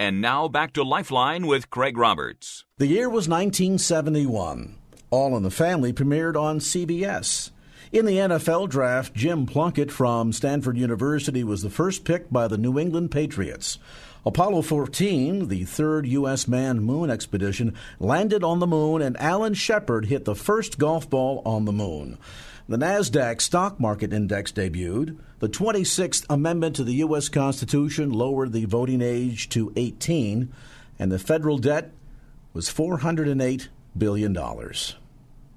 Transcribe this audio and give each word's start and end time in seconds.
And 0.00 0.22
now 0.22 0.48
back 0.48 0.72
to 0.72 0.82
Lifeline 0.82 1.46
with 1.46 1.68
Craig 1.68 1.98
Roberts. 1.98 2.64
The 2.78 2.86
year 2.86 3.06
was 3.06 3.28
1971. 3.28 4.78
All 5.10 5.36
in 5.36 5.42
the 5.42 5.50
Family 5.50 5.92
premiered 5.92 6.40
on 6.40 6.58
CBS. 6.58 7.50
In 7.92 8.06
the 8.06 8.16
NFL 8.16 8.70
draft, 8.70 9.12
Jim 9.12 9.44
Plunkett 9.44 9.92
from 9.92 10.32
Stanford 10.32 10.78
University 10.78 11.44
was 11.44 11.60
the 11.60 11.68
first 11.68 12.04
pick 12.04 12.30
by 12.30 12.48
the 12.48 12.56
New 12.56 12.78
England 12.78 13.10
Patriots. 13.10 13.78
Apollo 14.24 14.62
14, 14.62 15.48
the 15.48 15.64
third 15.64 16.06
U.S. 16.06 16.48
manned 16.48 16.82
moon 16.82 17.10
expedition, 17.10 17.74
landed 17.98 18.42
on 18.42 18.58
the 18.58 18.66
moon, 18.66 19.02
and 19.02 19.20
Alan 19.20 19.52
Shepard 19.52 20.06
hit 20.06 20.24
the 20.24 20.34
first 20.34 20.78
golf 20.78 21.10
ball 21.10 21.42
on 21.44 21.66
the 21.66 21.72
moon. 21.72 22.16
The 22.70 22.76
NASDAQ 22.76 23.40
stock 23.40 23.80
market 23.80 24.12
index 24.12 24.52
debuted. 24.52 25.18
The 25.40 25.48
26th 25.48 26.24
Amendment 26.30 26.76
to 26.76 26.84
the 26.84 26.94
U.S. 26.94 27.28
Constitution 27.28 28.12
lowered 28.12 28.52
the 28.52 28.64
voting 28.64 29.02
age 29.02 29.48
to 29.48 29.72
18, 29.74 30.52
and 30.96 31.10
the 31.10 31.18
federal 31.18 31.58
debt 31.58 31.90
was 32.52 32.70
$408 32.70 33.66
billion. 33.98 34.38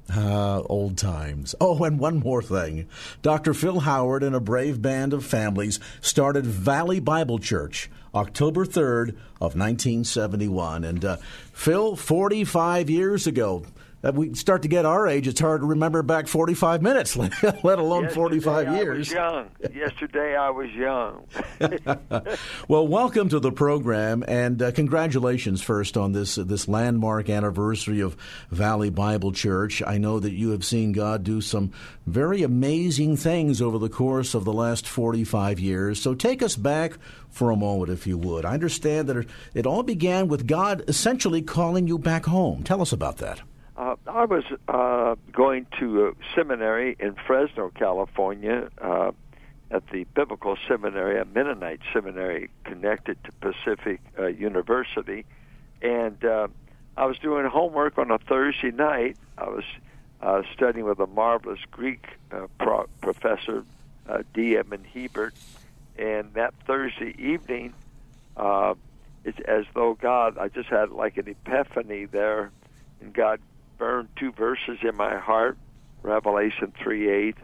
Ah, 0.09 0.61
old 0.65 0.97
times. 0.97 1.53
Oh, 1.61 1.83
and 1.83 1.99
one 1.99 2.17
more 2.17 2.41
thing. 2.41 2.89
Dr. 3.21 3.53
Phil 3.53 3.81
Howard 3.81 4.23
and 4.23 4.35
a 4.35 4.39
brave 4.39 4.81
band 4.81 5.13
of 5.13 5.23
families 5.23 5.79
started 6.01 6.47
Valley 6.47 6.99
Bible 6.99 7.37
Church 7.37 7.91
October 8.15 8.65
3rd 8.65 9.09
of 9.39 9.55
1971. 9.55 10.83
And 10.83 11.05
uh, 11.05 11.17
Phil, 11.51 11.95
45 11.95 12.89
years 12.89 13.27
ago, 13.27 13.67
we 14.11 14.33
start 14.33 14.63
to 14.63 14.67
get 14.67 14.85
our 14.85 15.07
age, 15.07 15.29
it's 15.29 15.39
hard 15.39 15.61
to 15.61 15.67
remember 15.67 16.03
back 16.03 16.27
45 16.27 16.81
minutes, 16.81 17.15
let 17.63 17.79
alone 17.79 18.03
Yesterday 18.03 18.39
45 18.39 18.67
I 18.67 18.75
years. 18.75 18.97
was 18.97 19.11
young. 19.11 19.49
Yesterday 19.73 20.35
I 20.35 20.49
was 20.49 20.69
young. 20.71 21.25
well, 22.67 22.85
welcome 22.85 23.29
to 23.29 23.39
the 23.39 23.51
program, 23.51 24.23
and 24.27 24.61
uh, 24.61 24.71
congratulations 24.73 25.61
first 25.61 25.95
on 25.95 26.11
this 26.11 26.37
uh, 26.37 26.43
this 26.43 26.67
landmark 26.67 27.29
anniversary 27.29 28.01
of 28.01 28.17
Valley 28.51 28.89
Bible 28.89 29.31
Church. 29.31 29.81
I 29.85 29.97
know 29.97 30.19
that 30.19 30.33
you 30.33 30.49
have 30.49 30.65
seen 30.65 30.91
God 30.91 31.23
do 31.23 31.39
some 31.39 31.71
very 32.05 32.43
amazing 32.43 33.15
things 33.15 33.61
over 33.61 33.77
the 33.77 33.87
course 33.89 34.33
of 34.33 34.43
the 34.43 34.53
last 34.53 34.85
45 34.85 35.61
years. 35.61 36.01
So 36.01 36.13
take 36.13 36.43
us 36.43 36.57
back 36.57 36.97
for 37.29 37.51
a 37.51 37.55
moment, 37.55 37.89
if 37.89 38.05
you 38.05 38.17
would. 38.17 38.43
I 38.43 38.53
understand 38.53 39.07
that 39.07 39.25
it 39.53 39.65
all 39.65 39.83
began 39.83 40.27
with 40.27 40.45
God 40.45 40.83
essentially 40.89 41.41
calling 41.41 41.87
you 41.87 41.97
back 41.97 42.25
home. 42.25 42.63
Tell 42.63 42.81
us 42.81 42.91
about 42.91 43.17
that. 43.17 43.41
Uh, 43.83 43.97
I 44.07 44.23
was 44.23 44.45
uh, 44.69 45.15
going 45.33 45.67
to 45.81 46.07
a 46.07 46.11
seminary 46.33 46.95
in 47.01 47.15
Fresno, 47.27 47.69
California, 47.69 48.69
uh, 48.81 49.11
at 49.71 49.85
the 49.89 50.05
Biblical 50.15 50.57
Seminary, 50.69 51.19
a 51.19 51.25
Mennonite 51.25 51.81
seminary 51.91 52.49
connected 52.63 53.17
to 53.25 53.31
Pacific 53.41 53.99
uh, 54.17 54.27
University, 54.27 55.25
and 55.81 56.23
uh, 56.23 56.47
I 56.95 57.07
was 57.07 57.17
doing 57.19 57.45
homework 57.45 57.97
on 57.97 58.09
a 58.09 58.19
Thursday 58.19 58.71
night. 58.71 59.17
I 59.37 59.49
was 59.49 59.65
uh, 60.21 60.43
studying 60.53 60.85
with 60.85 60.99
a 60.99 61.07
marvelous 61.07 61.59
Greek 61.69 62.07
uh, 62.31 62.47
pro- 62.59 62.87
professor, 63.01 63.65
uh, 64.07 64.23
D. 64.33 64.55
Edmond 64.55 64.85
Hiebert, 64.93 65.33
and 65.97 66.33
that 66.35 66.53
Thursday 66.65 67.15
evening, 67.17 67.73
uh, 68.37 68.75
it's 69.25 69.39
as 69.41 69.65
though 69.73 69.95
God, 69.95 70.37
I 70.37 70.47
just 70.47 70.69
had 70.69 70.91
like 70.91 71.17
an 71.17 71.27
epiphany 71.27 72.05
there, 72.05 72.49
and 73.01 73.11
God 73.13 73.41
burned 73.77 74.09
two 74.15 74.31
verses 74.31 74.79
in 74.81 74.95
my 74.95 75.17
heart 75.17 75.57
Revelation 76.03 76.73
3 76.83 77.09
8, 77.09 77.37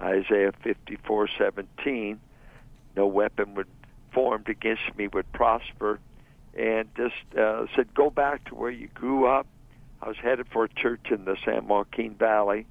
Isaiah 0.00 0.52
fifty 0.62 0.96
four 0.96 1.26
seventeen. 1.38 2.20
No 2.96 3.06
weapon 3.06 3.54
would 3.54 3.66
formed 4.12 4.48
against 4.48 4.82
me 4.96 5.08
would 5.08 5.30
prosper. 5.32 5.98
And 6.56 6.88
just 6.96 7.14
uh, 7.36 7.66
said, 7.74 7.92
go 7.94 8.10
back 8.10 8.44
to 8.44 8.54
where 8.54 8.70
you 8.70 8.86
grew 8.94 9.26
up. 9.26 9.48
I 10.00 10.06
was 10.06 10.16
headed 10.18 10.46
for 10.52 10.64
a 10.64 10.68
church 10.68 11.06
in 11.10 11.24
the 11.24 11.36
San 11.44 11.66
Joaquin 11.66 12.14
Valley. 12.14 12.66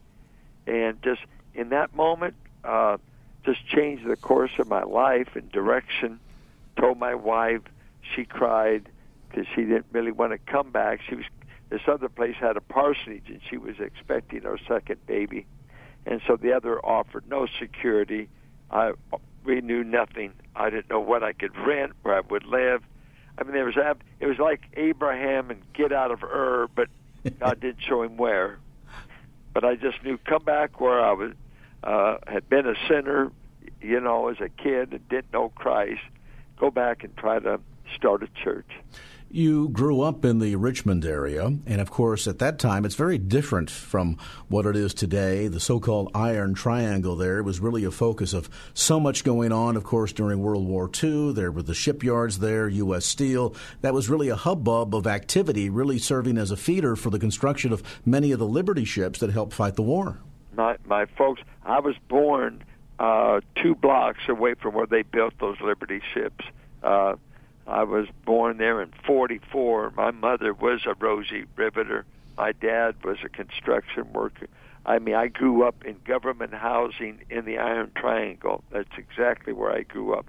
And 0.65 1.03
just 1.03 1.19
in 1.53 1.69
that 1.69 1.93
moment, 1.93 2.35
uh, 2.63 2.97
just 3.45 3.67
changed 3.67 4.07
the 4.07 4.15
course 4.15 4.51
of 4.57 4.69
my 4.69 4.83
life 4.83 5.35
and 5.35 5.51
direction. 5.51 6.21
Told 6.79 6.97
my 6.97 7.15
wife, 7.15 7.61
she 8.15 8.23
cried 8.23 8.87
because 9.29 9.45
she 9.53 9.63
didn't 9.63 9.87
really 9.91 10.13
want 10.13 10.31
to 10.31 10.37
come 10.37 10.71
back. 10.71 11.01
She 11.09 11.15
was 11.15 11.25
this 11.73 11.81
other 11.87 12.07
place 12.07 12.35
had 12.39 12.55
a 12.55 12.61
parsonage, 12.61 13.29
and 13.29 13.39
she 13.49 13.57
was 13.57 13.79
expecting 13.79 14.45
our 14.45 14.59
second 14.67 15.03
baby, 15.07 15.47
and 16.05 16.21
so 16.27 16.35
the 16.35 16.53
other 16.53 16.79
offered 16.85 17.27
no 17.27 17.47
security. 17.59 18.29
I 18.69 18.91
we 19.43 19.59
knew 19.59 19.83
nothing. 19.83 20.33
I 20.55 20.69
didn't 20.69 20.91
know 20.91 20.99
what 20.99 21.23
I 21.23 21.33
could 21.33 21.57
rent, 21.57 21.93
where 22.03 22.15
I 22.15 22.19
would 22.19 22.45
live. 22.45 22.83
I 23.39 23.43
mean, 23.43 23.53
there 23.53 23.65
was 23.65 23.73
it 24.19 24.27
was 24.27 24.37
like 24.37 24.61
Abraham 24.75 25.49
and 25.49 25.63
get 25.73 25.91
out 25.91 26.11
of 26.11 26.23
Ur, 26.23 26.67
but 26.75 26.89
God 27.39 27.59
did 27.59 27.77
show 27.81 28.03
him 28.03 28.17
where. 28.17 28.59
But 29.55 29.65
I 29.65 29.73
just 29.73 30.03
knew 30.03 30.19
come 30.19 30.43
back 30.43 30.79
where 30.79 31.03
I 31.03 31.13
was 31.13 31.31
uh, 31.83 32.17
had 32.27 32.47
been 32.49 32.67
a 32.67 32.75
sinner, 32.87 33.31
you 33.81 33.99
know, 33.99 34.27
as 34.27 34.37
a 34.41 34.49
kid 34.49 34.93
and 34.93 35.09
didn't 35.09 35.33
know 35.33 35.49
Christ. 35.49 36.03
Go 36.59 36.69
back 36.69 37.03
and 37.03 37.17
try 37.17 37.39
to 37.39 37.59
start 37.95 38.21
a 38.21 38.27
church. 38.43 38.69
You 39.35 39.69
grew 39.69 40.01
up 40.01 40.23
in 40.25 40.37
the 40.37 40.55
Richmond 40.57 41.03
area, 41.03 41.45
and 41.65 41.81
of 41.81 41.89
course, 41.89 42.27
at 42.27 42.37
that 42.37 42.59
time, 42.59 42.85
it's 42.85 42.93
very 42.93 43.17
different 43.17 43.71
from 43.71 44.19
what 44.47 44.67
it 44.67 44.75
is 44.75 44.93
today. 44.93 45.47
The 45.47 45.59
so 45.59 45.79
called 45.79 46.11
Iron 46.13 46.53
Triangle 46.53 47.15
there 47.15 47.41
was 47.41 47.59
really 47.59 47.83
a 47.83 47.89
focus 47.89 48.33
of 48.33 48.47
so 48.75 48.99
much 48.99 49.23
going 49.23 49.51
on, 49.51 49.75
of 49.75 49.83
course, 49.83 50.13
during 50.13 50.43
World 50.43 50.67
War 50.67 50.87
II. 51.03 51.33
There 51.33 51.51
were 51.51 51.63
the 51.63 51.73
shipyards 51.73 52.37
there, 52.37 52.67
U.S. 52.67 53.07
Steel. 53.07 53.55
That 53.81 53.95
was 53.95 54.07
really 54.07 54.29
a 54.29 54.35
hubbub 54.35 54.93
of 54.93 55.07
activity, 55.07 55.67
really 55.67 55.97
serving 55.97 56.37
as 56.37 56.51
a 56.51 56.55
feeder 56.55 56.95
for 56.95 57.09
the 57.09 57.17
construction 57.17 57.73
of 57.73 57.81
many 58.05 58.33
of 58.33 58.37
the 58.37 58.45
Liberty 58.45 58.85
ships 58.85 59.17
that 59.17 59.31
helped 59.31 59.53
fight 59.53 59.73
the 59.73 59.81
war. 59.81 60.19
My, 60.55 60.77
my 60.85 61.07
folks, 61.17 61.41
I 61.63 61.79
was 61.79 61.95
born 62.07 62.63
uh, 62.99 63.41
two 63.55 63.73
blocks 63.73 64.21
away 64.29 64.53
from 64.53 64.75
where 64.75 64.85
they 64.85 65.01
built 65.01 65.33
those 65.39 65.59
Liberty 65.59 66.01
ships. 66.13 66.45
Uh, 66.83 67.15
I 67.67 67.83
was 67.83 68.07
born 68.25 68.57
there 68.57 68.81
in 68.81 68.91
44. 69.05 69.93
My 69.95 70.11
mother 70.11 70.53
was 70.53 70.81
a 70.85 70.95
Rosie 70.95 71.45
Riveter. 71.55 72.05
My 72.37 72.51
dad 72.51 72.95
was 73.03 73.17
a 73.23 73.29
construction 73.29 74.11
worker. 74.11 74.47
I 74.85 74.99
mean, 74.99 75.15
I 75.15 75.27
grew 75.27 75.63
up 75.63 75.85
in 75.85 75.97
government 76.05 76.53
housing 76.53 77.21
in 77.29 77.45
the 77.45 77.57
Iron 77.57 77.91
Triangle. 77.95 78.63
That's 78.71 78.97
exactly 78.97 79.53
where 79.53 79.71
I 79.71 79.83
grew 79.83 80.13
up. 80.13 80.25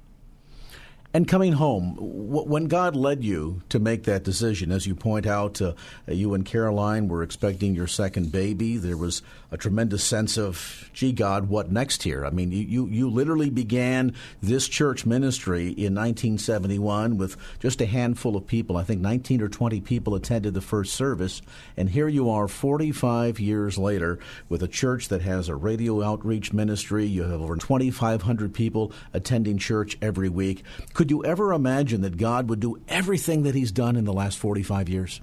And 1.15 1.29
coming 1.29 1.53
home, 1.53 1.95
when 1.97 2.67
God 2.67 2.97
led 2.97 3.23
you 3.23 3.63
to 3.69 3.79
make 3.79 4.03
that 4.03 4.25
decision, 4.25 4.73
as 4.73 4.85
you 4.85 4.97
point 4.97 5.29
out, 5.29 5.63
uh, 5.63 5.75
you 6.09 6.35
and 6.35 6.45
Caroline 6.45 7.07
were 7.07 7.23
expecting 7.23 7.73
your 7.73 7.87
second 7.87 8.33
baby. 8.33 8.79
There 8.79 8.97
was 8.97 9.23
a 9.53 9.57
tremendous 9.57 10.03
sense 10.03 10.37
of, 10.37 10.91
gee, 10.93 11.13
God, 11.13 11.49
what 11.49 11.71
next 11.71 12.03
here? 12.03 12.27
I 12.27 12.31
mean, 12.31 12.51
you, 12.51 12.89
you 12.89 13.09
literally 13.09 13.49
began 13.49 14.13
this 14.43 14.67
church 14.67 15.07
ministry 15.07 15.69
in 15.69 15.95
1971 15.95 17.17
with 17.17 17.37
just 17.61 17.81
a 17.81 17.87
handful 17.87 18.35
of 18.35 18.49
people. 18.49 18.77
I 18.77 18.83
think 18.83 19.01
19 19.01 19.41
or 19.41 19.49
20 19.49 19.83
people 19.83 20.17
attended 20.17 20.55
the 20.55 20.61
first 20.61 20.95
service. 20.95 21.43
And 21.77 21.91
here 21.91 22.09
you 22.09 22.29
are 22.29 22.49
45 22.49 23.39
years 23.39 23.79
later 23.79 24.19
with 24.49 24.65
a 24.65 24.69
church 24.69 25.07
that 25.11 25.23
has 25.23 25.49
a 25.49 25.55
radio 25.55 26.03
outreach 26.03 26.53
ministry. 26.53 27.07
You 27.07 27.23
have 27.23 27.41
over 27.41 27.55
2,500 27.55 28.53
people 28.53 28.91
attending 29.13 29.59
church 29.59 29.97
every 30.03 30.29
week. 30.29 30.65
Could 30.93 31.04
could 31.05 31.11
you 31.11 31.23
ever 31.23 31.53
imagine 31.53 32.01
that 32.01 32.17
God 32.17 32.49
would 32.49 32.61
do 32.61 32.81
everything 32.89 33.43
that 33.43 33.55
He's 33.55 33.71
done 33.71 33.97
in 33.97 34.07
the 34.07 34.13
last 34.15 34.39
45 34.39 34.89
years? 34.89 35.21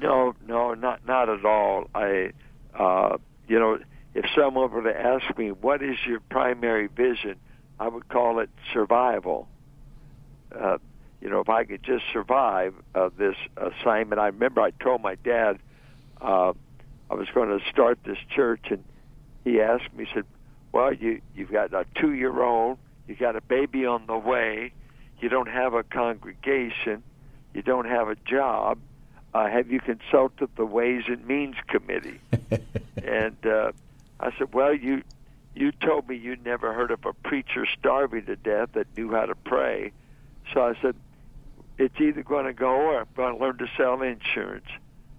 No, 0.00 0.34
no, 0.48 0.72
not 0.72 1.06
not 1.06 1.28
at 1.28 1.44
all. 1.44 1.90
I, 1.94 2.32
uh, 2.74 3.18
you 3.46 3.58
know, 3.58 3.78
if 4.14 4.24
someone 4.34 4.70
were 4.70 4.90
to 4.90 4.98
ask 4.98 5.36
me 5.36 5.50
what 5.50 5.82
is 5.82 5.96
your 6.08 6.20
primary 6.30 6.86
vision, 6.86 7.34
I 7.78 7.88
would 7.88 8.08
call 8.08 8.38
it 8.38 8.48
survival. 8.72 9.48
Uh, 10.50 10.78
you 11.20 11.28
know, 11.28 11.40
if 11.40 11.50
I 11.50 11.64
could 11.64 11.82
just 11.82 12.04
survive 12.10 12.72
uh, 12.94 13.10
this 13.18 13.36
assignment, 13.58 14.18
I 14.18 14.28
remember 14.28 14.62
I 14.62 14.70
told 14.70 15.02
my 15.02 15.16
dad 15.16 15.58
uh, 16.22 16.54
I 17.10 17.14
was 17.14 17.28
going 17.34 17.50
to 17.50 17.62
start 17.68 17.98
this 18.02 18.16
church, 18.34 18.64
and 18.70 18.82
he 19.44 19.60
asked 19.60 19.92
me, 19.94 20.06
he 20.06 20.10
said, 20.14 20.24
"Well, 20.72 20.94
you 20.94 21.20
you've 21.36 21.52
got 21.52 21.74
a 21.74 21.84
two-year-old, 22.00 22.78
you 23.06 23.14
got 23.14 23.36
a 23.36 23.42
baby 23.42 23.84
on 23.84 24.06
the 24.06 24.16
way, 24.16 24.72
you 25.22 25.28
don't 25.28 25.48
have 25.48 25.72
a 25.72 25.84
congregation, 25.84 27.02
you 27.54 27.62
don't 27.62 27.86
have 27.86 28.08
a 28.08 28.16
job. 28.16 28.78
Uh, 29.32 29.48
have 29.48 29.70
you 29.70 29.80
consulted 29.80 30.50
the 30.56 30.66
Ways 30.66 31.04
and 31.06 31.26
Means 31.26 31.54
Committee? 31.68 32.20
and 33.02 33.36
uh, 33.46 33.72
I 34.20 34.32
said, 34.36 34.52
well, 34.52 34.74
you 34.74 35.02
you 35.54 35.70
told 35.70 36.08
me 36.08 36.16
you 36.16 36.36
never 36.44 36.72
heard 36.72 36.90
of 36.90 37.04
a 37.04 37.12
preacher 37.12 37.66
starving 37.78 38.26
to 38.26 38.36
death 38.36 38.70
that 38.72 38.86
knew 38.96 39.10
how 39.12 39.26
to 39.26 39.34
pray. 39.34 39.92
So 40.52 40.62
I 40.62 40.74
said, 40.80 40.96
it's 41.78 42.00
either 42.00 42.22
going 42.22 42.46
to 42.46 42.54
go 42.54 42.70
or 42.70 43.00
I'm 43.00 43.06
going 43.14 43.36
to 43.36 43.40
learn 43.40 43.58
to 43.58 43.68
sell 43.76 44.00
insurance. 44.00 44.66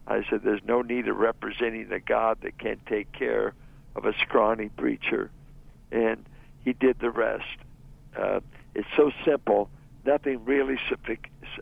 I 0.07 0.23
said, 0.29 0.41
there's 0.43 0.63
no 0.65 0.81
need 0.81 1.07
of 1.07 1.17
representing 1.17 1.91
a 1.91 1.99
God 1.99 2.39
that 2.41 2.57
can't 2.57 2.83
take 2.87 3.11
care 3.11 3.53
of 3.95 4.05
a 4.05 4.13
scrawny 4.21 4.69
preacher. 4.69 5.29
And 5.91 6.25
he 6.65 6.73
did 6.73 6.99
the 6.99 7.11
rest. 7.11 7.45
Uh, 8.17 8.39
it's 8.73 8.87
so 8.97 9.11
simple 9.23 9.69
nothing 10.05 10.43
really 10.45 10.77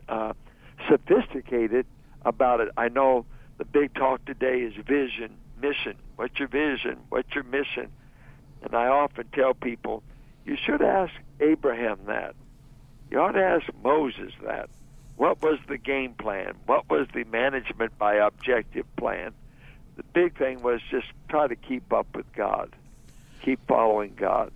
uh, 0.08 0.32
sophisticated 0.88 1.86
about 2.24 2.60
it. 2.60 2.68
I 2.76 2.88
know 2.88 3.24
the 3.58 3.64
big 3.64 3.94
talk 3.94 4.24
today 4.24 4.60
is 4.60 4.74
vision, 4.74 5.36
mission. 5.60 5.96
What's 6.16 6.38
your 6.38 6.48
vision? 6.48 6.98
What's 7.08 7.34
your 7.34 7.44
mission? 7.44 7.90
And 8.62 8.74
I 8.74 8.86
often 8.86 9.26
tell 9.32 9.54
people, 9.54 10.02
you 10.44 10.56
should 10.56 10.82
ask 10.82 11.12
Abraham 11.40 11.98
that. 12.06 12.34
You 13.10 13.20
ought 13.20 13.32
to 13.32 13.44
ask 13.44 13.66
Moses 13.82 14.32
that. 14.44 14.70
What 15.16 15.42
was 15.42 15.58
the 15.68 15.78
game 15.78 16.14
plan? 16.14 16.54
What 16.66 16.88
was 16.88 17.06
the 17.14 17.24
management 17.24 17.96
by 17.98 18.14
objective 18.14 18.86
plan? 18.96 19.32
The 19.96 20.02
big 20.02 20.38
thing 20.38 20.62
was 20.62 20.80
just 20.90 21.06
try 21.28 21.46
to 21.46 21.56
keep 21.56 21.92
up 21.92 22.06
with 22.14 22.32
God, 22.32 22.74
keep 23.42 23.60
following 23.68 24.14
God. 24.16 24.50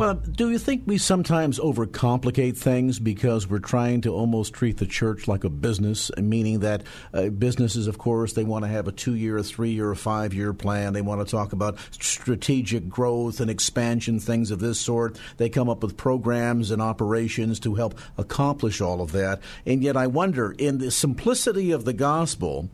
Well, 0.00 0.14
do 0.14 0.48
you 0.48 0.58
think 0.58 0.84
we 0.86 0.96
sometimes 0.96 1.58
overcomplicate 1.58 2.56
things 2.56 2.98
because 2.98 3.46
we're 3.46 3.58
trying 3.58 4.00
to 4.00 4.14
almost 4.14 4.54
treat 4.54 4.78
the 4.78 4.86
church 4.86 5.28
like 5.28 5.44
a 5.44 5.50
business, 5.50 6.10
meaning 6.16 6.60
that 6.60 6.84
uh, 7.12 7.28
businesses, 7.28 7.86
of 7.86 7.98
course, 7.98 8.32
they 8.32 8.42
want 8.42 8.64
to 8.64 8.70
have 8.70 8.88
a 8.88 8.92
two 8.92 9.14
year, 9.14 9.36
a 9.36 9.42
three 9.42 9.72
year, 9.72 9.90
a 9.90 9.96
five 9.96 10.32
year 10.32 10.54
plan. 10.54 10.94
They 10.94 11.02
want 11.02 11.20
to 11.20 11.30
talk 11.30 11.52
about 11.52 11.76
strategic 11.90 12.88
growth 12.88 13.40
and 13.40 13.50
expansion, 13.50 14.20
things 14.20 14.50
of 14.50 14.58
this 14.58 14.80
sort. 14.80 15.20
They 15.36 15.50
come 15.50 15.68
up 15.68 15.82
with 15.82 15.98
programs 15.98 16.70
and 16.70 16.80
operations 16.80 17.60
to 17.60 17.74
help 17.74 17.98
accomplish 18.16 18.80
all 18.80 19.02
of 19.02 19.12
that. 19.12 19.42
And 19.66 19.82
yet, 19.82 19.98
I 19.98 20.06
wonder, 20.06 20.52
in 20.52 20.78
the 20.78 20.90
simplicity 20.90 21.72
of 21.72 21.84
the 21.84 21.92
gospel, 21.92 22.70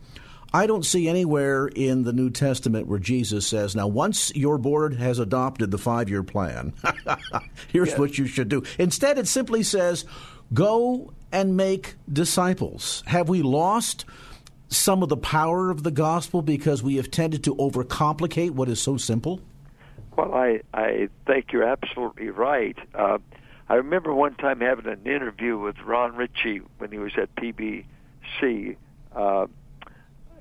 I 0.56 0.66
don't 0.66 0.86
see 0.86 1.06
anywhere 1.06 1.66
in 1.66 2.04
the 2.04 2.14
New 2.14 2.30
Testament 2.30 2.86
where 2.86 2.98
Jesus 2.98 3.46
says, 3.46 3.76
now, 3.76 3.88
once 3.88 4.34
your 4.34 4.56
board 4.56 4.94
has 4.94 5.18
adopted 5.18 5.70
the 5.70 5.76
five 5.76 6.08
year 6.08 6.22
plan, 6.22 6.72
here's 7.68 7.90
yes. 7.90 7.98
what 7.98 8.16
you 8.16 8.26
should 8.26 8.48
do. 8.48 8.62
Instead, 8.78 9.18
it 9.18 9.28
simply 9.28 9.62
says, 9.62 10.06
go 10.54 11.12
and 11.30 11.58
make 11.58 11.96
disciples. 12.10 13.02
Have 13.06 13.28
we 13.28 13.42
lost 13.42 14.06
some 14.68 15.02
of 15.02 15.10
the 15.10 15.16
power 15.18 15.68
of 15.68 15.82
the 15.82 15.90
gospel 15.90 16.40
because 16.40 16.82
we 16.82 16.96
have 16.96 17.10
tended 17.10 17.44
to 17.44 17.54
overcomplicate 17.56 18.52
what 18.52 18.70
is 18.70 18.80
so 18.80 18.96
simple? 18.96 19.42
Well, 20.16 20.32
I, 20.32 20.62
I 20.72 21.10
think 21.26 21.52
you're 21.52 21.68
absolutely 21.68 22.30
right. 22.30 22.78
Uh, 22.94 23.18
I 23.68 23.74
remember 23.74 24.14
one 24.14 24.36
time 24.36 24.60
having 24.60 24.86
an 24.86 25.04
interview 25.04 25.58
with 25.58 25.76
Ron 25.84 26.16
Ritchie 26.16 26.62
when 26.78 26.92
he 26.92 26.98
was 26.98 27.12
at 27.18 27.36
PBC. 27.36 28.76
Uh, 29.14 29.48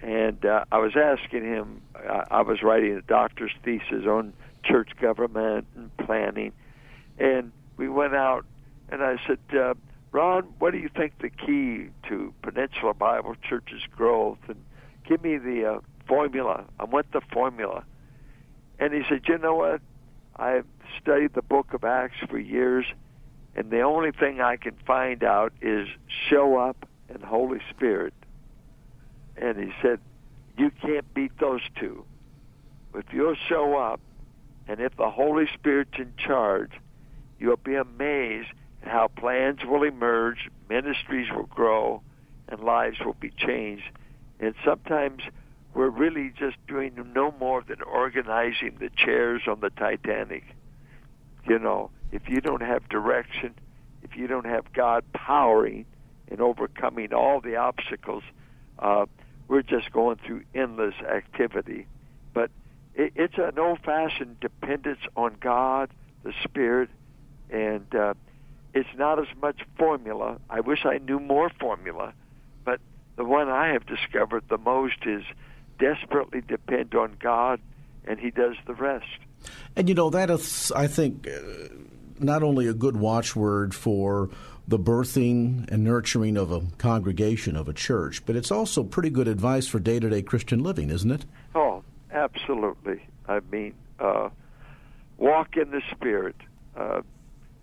and 0.01 0.45
uh, 0.45 0.65
I 0.71 0.79
was 0.79 0.93
asking 0.95 1.43
him. 1.43 1.81
I, 1.95 2.23
I 2.31 2.41
was 2.41 2.61
writing 2.61 2.95
a 2.95 3.01
doctor's 3.01 3.51
thesis 3.63 4.05
on 4.05 4.33
church 4.63 4.89
government 4.99 5.67
and 5.75 5.95
planning, 5.97 6.53
and 7.17 7.51
we 7.77 7.87
went 7.89 8.15
out, 8.15 8.45
and 8.89 9.03
I 9.03 9.17
said, 9.25 9.39
uh, 9.57 9.73
"Ron, 10.11 10.43
what 10.59 10.71
do 10.71 10.77
you 10.77 10.89
think 10.89 11.19
the 11.19 11.29
key 11.29 11.89
to 12.09 12.33
Peninsula 12.41 12.93
Bible 12.93 13.35
Church's 13.47 13.83
growth?" 13.95 14.39
And 14.47 14.57
give 15.07 15.23
me 15.23 15.37
the 15.37 15.75
uh, 15.75 15.79
formula. 16.07 16.65
I 16.79 16.85
want 16.85 17.11
the 17.11 17.21
formula. 17.31 17.83
And 18.79 18.93
he 18.93 19.03
said, 19.07 19.21
"You 19.27 19.37
know 19.37 19.55
what? 19.55 19.81
I've 20.35 20.65
studied 21.01 21.33
the 21.33 21.41
Book 21.41 21.73
of 21.73 21.83
Acts 21.83 22.17
for 22.29 22.37
years, 22.37 22.85
and 23.55 23.71
the 23.71 23.81
only 23.81 24.11
thing 24.11 24.41
I 24.41 24.57
can 24.57 24.75
find 24.85 25.23
out 25.23 25.53
is 25.61 25.87
show 26.29 26.57
up 26.57 26.87
and 27.09 27.23
Holy 27.23 27.59
Spirit." 27.69 28.13
And 29.37 29.57
he 29.57 29.71
said, 29.81 29.99
"You 30.57 30.71
can't 30.71 31.11
beat 31.13 31.37
those 31.39 31.61
two. 31.75 32.05
If 32.93 33.05
you'll 33.11 33.35
show 33.49 33.77
up, 33.77 33.99
and 34.67 34.79
if 34.79 34.95
the 34.95 35.09
Holy 35.09 35.47
Spirit's 35.53 35.97
in 35.97 36.13
charge, 36.17 36.71
you'll 37.39 37.57
be 37.57 37.75
amazed 37.75 38.49
at 38.81 38.89
how 38.89 39.07
plans 39.07 39.59
will 39.65 39.83
emerge, 39.83 40.49
ministries 40.69 41.31
will 41.31 41.47
grow, 41.47 42.01
and 42.47 42.61
lives 42.61 42.99
will 43.03 43.15
be 43.19 43.31
changed. 43.31 43.89
And 44.39 44.55
sometimes 44.63 45.21
we're 45.73 45.89
really 45.89 46.31
just 46.37 46.55
doing 46.67 46.93
no 47.13 47.31
more 47.39 47.61
than 47.61 47.81
organizing 47.81 48.77
the 48.79 48.89
chairs 48.89 49.43
on 49.47 49.59
the 49.59 49.69
Titanic. 49.69 50.43
You 51.47 51.59
know, 51.59 51.91
if 52.11 52.29
you 52.29 52.41
don't 52.41 52.61
have 52.61 52.87
direction, 52.89 53.53
if 54.01 54.15
you 54.15 54.27
don't 54.27 54.45
have 54.45 54.71
God 54.73 55.03
powering 55.13 55.85
and 56.29 56.41
overcoming 56.41 57.13
all 57.13 57.41
the 57.41 57.57
obstacles, 57.57 58.23
uh, 58.79 59.05
we're 59.47 59.61
just 59.61 59.91
going 59.91 60.17
through 60.25 60.43
endless 60.53 60.95
activity. 60.95 61.87
But 62.33 62.51
it, 62.93 63.13
it's 63.15 63.37
an 63.37 63.57
old 63.59 63.79
fashioned 63.79 64.39
dependence 64.39 64.99
on 65.15 65.37
God, 65.39 65.89
the 66.23 66.33
Spirit, 66.43 66.89
and 67.49 67.93
uh, 67.93 68.13
it's 68.73 68.89
not 68.97 69.19
as 69.19 69.27
much 69.41 69.61
formula. 69.77 70.39
I 70.49 70.61
wish 70.61 70.85
I 70.85 70.97
knew 70.97 71.19
more 71.19 71.49
formula, 71.49 72.13
but 72.63 72.79
the 73.15 73.23
one 73.23 73.49
I 73.49 73.69
have 73.73 73.85
discovered 73.85 74.43
the 74.49 74.57
most 74.57 75.05
is 75.05 75.23
desperately 75.79 76.41
depend 76.41 76.95
on 76.95 77.17
God, 77.19 77.59
and 78.05 78.19
He 78.19 78.31
does 78.31 78.55
the 78.65 78.73
rest. 78.73 79.05
And 79.75 79.87
you 79.87 79.95
know, 79.95 80.09
that 80.09 80.29
is, 80.29 80.71
I 80.75 80.87
think, 80.87 81.27
uh, 81.27 81.39
not 82.19 82.43
only 82.43 82.67
a 82.67 82.73
good 82.73 82.97
watchword 82.97 83.75
for 83.75 84.29
the 84.67 84.79
birthing 84.79 85.69
and 85.71 85.83
nurturing 85.83 86.37
of 86.37 86.51
a 86.51 86.61
congregation, 86.77 87.55
of 87.55 87.69
a 87.69 87.73
church, 87.73 88.25
but 88.25 88.35
it's 88.35 88.51
also 88.51 88.83
pretty 88.83 89.09
good 89.09 89.27
advice 89.27 89.67
for 89.67 89.79
day 89.79 89.99
to 89.99 90.09
day 90.09 90.21
Christian 90.21 90.63
living, 90.63 90.89
isn't 90.89 91.11
it? 91.11 91.25
Oh, 91.53 91.83
absolutely. 92.11 93.05
I 93.27 93.41
mean, 93.51 93.75
uh, 93.99 94.29
walk 95.17 95.57
in 95.57 95.71
the 95.71 95.81
Spirit. 95.91 96.35
Uh, 96.75 97.01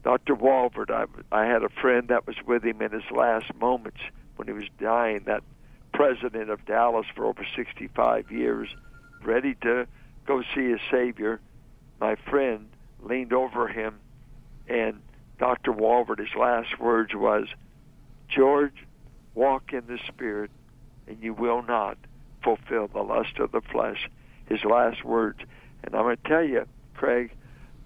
Dr. 0.04 0.34
Walvoord, 0.34 0.90
I, 0.90 1.04
I 1.36 1.44
had 1.46 1.62
a 1.62 1.68
friend 1.68 2.08
that 2.08 2.26
was 2.26 2.36
with 2.46 2.64
him 2.64 2.82
in 2.82 2.92
his 2.92 3.08
last 3.10 3.54
moments 3.54 4.00
when 4.36 4.48
he 4.48 4.54
was 4.54 4.64
dying, 4.80 5.22
that 5.26 5.42
president 5.92 6.50
of 6.50 6.64
Dallas 6.64 7.06
for 7.14 7.26
over 7.26 7.46
65 7.56 8.30
years, 8.30 8.68
ready 9.22 9.54
to 9.62 9.86
go 10.26 10.42
see 10.54 10.70
his 10.70 10.80
Savior. 10.90 11.40
My 12.00 12.16
friend 12.28 12.68
leaned 13.00 13.32
over 13.32 13.68
him 13.68 13.98
and 14.66 15.00
Dr. 15.42 15.72
Walvoord, 15.72 16.20
his 16.20 16.36
last 16.38 16.78
words 16.78 17.16
was, 17.16 17.48
George, 18.28 18.86
walk 19.34 19.72
in 19.72 19.82
the 19.88 19.98
Spirit, 20.06 20.52
and 21.08 21.20
you 21.20 21.34
will 21.34 21.62
not 21.62 21.98
fulfill 22.44 22.86
the 22.86 23.02
lust 23.02 23.40
of 23.40 23.50
the 23.50 23.60
flesh. 23.60 24.08
His 24.46 24.60
last 24.62 25.04
words. 25.04 25.40
And 25.82 25.96
I'm 25.96 26.02
going 26.02 26.16
to 26.16 26.28
tell 26.28 26.44
you, 26.44 26.64
Craig, 26.94 27.32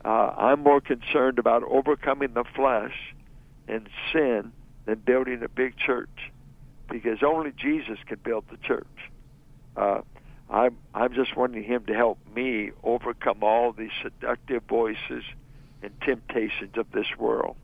uh, 0.04 0.34
I'm 0.36 0.64
more 0.64 0.82
concerned 0.82 1.38
about 1.38 1.62
overcoming 1.62 2.34
the 2.34 2.44
flesh 2.54 2.92
and 3.66 3.88
sin 4.12 4.52
than 4.84 4.98
building 4.98 5.42
a 5.42 5.48
big 5.48 5.78
church, 5.78 6.30
because 6.90 7.22
only 7.22 7.52
Jesus 7.56 7.98
can 8.04 8.18
build 8.22 8.44
the 8.50 8.58
church. 8.58 8.84
Uh, 9.78 10.02
I'm 10.50 10.76
I'm 10.92 11.14
just 11.14 11.34
wanting 11.34 11.64
Him 11.64 11.86
to 11.86 11.94
help 11.94 12.18
me 12.34 12.72
overcome 12.84 13.42
all 13.42 13.72
these 13.72 13.92
seductive 14.02 14.64
voices 14.64 15.24
and 15.86 16.00
temptations 16.02 16.76
of 16.76 16.90
this 16.92 17.06
world. 17.18 17.56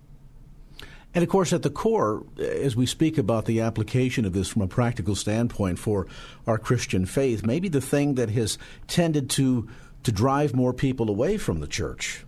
And 1.14 1.22
of 1.22 1.28
course, 1.28 1.52
at 1.52 1.62
the 1.62 1.70
core, 1.70 2.24
as 2.38 2.74
we 2.74 2.86
speak 2.86 3.18
about 3.18 3.44
the 3.44 3.60
application 3.60 4.24
of 4.24 4.32
this 4.32 4.48
from 4.48 4.62
a 4.62 4.66
practical 4.68 5.14
standpoint 5.14 5.78
for 5.78 6.06
our 6.46 6.56
Christian 6.56 7.04
faith, 7.04 7.44
maybe 7.44 7.68
the 7.68 7.82
thing 7.82 8.14
that 8.14 8.30
has 8.30 8.56
tended 8.86 9.28
to 9.30 9.68
to 10.04 10.10
drive 10.10 10.52
more 10.52 10.72
people 10.72 11.08
away 11.08 11.36
from 11.36 11.60
the 11.60 11.66
church 11.66 12.24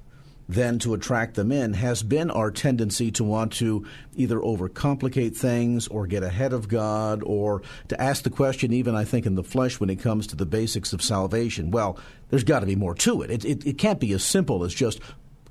than 0.49 0.79
to 0.79 0.95
attract 0.95 1.35
them 1.35 1.51
in 1.51 1.73
has 1.73 2.03
been 2.03 2.31
our 2.31 2.51
tendency 2.51 3.11
to 3.11 3.25
want 3.25 3.53
to 3.53 3.85
either 4.15 4.39
overcomplicate 4.39 5.37
things 5.37 5.89
or 5.89 6.07
get 6.07 6.23
ahead 6.23 6.53
of 6.53 6.69
God 6.69 7.23
or 7.25 7.63
to 7.89 8.01
ask 8.01 8.23
the 8.23 8.31
question, 8.31 8.73
even 8.73 8.95
I 8.95 9.05
think 9.05 9.27
in 9.27 9.35
the 9.35 9.43
flesh, 9.43 9.81
when 9.81 9.91
it 9.91 9.97
comes 9.97 10.27
to 10.29 10.37
the 10.37 10.47
basics 10.47 10.93
of 10.93 11.03
salvation. 11.03 11.71
Well, 11.71 11.99
there's 12.29 12.45
got 12.45 12.61
to 12.61 12.67
be 12.67 12.77
more 12.77 12.95
to 12.97 13.23
it. 13.23 13.31
It, 13.31 13.45
it. 13.45 13.67
it 13.67 13.79
can't 13.79 13.99
be 13.99 14.13
as 14.13 14.23
simple 14.23 14.65
as 14.65 14.75
just 14.75 15.01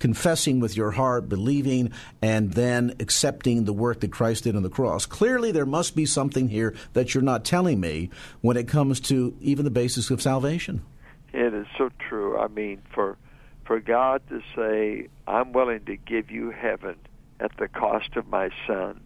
confessing 0.04 0.60
with 0.60 0.76
your 0.76 0.92
heart, 0.92 1.30
believing, 1.30 1.90
and 2.22 2.52
then 2.56 2.94
accepting 3.00 3.64
the 3.64 3.72
work 3.72 4.02
that 4.02 4.12
Christ 4.12 4.44
did 4.44 4.54
on 4.54 4.62
the 4.62 4.70
cross. 4.70 5.06
Clearly, 5.06 5.54
there 5.54 5.66
must 5.66 5.96
be 5.96 6.06
something 6.06 6.50
here 6.50 6.76
that 6.92 7.14
you're 7.14 7.24
not 7.24 7.46
telling 7.46 7.80
me 7.80 8.10
when 8.42 8.58
it 8.58 8.68
comes 8.68 9.00
to 9.00 9.34
even 9.40 9.64
the 9.64 9.72
basis 9.72 10.12
of 10.12 10.22
salvation. 10.22 10.84
It 11.32 11.54
is 11.54 11.68
so 11.78 11.90
true. 12.00 12.38
I 12.38 12.50
mean, 12.50 12.82
for 12.94 13.16
for 13.64 13.80
God 13.80 14.22
to 14.28 14.42
say, 14.58 15.08
"I'm 15.26 15.54
willing 15.54 15.86
to 15.86 15.96
give 15.96 16.30
you 16.30 16.52
heaven 16.52 16.98
at 17.40 17.56
the 17.56 17.70
cost 17.70 18.18
of 18.18 18.28
my 18.28 18.50
son," 18.68 19.00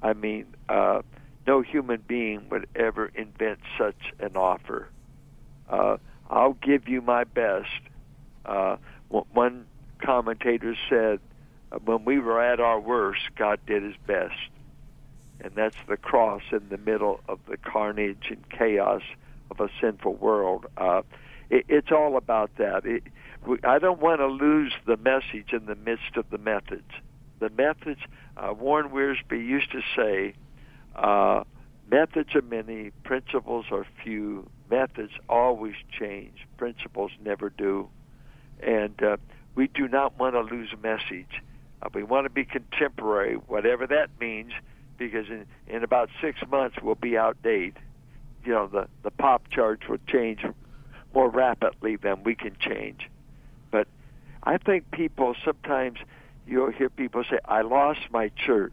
I 0.00 0.12
mean, 0.12 0.46
uh, 0.68 1.02
no 1.44 1.60
human 1.60 2.04
being 2.06 2.48
would 2.50 2.68
ever 2.76 3.10
invent 3.16 3.58
such 3.76 4.12
an 4.20 4.36
offer. 4.36 4.90
Uh, 5.68 5.96
I'll 6.30 6.52
give 6.52 6.88
you 6.88 7.00
my 7.00 7.24
best. 7.24 7.80
Uh, 8.46 8.76
one 9.08 9.66
commentators 10.00 10.76
said, 10.88 11.20
when 11.84 12.04
we 12.04 12.18
were 12.18 12.40
at 12.42 12.60
our 12.60 12.80
worst, 12.80 13.22
God 13.36 13.60
did 13.66 13.82
his 13.82 13.94
best. 14.06 14.34
And 15.40 15.52
that's 15.54 15.76
the 15.88 15.96
cross 15.96 16.42
in 16.52 16.68
the 16.68 16.78
middle 16.78 17.20
of 17.28 17.38
the 17.48 17.56
carnage 17.56 18.26
and 18.28 18.44
chaos 18.50 19.02
of 19.50 19.60
a 19.60 19.68
sinful 19.80 20.14
world. 20.14 20.66
Uh, 20.76 21.02
it, 21.48 21.64
it's 21.68 21.92
all 21.92 22.16
about 22.16 22.50
that. 22.58 22.84
It, 22.84 23.04
we, 23.46 23.58
I 23.64 23.78
don't 23.78 24.00
want 24.00 24.20
to 24.20 24.26
lose 24.26 24.72
the 24.86 24.96
message 24.96 25.52
in 25.52 25.66
the 25.66 25.76
midst 25.76 26.16
of 26.16 26.28
the 26.30 26.38
methods. 26.38 26.90
The 27.38 27.50
methods, 27.50 28.00
uh, 28.36 28.52
Warren 28.52 28.90
Wiersbe 28.90 29.32
used 29.32 29.72
to 29.72 29.80
say, 29.96 30.34
uh, 30.94 31.44
methods 31.90 32.34
are 32.34 32.42
many, 32.42 32.90
principles 33.04 33.66
are 33.70 33.86
few. 34.04 34.46
Methods 34.70 35.12
always 35.28 35.74
change, 35.98 36.46
principles 36.58 37.12
never 37.24 37.48
do. 37.48 37.88
And 38.62 39.02
uh, 39.02 39.16
we 39.60 39.66
do 39.66 39.86
not 39.86 40.18
want 40.18 40.34
to 40.34 40.40
lose 40.40 40.72
a 40.72 40.76
message. 40.78 41.42
Uh, 41.82 41.90
we 41.92 42.02
want 42.02 42.24
to 42.24 42.30
be 42.30 42.46
contemporary, 42.46 43.34
whatever 43.34 43.86
that 43.86 44.08
means, 44.18 44.52
because 44.96 45.28
in, 45.28 45.44
in 45.66 45.84
about 45.84 46.08
six 46.18 46.40
months 46.50 46.78
we'll 46.82 46.94
be 46.94 47.18
outdated. 47.18 47.78
You 48.42 48.54
know, 48.54 48.66
the, 48.68 48.88
the 49.02 49.10
pop 49.10 49.50
charts 49.50 49.86
will 49.86 49.98
change 50.06 50.46
more 51.14 51.28
rapidly 51.28 51.96
than 51.96 52.24
we 52.24 52.34
can 52.34 52.56
change. 52.58 53.10
But 53.70 53.86
I 54.42 54.56
think 54.56 54.90
people 54.92 55.36
sometimes 55.44 55.98
you'll 56.46 56.70
hear 56.70 56.88
people 56.88 57.22
say, 57.28 57.38
I 57.44 57.60
lost 57.60 58.00
my 58.10 58.30
church. 58.30 58.72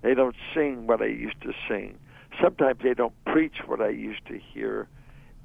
They 0.00 0.14
don't 0.14 0.34
sing 0.52 0.88
what 0.88 1.00
I 1.00 1.06
used 1.06 1.40
to 1.42 1.52
sing. 1.68 1.96
Sometimes 2.42 2.80
they 2.82 2.94
don't 2.94 3.14
preach 3.24 3.58
what 3.66 3.80
I 3.80 3.90
used 3.90 4.26
to 4.26 4.36
hear. 4.36 4.88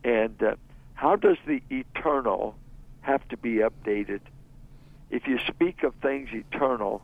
And 0.03 0.41
uh, 0.41 0.55
how 0.95 1.15
does 1.15 1.37
the 1.45 1.61
eternal 1.69 2.55
have 3.01 3.27
to 3.27 3.37
be 3.37 3.57
updated? 3.57 4.21
If 5.09 5.27
you 5.27 5.39
speak 5.47 5.83
of 5.83 5.93
things 5.95 6.29
eternal, 6.31 7.01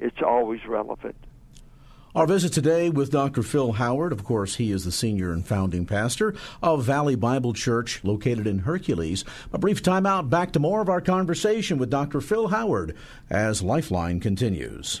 it's 0.00 0.22
always 0.24 0.64
relevant. 0.66 1.16
Our 2.14 2.26
visit 2.26 2.52
today 2.52 2.90
with 2.90 3.10
Dr. 3.10 3.42
Phil 3.42 3.72
Howard. 3.72 4.12
Of 4.12 4.22
course, 4.22 4.56
he 4.56 4.70
is 4.70 4.84
the 4.84 4.92
senior 4.92 5.32
and 5.32 5.46
founding 5.46 5.86
pastor 5.86 6.34
of 6.62 6.84
Valley 6.84 7.14
Bible 7.14 7.54
Church 7.54 8.04
located 8.04 8.46
in 8.46 8.60
Hercules. 8.60 9.24
A 9.50 9.58
brief 9.58 9.82
timeout. 9.82 10.28
Back 10.28 10.52
to 10.52 10.60
more 10.60 10.82
of 10.82 10.90
our 10.90 11.00
conversation 11.00 11.78
with 11.78 11.88
Dr. 11.88 12.20
Phil 12.20 12.48
Howard 12.48 12.94
as 13.30 13.62
Lifeline 13.62 14.20
continues. 14.20 15.00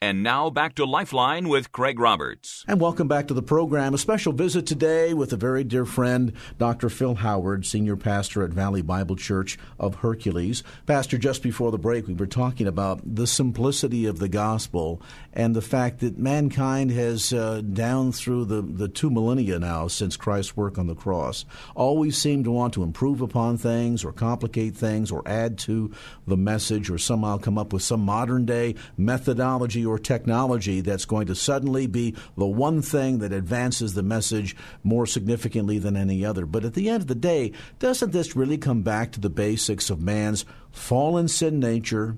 And 0.00 0.22
now 0.22 0.48
back 0.48 0.76
to 0.76 0.84
Lifeline 0.84 1.48
with 1.48 1.72
Craig 1.72 1.98
Roberts. 1.98 2.64
And 2.68 2.80
welcome 2.80 3.08
back 3.08 3.26
to 3.26 3.34
the 3.34 3.42
program. 3.42 3.94
A 3.94 3.98
special 3.98 4.32
visit 4.32 4.64
today 4.64 5.12
with 5.12 5.32
a 5.32 5.36
very 5.36 5.64
dear 5.64 5.84
friend, 5.84 6.34
Dr. 6.56 6.88
Phil 6.88 7.16
Howard, 7.16 7.66
senior 7.66 7.96
pastor 7.96 8.44
at 8.44 8.50
Valley 8.50 8.80
Bible 8.80 9.16
Church 9.16 9.58
of 9.76 9.96
Hercules. 9.96 10.62
Pastor, 10.86 11.18
just 11.18 11.42
before 11.42 11.72
the 11.72 11.78
break, 11.78 12.06
we 12.06 12.14
were 12.14 12.28
talking 12.28 12.68
about 12.68 13.00
the 13.04 13.26
simplicity 13.26 14.06
of 14.06 14.20
the 14.20 14.28
gospel 14.28 15.02
and 15.32 15.56
the 15.56 15.60
fact 15.60 15.98
that 15.98 16.16
mankind 16.16 16.92
has, 16.92 17.32
uh, 17.32 17.60
down 17.60 18.12
through 18.12 18.44
the, 18.44 18.62
the 18.62 18.86
two 18.86 19.10
millennia 19.10 19.58
now 19.58 19.88
since 19.88 20.16
Christ's 20.16 20.56
work 20.56 20.78
on 20.78 20.86
the 20.86 20.94
cross, 20.94 21.44
always 21.74 22.16
seemed 22.16 22.44
to 22.44 22.52
want 22.52 22.72
to 22.74 22.84
improve 22.84 23.20
upon 23.20 23.58
things 23.58 24.04
or 24.04 24.12
complicate 24.12 24.76
things 24.76 25.10
or 25.10 25.26
add 25.26 25.58
to 25.58 25.92
the 26.24 26.36
message 26.36 26.88
or 26.88 26.98
somehow 26.98 27.36
come 27.36 27.58
up 27.58 27.72
with 27.72 27.82
some 27.82 28.00
modern 28.00 28.46
day 28.46 28.76
methodology 28.96 29.87
or 29.88 29.98
technology 29.98 30.80
that's 30.80 31.04
going 31.04 31.26
to 31.26 31.34
suddenly 31.34 31.86
be 31.86 32.14
the 32.36 32.46
one 32.46 32.82
thing 32.82 33.18
that 33.18 33.32
advances 33.32 33.94
the 33.94 34.02
message 34.02 34.56
more 34.82 35.06
significantly 35.06 35.78
than 35.78 35.96
any 35.96 36.24
other. 36.24 36.46
But 36.46 36.64
at 36.64 36.74
the 36.74 36.88
end 36.88 37.02
of 37.02 37.08
the 37.08 37.14
day, 37.14 37.52
doesn't 37.78 38.12
this 38.12 38.36
really 38.36 38.58
come 38.58 38.82
back 38.82 39.12
to 39.12 39.20
the 39.20 39.30
basics 39.30 39.90
of 39.90 40.00
man's 40.00 40.44
fallen 40.70 41.28
sin 41.28 41.58
nature, 41.58 42.16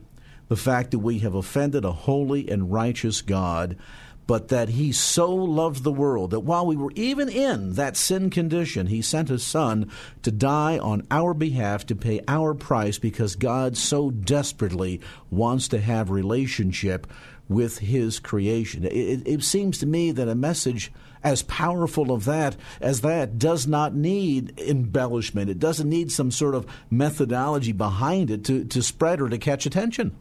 the 0.48 0.56
fact 0.56 0.90
that 0.90 0.98
we 0.98 1.20
have 1.20 1.34
offended 1.34 1.84
a 1.84 1.92
holy 1.92 2.48
and 2.48 2.72
righteous 2.72 3.22
God? 3.22 3.76
but 4.30 4.46
that 4.46 4.68
he 4.68 4.92
so 4.92 5.34
loved 5.34 5.82
the 5.82 5.90
world 5.90 6.30
that 6.30 6.38
while 6.38 6.64
we 6.64 6.76
were 6.76 6.92
even 6.94 7.28
in 7.28 7.72
that 7.72 7.96
sin 7.96 8.30
condition, 8.30 8.86
he 8.86 9.02
sent 9.02 9.28
his 9.28 9.42
son 9.42 9.90
to 10.22 10.30
die 10.30 10.78
on 10.78 11.04
our 11.10 11.34
behalf 11.34 11.84
to 11.84 11.96
pay 11.96 12.20
our 12.28 12.54
price 12.54 12.96
because 12.96 13.34
God 13.34 13.76
so 13.76 14.12
desperately 14.12 15.00
wants 15.32 15.66
to 15.66 15.80
have 15.80 16.10
relationship 16.10 17.08
with 17.50 17.78
his 17.78 18.20
creation. 18.20 18.84
It, 18.84 19.26
it, 19.26 19.42
seems 19.42 19.78
to 19.78 19.86
me 19.86 20.12
that 20.12 20.28
a 20.28 20.36
message 20.36 20.92
as 21.24 21.42
powerful 21.42 22.12
of 22.12 22.24
that 22.24 22.56
as 22.80 23.00
that 23.00 23.40
does 23.40 23.66
not 23.66 23.92
need 23.92 24.58
embellishment. 24.60 25.50
It 25.50 25.58
doesn't 25.58 25.88
need 25.88 26.12
some 26.12 26.30
sort 26.30 26.54
of 26.54 26.64
methodology 26.90 27.72
behind 27.72 28.30
it 28.30 28.44
to, 28.44 28.64
to 28.66 28.82
spread 28.84 29.20
or 29.20 29.28
to 29.28 29.36
catch 29.36 29.66
attention. 29.66 30.16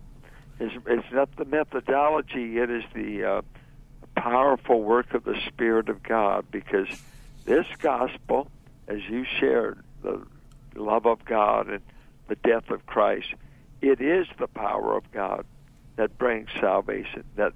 It's, 0.60 0.74
it's 0.88 1.06
not 1.12 1.34
the 1.38 1.46
methodology, 1.46 2.58
it 2.58 2.72
is 2.72 2.84
the 2.96 3.24
uh, 3.24 3.42
powerful 4.16 4.82
work 4.82 5.14
of 5.14 5.24
the 5.24 5.40
Spirit 5.48 5.88
of 5.88 6.02
God 6.02 6.46
because 6.50 6.88
this 7.46 7.68
gospel, 7.78 8.48
as 8.88 9.02
you 9.08 9.24
shared, 9.40 9.84
the 10.02 10.26
love 10.76 11.06
of 11.06 11.24
God 11.26 11.70
and 11.70 11.82
the 12.28 12.36
death 12.38 12.72
of 12.72 12.88
Christ, 12.88 13.36
it 13.82 14.02
is 14.02 14.26
the 14.40 14.48
power 14.48 14.98
of 14.98 15.10
God 15.12 15.46
that 16.00 16.18
brings 16.18 16.48
salvation, 16.62 17.26
that 17.36 17.52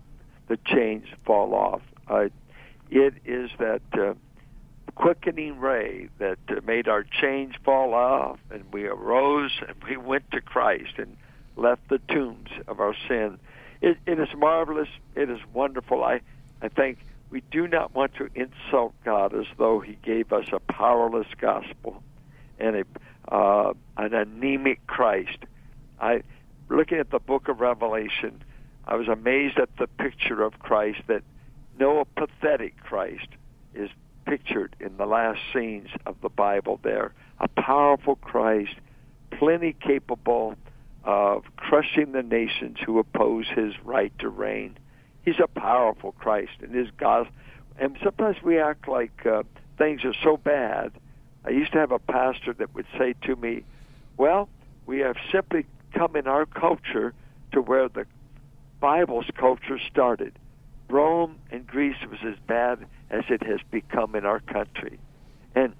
the 0.49 0.57
chains 0.65 1.05
fall 1.25 1.53
off. 1.55 1.81
Uh, 2.09 2.27
it 2.91 3.13
is 3.23 3.49
that 3.57 3.81
uh, 3.93 4.15
quickening 4.95 5.61
ray 5.61 6.09
that 6.19 6.37
uh, 6.49 6.55
made 6.67 6.89
our 6.89 7.03
chains 7.03 7.53
fall 7.63 7.93
off, 7.93 8.39
and 8.51 8.65
we 8.73 8.83
arose 8.83 9.51
and 9.65 9.77
we 9.87 9.95
went 9.95 10.29
to 10.31 10.41
Christ 10.41 10.91
and 10.97 11.15
left 11.55 11.87
the 11.87 11.99
tombs 12.09 12.49
of 12.67 12.81
our 12.81 12.93
sin. 13.07 13.39
It, 13.79 13.97
it 14.05 14.19
is 14.19 14.27
marvelous. 14.35 14.89
It 15.15 15.29
is 15.29 15.39
wonderful. 15.53 16.03
I, 16.03 16.19
I 16.61 16.67
think 16.67 16.97
we 17.29 17.43
do 17.49 17.65
not 17.65 17.95
want 17.95 18.13
to 18.15 18.27
insult 18.35 18.93
God 19.05 19.33
as 19.33 19.45
though 19.57 19.79
He 19.79 19.97
gave 20.03 20.33
us 20.33 20.47
a 20.51 20.59
powerless 20.59 21.27
gospel 21.39 22.03
and 22.59 22.75
a 22.75 22.83
uh, 23.33 23.73
an 23.95 24.13
anemic 24.13 24.85
Christ. 24.85 25.37
I 26.01 26.23
looking 26.69 26.99
at 26.99 27.09
the 27.09 27.19
book 27.19 27.47
of 27.47 27.59
Revelation, 27.59 28.43
I 28.85 28.95
was 28.95 29.07
amazed 29.07 29.57
at 29.57 29.69
the 29.77 29.87
picture 29.87 30.41
of 30.43 30.59
Christ 30.59 31.01
that 31.07 31.23
no 31.79 32.05
pathetic 32.15 32.77
Christ 32.77 33.27
is 33.73 33.89
pictured 34.25 34.75
in 34.79 34.97
the 34.97 35.05
last 35.05 35.39
scenes 35.53 35.89
of 36.05 36.15
the 36.21 36.29
Bible 36.29 36.79
there. 36.83 37.13
A 37.39 37.47
powerful 37.47 38.15
Christ, 38.15 38.75
plenty 39.31 39.73
capable 39.73 40.55
of 41.03 41.43
crushing 41.57 42.11
the 42.11 42.23
nations 42.23 42.77
who 42.85 42.99
oppose 42.99 43.47
his 43.47 43.73
right 43.83 44.17
to 44.19 44.29
reign. 44.29 44.77
He's 45.23 45.39
a 45.41 45.47
powerful 45.47 46.13
Christ, 46.13 46.53
and 46.61 46.73
his 46.73 46.89
God. 46.97 47.27
And 47.77 47.97
sometimes 48.03 48.37
we 48.43 48.59
act 48.59 48.87
like 48.87 49.25
uh, 49.25 49.43
things 49.77 50.03
are 50.05 50.13
so 50.23 50.37
bad. 50.37 50.91
I 51.45 51.49
used 51.49 51.73
to 51.73 51.79
have 51.79 51.91
a 51.91 51.99
pastor 51.99 52.53
that 52.53 52.73
would 52.75 52.85
say 52.97 53.15
to 53.23 53.35
me, 53.35 53.63
"Well, 54.17 54.47
we 54.85 54.99
have 54.99 55.15
simply 55.31 55.65
come 55.93 56.15
in 56.15 56.27
our 56.27 56.45
culture 56.45 57.13
to 57.53 57.61
where 57.61 57.87
the 57.89 58.05
Bible's 58.79 59.29
culture 59.35 59.79
started. 59.89 60.37
Rome 60.89 61.37
and 61.51 61.65
Greece 61.65 61.95
was 62.09 62.19
as 62.25 62.35
bad 62.47 62.85
as 63.09 63.23
it 63.29 63.43
has 63.43 63.59
become 63.71 64.15
in 64.15 64.25
our 64.25 64.39
country. 64.39 64.99
And 65.55 65.73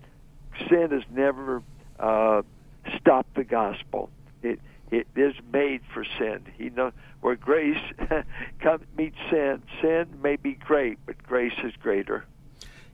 sin 0.70 0.89
has 0.91 1.03
never 1.12 1.62
uh, 2.00 2.43
stopped 2.98 3.36
the 3.36 3.43
gospel. 3.43 4.10
It 4.41 4.60
it 4.91 5.08
is 5.15 5.34
made 5.51 5.82
for 5.91 6.05
sin. 6.20 6.46
He 6.55 6.70
know 6.70 6.91
where 7.22 7.36
grace 7.36 7.82
meets 8.98 9.17
sin. 9.32 9.63
Sin 9.82 10.08
may 10.22 10.36
be 10.36 10.53
great, 10.53 11.00
but 11.05 11.22
grace 11.24 11.58
is 11.63 11.74
greater. 11.82 12.25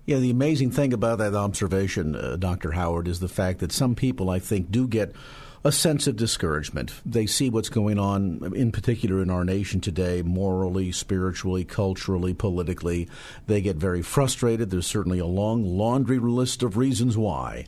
Yeah, 0.06 0.18
the 0.18 0.32
amazing 0.32 0.72
thing 0.72 0.94
about 0.94 1.20
that 1.20 1.36
observation, 1.36 2.16
uh, 2.16 2.38
Dr. 2.38 2.72
Howard, 2.72 3.08
is 3.08 3.20
the 3.20 3.28
fact 3.28 3.60
that 3.60 3.72
some 3.72 3.96
people, 3.96 4.30
I 4.30 4.40
think, 4.40 4.72
do 4.72 4.88
get 4.88 5.14
a 5.64 5.72
sense 5.72 6.08
of 6.08 6.16
discouragement. 6.16 6.94
They 7.06 7.26
see 7.26 7.50
what's 7.50 7.70
going 7.70 8.00
on, 8.00 8.54
in 8.56 8.72
particular 8.72 9.22
in 9.22 9.30
our 9.30 9.44
nation 9.44 9.82
today, 9.82 10.22
morally, 10.22 10.92
spiritually, 10.92 11.66
culturally, 11.66 12.34
politically. 12.34 13.10
They 13.48 13.62
get 13.62 13.76
very 13.76 14.02
frustrated. 14.02 14.70
There's 14.70 14.88
certainly 14.88 15.20
a 15.20 15.26
long 15.26 15.66
laundry 15.66 16.20
list 16.20 16.64
of 16.64 16.78
reasons 16.78 17.18
why. 17.18 17.66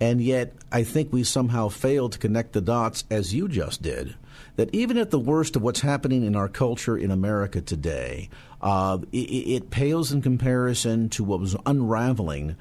And 0.00 0.20
yet, 0.20 0.52
I 0.70 0.82
think 0.82 1.12
we 1.12 1.24
somehow 1.24 1.68
fail 1.68 2.08
to 2.08 2.18
connect 2.18 2.52
the 2.52 2.60
dots 2.60 3.04
as 3.10 3.34
you 3.34 3.48
just 3.48 3.82
did. 3.82 4.14
That 4.56 4.74
even 4.74 4.96
at 4.96 5.10
the 5.10 5.18
worst 5.18 5.56
of 5.56 5.62
what's 5.62 5.80
happening 5.80 6.24
in 6.24 6.36
our 6.36 6.48
culture 6.48 6.96
in 6.96 7.10
America 7.10 7.60
today, 7.60 8.30
uh, 8.62 8.98
it, 9.12 9.16
it 9.16 9.70
pales 9.70 10.12
in 10.12 10.22
comparison 10.22 11.08
to 11.10 11.24
what 11.24 11.40
was 11.40 11.56
unraveling 11.66 12.56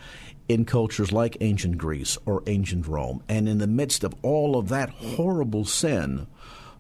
in 0.48 0.66
cultures 0.66 1.12
like 1.12 1.38
ancient 1.42 1.78
Greece 1.78 2.18
or 2.26 2.44
ancient 2.48 2.88
Rome. 2.88 3.24
And 3.28 3.50
in 3.50 3.58
the 3.58 3.68
midst 3.68 4.04
of 4.04 4.16
all 4.22 4.58
of 4.58 4.70
that 4.70 4.90
horrible 4.90 5.66
sin, 5.66 6.28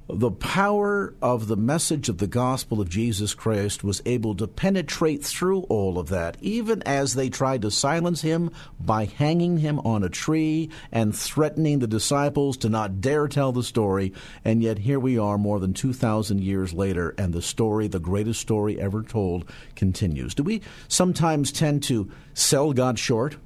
the 0.07 0.29
power 0.29 1.15
of 1.19 1.47
the 1.47 1.57
message 1.57 2.09
of 2.09 2.19
the 2.19 2.27
gospel 2.27 2.79
of 2.79 2.89
Jesus 2.89 3.33
Christ 3.33 3.83
was 3.83 4.03
able 4.05 4.35
to 4.35 4.47
penetrate 4.47 5.25
through 5.25 5.61
all 5.61 5.97
of 5.97 6.09
that, 6.09 6.37
even 6.41 6.83
as 6.83 7.15
they 7.15 7.27
tried 7.27 7.63
to 7.63 7.71
silence 7.71 8.21
him 8.21 8.51
by 8.79 9.05
hanging 9.05 9.57
him 9.57 9.79
on 9.79 10.03
a 10.03 10.09
tree 10.09 10.69
and 10.91 11.15
threatening 11.15 11.79
the 11.79 11.87
disciples 11.87 12.55
to 12.57 12.69
not 12.69 13.01
dare 13.01 13.27
tell 13.27 13.51
the 13.51 13.63
story. 13.63 14.13
And 14.43 14.61
yet 14.61 14.77
here 14.77 14.99
we 14.99 15.17
are 15.17 15.39
more 15.39 15.59
than 15.59 15.73
2,000 15.73 16.39
years 16.39 16.71
later, 16.71 17.15
and 17.17 17.33
the 17.33 17.41
story, 17.41 17.87
the 17.87 17.99
greatest 17.99 18.39
story 18.39 18.79
ever 18.79 19.01
told, 19.01 19.49
continues. 19.75 20.35
Do 20.35 20.43
we 20.43 20.61
sometimes 20.87 21.51
tend 21.51 21.81
to 21.83 22.11
sell 22.35 22.73
God 22.73 22.99
short? 22.99 23.37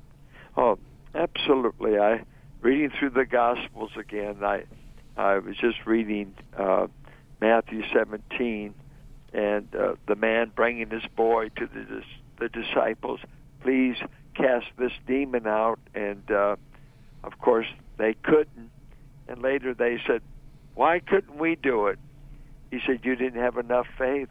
Oh, 0.62 0.78
absolutely. 1.16 1.98
I 1.98 2.26
reading 2.60 2.92
through 3.00 3.12
the 3.12 3.26
Gospels 3.26 3.92
again. 3.98 4.44
I 4.44 4.66
I 5.16 5.38
was 5.38 5.56
just 5.56 5.86
reading 5.86 6.36
uh, 6.58 6.88
Matthew 7.40 7.82
17, 7.94 8.74
and 9.32 9.74
uh, 9.74 9.94
the 10.06 10.16
man 10.16 10.52
bringing 10.54 10.90
his 10.90 11.06
boy 11.16 11.48
to 11.56 11.66
the 11.66 12.04
the 12.40 12.50
disciples, 12.50 13.22
please 13.62 13.96
cast 14.36 14.66
this 14.78 14.92
demon 15.08 15.48
out, 15.48 15.80
and 15.96 16.30
uh, 16.30 16.58
of 17.24 17.40
course 17.40 17.68
they 17.98 18.16
couldn't. 18.22 18.70
And 19.30 19.42
later 19.42 19.74
they 19.74 19.98
said, 20.06 20.22
why 20.76 21.00
couldn't 21.00 21.38
we 21.38 21.56
do 21.56 21.88
it? 21.88 22.00
He 22.70 22.80
said, 22.86 23.00
you 23.04 23.16
didn't 23.16 23.42
have 23.42 23.58
enough 23.58 23.88
faith. 23.98 24.30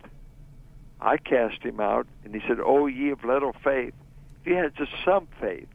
I 1.00 1.16
cast 1.16 1.62
him 1.62 1.80
out, 1.80 2.06
and 2.22 2.34
he 2.34 2.42
said, 2.46 2.58
oh 2.62 2.86
ye 2.86 3.12
of 3.12 3.24
little 3.24 3.54
faith. 3.64 3.94
If 4.42 4.46
you 4.46 4.56
had 4.56 4.76
just 4.76 4.92
some 5.06 5.26
faith, 5.40 5.68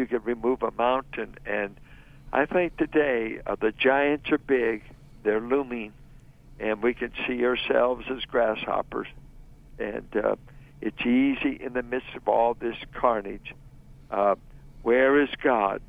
you 0.00 0.06
can 0.06 0.22
remove 0.24 0.62
a 0.62 0.70
mountain. 0.72 1.36
And 1.46 1.76
I 2.32 2.46
think 2.46 2.76
today 2.76 3.40
uh, 3.46 3.56
the 3.60 3.70
giants 3.70 4.30
are 4.30 4.38
big, 4.38 4.82
they're 5.22 5.40
looming, 5.40 5.92
and 6.58 6.82
we 6.82 6.94
can 6.94 7.12
see 7.28 7.44
ourselves 7.44 8.06
as 8.10 8.24
grasshoppers. 8.24 9.06
And 9.78 10.08
uh, 10.16 10.36
it's 10.80 11.00
easy 11.02 11.60
in 11.62 11.74
the 11.74 11.82
midst 11.82 12.14
of 12.16 12.26
all 12.26 12.54
this 12.54 12.76
carnage. 12.94 13.54
Uh, 14.10 14.36
where 14.82 15.20
is 15.20 15.28
God? 15.42 15.82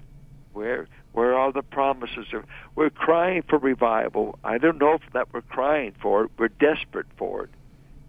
Where 0.54 0.88
where 1.14 1.38
are 1.38 1.52
the 1.52 1.62
promises? 1.62 2.28
Of, 2.34 2.44
we're 2.76 2.90
crying 2.90 3.44
for 3.48 3.58
revival. 3.58 4.38
I 4.44 4.58
don't 4.58 4.78
know 4.78 4.94
if 4.94 5.02
that 5.14 5.34
we're 5.34 5.42
crying 5.42 5.94
for 6.02 6.26
it. 6.26 6.32
We're 6.38 6.48
desperate 6.50 7.08
for 7.18 7.44
it 7.44 7.50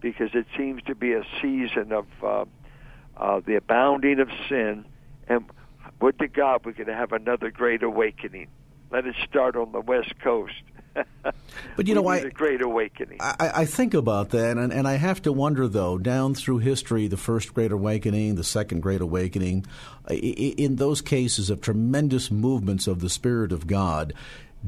because 0.01 0.29
it 0.33 0.45
seems 0.57 0.83
to 0.83 0.95
be 0.95 1.13
a 1.13 1.23
season 1.41 1.91
of 1.91 2.05
uh, 2.21 2.45
uh, 3.17 3.41
the 3.45 3.55
abounding 3.55 4.19
of 4.19 4.29
sin. 4.49 4.85
And 5.27 5.45
would 6.03 6.19
to 6.19 6.27
God 6.27 6.65
we 6.65 6.73
could 6.73 6.87
have 6.87 7.13
another 7.13 7.49
great 7.49 7.81
awakening. 7.81 8.47
Let 8.91 9.07
it 9.07 9.15
start 9.27 9.55
on 9.55 9.71
the 9.71 9.81
West 9.81 10.19
Coast 10.19 10.61
but 11.75 11.87
you 11.87 11.95
know, 11.95 12.07
I, 12.07 12.17
a 12.17 12.29
great 12.29 12.61
awakening. 12.61 13.17
I, 13.19 13.51
I 13.55 13.65
think 13.65 13.93
about 13.93 14.29
that, 14.29 14.57
and, 14.57 14.71
and 14.71 14.87
I 14.87 14.95
have 14.95 15.21
to 15.23 15.31
wonder 15.31 15.67
though, 15.67 15.97
down 15.97 16.35
through 16.35 16.59
history, 16.59 17.07
the 17.07 17.17
first 17.17 17.53
Great 17.53 17.71
Awakening, 17.71 18.35
the 18.35 18.43
second 18.43 18.81
Great 18.81 19.01
Awakening, 19.01 19.65
in 20.09 20.75
those 20.75 21.01
cases 21.01 21.49
of 21.49 21.61
tremendous 21.61 22.29
movements 22.29 22.87
of 22.87 22.99
the 22.99 23.09
Spirit 23.09 23.51
of 23.51 23.67
God, 23.67 24.13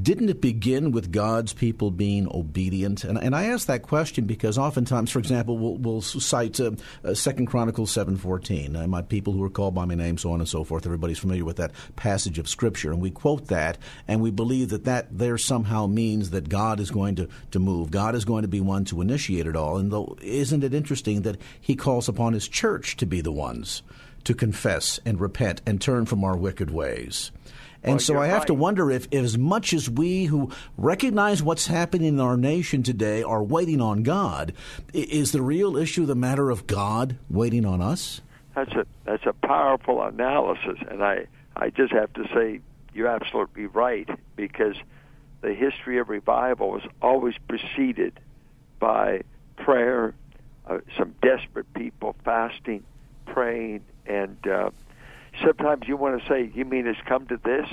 didn't 0.01 0.29
it 0.29 0.41
begin 0.41 0.91
with 0.91 1.11
God's 1.11 1.53
people 1.53 1.89
being 1.89 2.27
obedient? 2.29 3.03
And, 3.03 3.17
and 3.17 3.35
I 3.35 3.45
ask 3.45 3.67
that 3.67 3.81
question 3.81 4.25
because 4.25 4.57
oftentimes, 4.57 5.09
for 5.09 5.19
example, 5.19 5.57
we'll, 5.57 5.75
we'll 5.75 6.01
cite 6.01 6.59
uh, 6.59 6.71
uh, 7.03 7.13
Second 7.13 7.45
Chronicles 7.45 7.91
seven 7.91 8.17
fourteen. 8.17 8.75
Uh, 8.75 8.87
my 8.87 9.01
people 9.01 9.31
who 9.33 9.43
are 9.43 9.49
called 9.49 9.73
by 9.73 9.85
my 9.85 9.95
name, 9.95 10.17
so 10.17 10.31
on 10.31 10.41
and 10.41 10.49
so 10.49 10.63
forth. 10.63 10.85
Everybody's 10.85 11.19
familiar 11.19 11.45
with 11.45 11.57
that 11.57 11.71
passage 11.95 12.39
of 12.39 12.49
Scripture, 12.49 12.91
and 12.91 13.01
we 13.01 13.09
quote 13.09 13.47
that, 13.47 13.77
and 14.07 14.21
we 14.21 14.31
believe 14.31 14.69
that 14.69 14.83
that 14.83 15.17
there 15.17 15.37
somehow 15.37 15.87
means 15.87 16.31
that 16.31 16.49
God 16.49 16.79
is 16.79 16.91
going 16.91 17.15
to, 17.15 17.29
to 17.51 17.59
move. 17.59 17.89
God 17.89 18.15
is 18.15 18.25
going 18.25 18.41
to 18.41 18.47
be 18.49 18.61
one 18.61 18.85
to 18.85 19.01
initiate 19.01 19.47
it 19.47 19.55
all. 19.55 19.77
And 19.77 19.91
though, 19.91 20.17
isn't 20.21 20.63
it 20.63 20.73
interesting 20.73 21.21
that 21.21 21.39
He 21.61 21.75
calls 21.75 22.09
upon 22.09 22.33
His 22.33 22.47
church 22.47 22.97
to 22.97 23.05
be 23.05 23.21
the 23.21 23.31
ones 23.31 23.81
to 24.25 24.33
confess 24.33 24.99
and 25.05 25.21
repent 25.21 25.61
and 25.65 25.79
turn 25.79 26.05
from 26.05 26.23
our 26.23 26.35
wicked 26.35 26.69
ways? 26.69 27.31
And 27.85 27.93
well, 27.93 27.99
so 27.99 28.19
I 28.19 28.25
have 28.27 28.39
right. 28.39 28.47
to 28.47 28.53
wonder 28.55 28.89
if, 28.89 29.13
as 29.13 29.37
much 29.37 29.71
as 29.71 29.87
we 29.87 30.25
who 30.25 30.49
recognize 30.75 31.43
what's 31.43 31.67
happening 31.67 32.07
in 32.07 32.19
our 32.19 32.35
nation 32.35 32.81
today 32.81 33.21
are 33.21 33.43
waiting 33.43 33.79
on 33.79 34.01
God, 34.01 34.53
is 34.91 35.31
the 35.31 35.43
real 35.43 35.77
issue 35.77 36.07
the 36.07 36.15
matter 36.15 36.49
of 36.49 36.65
God 36.65 37.17
waiting 37.29 37.63
on 37.63 37.83
us? 37.83 38.21
That's 38.55 38.71
a 38.71 38.87
that's 39.03 39.25
a 39.27 39.33
powerful 39.33 40.01
analysis, 40.01 40.79
and 40.89 41.03
I 41.03 41.27
I 41.55 41.69
just 41.69 41.93
have 41.93 42.11
to 42.13 42.23
say 42.33 42.61
you're 42.95 43.07
absolutely 43.07 43.67
right 43.67 44.09
because 44.35 44.75
the 45.41 45.53
history 45.53 45.99
of 45.99 46.09
revival 46.09 46.71
was 46.71 46.81
always 47.03 47.35
preceded 47.47 48.19
by 48.79 49.21
prayer, 49.57 50.15
uh, 50.67 50.79
some 50.97 51.13
desperate 51.21 51.71
people 51.75 52.15
fasting, 52.23 52.83
praying, 53.27 53.81
and 54.07 54.37
uh, 54.47 54.71
sometimes 55.43 55.87
you 55.87 55.97
want 55.97 56.21
to 56.21 56.27
say, 56.27 56.51
"You 56.53 56.65
mean 56.65 56.87
it's 56.87 56.99
come 57.05 57.27
to 57.27 57.37
this 57.37 57.67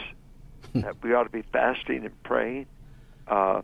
that 0.75 1.03
we 1.03 1.15
ought 1.15 1.25
to 1.25 1.31
be 1.31 1.43
fasting 1.53 2.05
and 2.05 2.23
praying?" 2.23 2.67
Uh, 3.27 3.63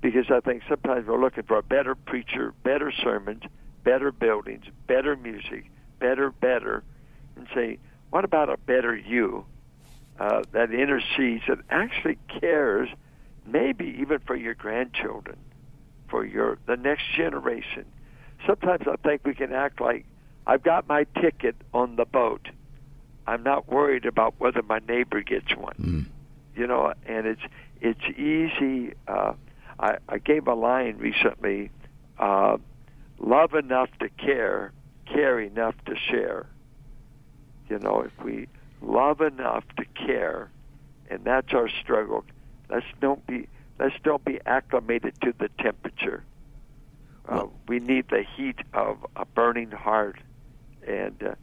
because 0.00 0.30
I 0.30 0.40
think 0.40 0.62
sometimes 0.68 1.06
we're 1.06 1.20
looking 1.20 1.44
for 1.44 1.58
a 1.58 1.62
better 1.62 1.94
preacher, 1.94 2.54
better 2.62 2.90
sermons, 2.90 3.42
better 3.84 4.12
buildings, 4.12 4.64
better 4.86 5.16
music, 5.16 5.70
better, 5.98 6.30
better, 6.30 6.82
and 7.36 7.46
say, 7.54 7.78
"What 8.10 8.24
about 8.24 8.48
a 8.48 8.56
better 8.56 8.96
you 8.96 9.44
uh, 10.18 10.44
that 10.52 10.72
intercedes 10.72 11.44
that 11.48 11.58
actually 11.70 12.18
cares, 12.40 12.88
maybe 13.46 13.96
even 14.00 14.20
for 14.20 14.36
your 14.36 14.54
grandchildren, 14.54 15.38
for 16.08 16.24
your 16.24 16.58
the 16.66 16.76
next 16.76 17.04
generation?" 17.14 17.84
Sometimes 18.46 18.86
I 18.86 18.96
think 18.96 19.22
we 19.24 19.34
can 19.34 19.52
act 19.52 19.80
like 19.80 20.06
I've 20.46 20.62
got 20.62 20.88
my 20.88 21.04
ticket 21.20 21.56
on 21.74 21.96
the 21.96 22.06
boat 22.06 22.48
I'm 23.26 23.42
not 23.42 23.68
worried 23.68 24.06
about 24.06 24.34
whether 24.38 24.62
my 24.62 24.80
neighbor 24.88 25.20
gets 25.22 25.54
one. 25.56 25.74
Mm. 25.80 26.06
You 26.56 26.66
know, 26.66 26.92
and 27.06 27.26
it's 27.26 27.42
it's 27.80 28.18
easy. 28.18 28.94
Uh, 29.06 29.34
I, 29.78 29.98
I 30.08 30.18
gave 30.18 30.46
a 30.46 30.54
line 30.54 30.96
recently: 30.98 31.70
uh, 32.18 32.58
"Love 33.18 33.54
enough 33.54 33.90
to 34.00 34.08
care, 34.10 34.72
care 35.06 35.40
enough 35.40 35.74
to 35.86 35.96
share." 35.96 36.46
You 37.68 37.78
know, 37.78 38.02
if 38.02 38.24
we 38.24 38.48
love 38.82 39.20
enough 39.20 39.64
to 39.76 39.84
care, 40.06 40.50
and 41.08 41.24
that's 41.24 41.52
our 41.52 41.68
struggle. 41.68 42.24
Let's 42.68 42.86
don't 43.00 43.24
be 43.26 43.48
let's 43.78 43.94
don't 44.02 44.24
be 44.24 44.40
acclimated 44.46 45.14
to 45.22 45.34
the 45.38 45.48
temperature. 45.58 46.24
Uh, 47.28 47.46
we 47.68 47.78
need 47.78 48.08
the 48.08 48.24
heat 48.36 48.58
of 48.72 49.06
a 49.16 49.24
burning 49.24 49.70
heart, 49.70 50.18
and 50.86 51.22
uh, 51.22 51.34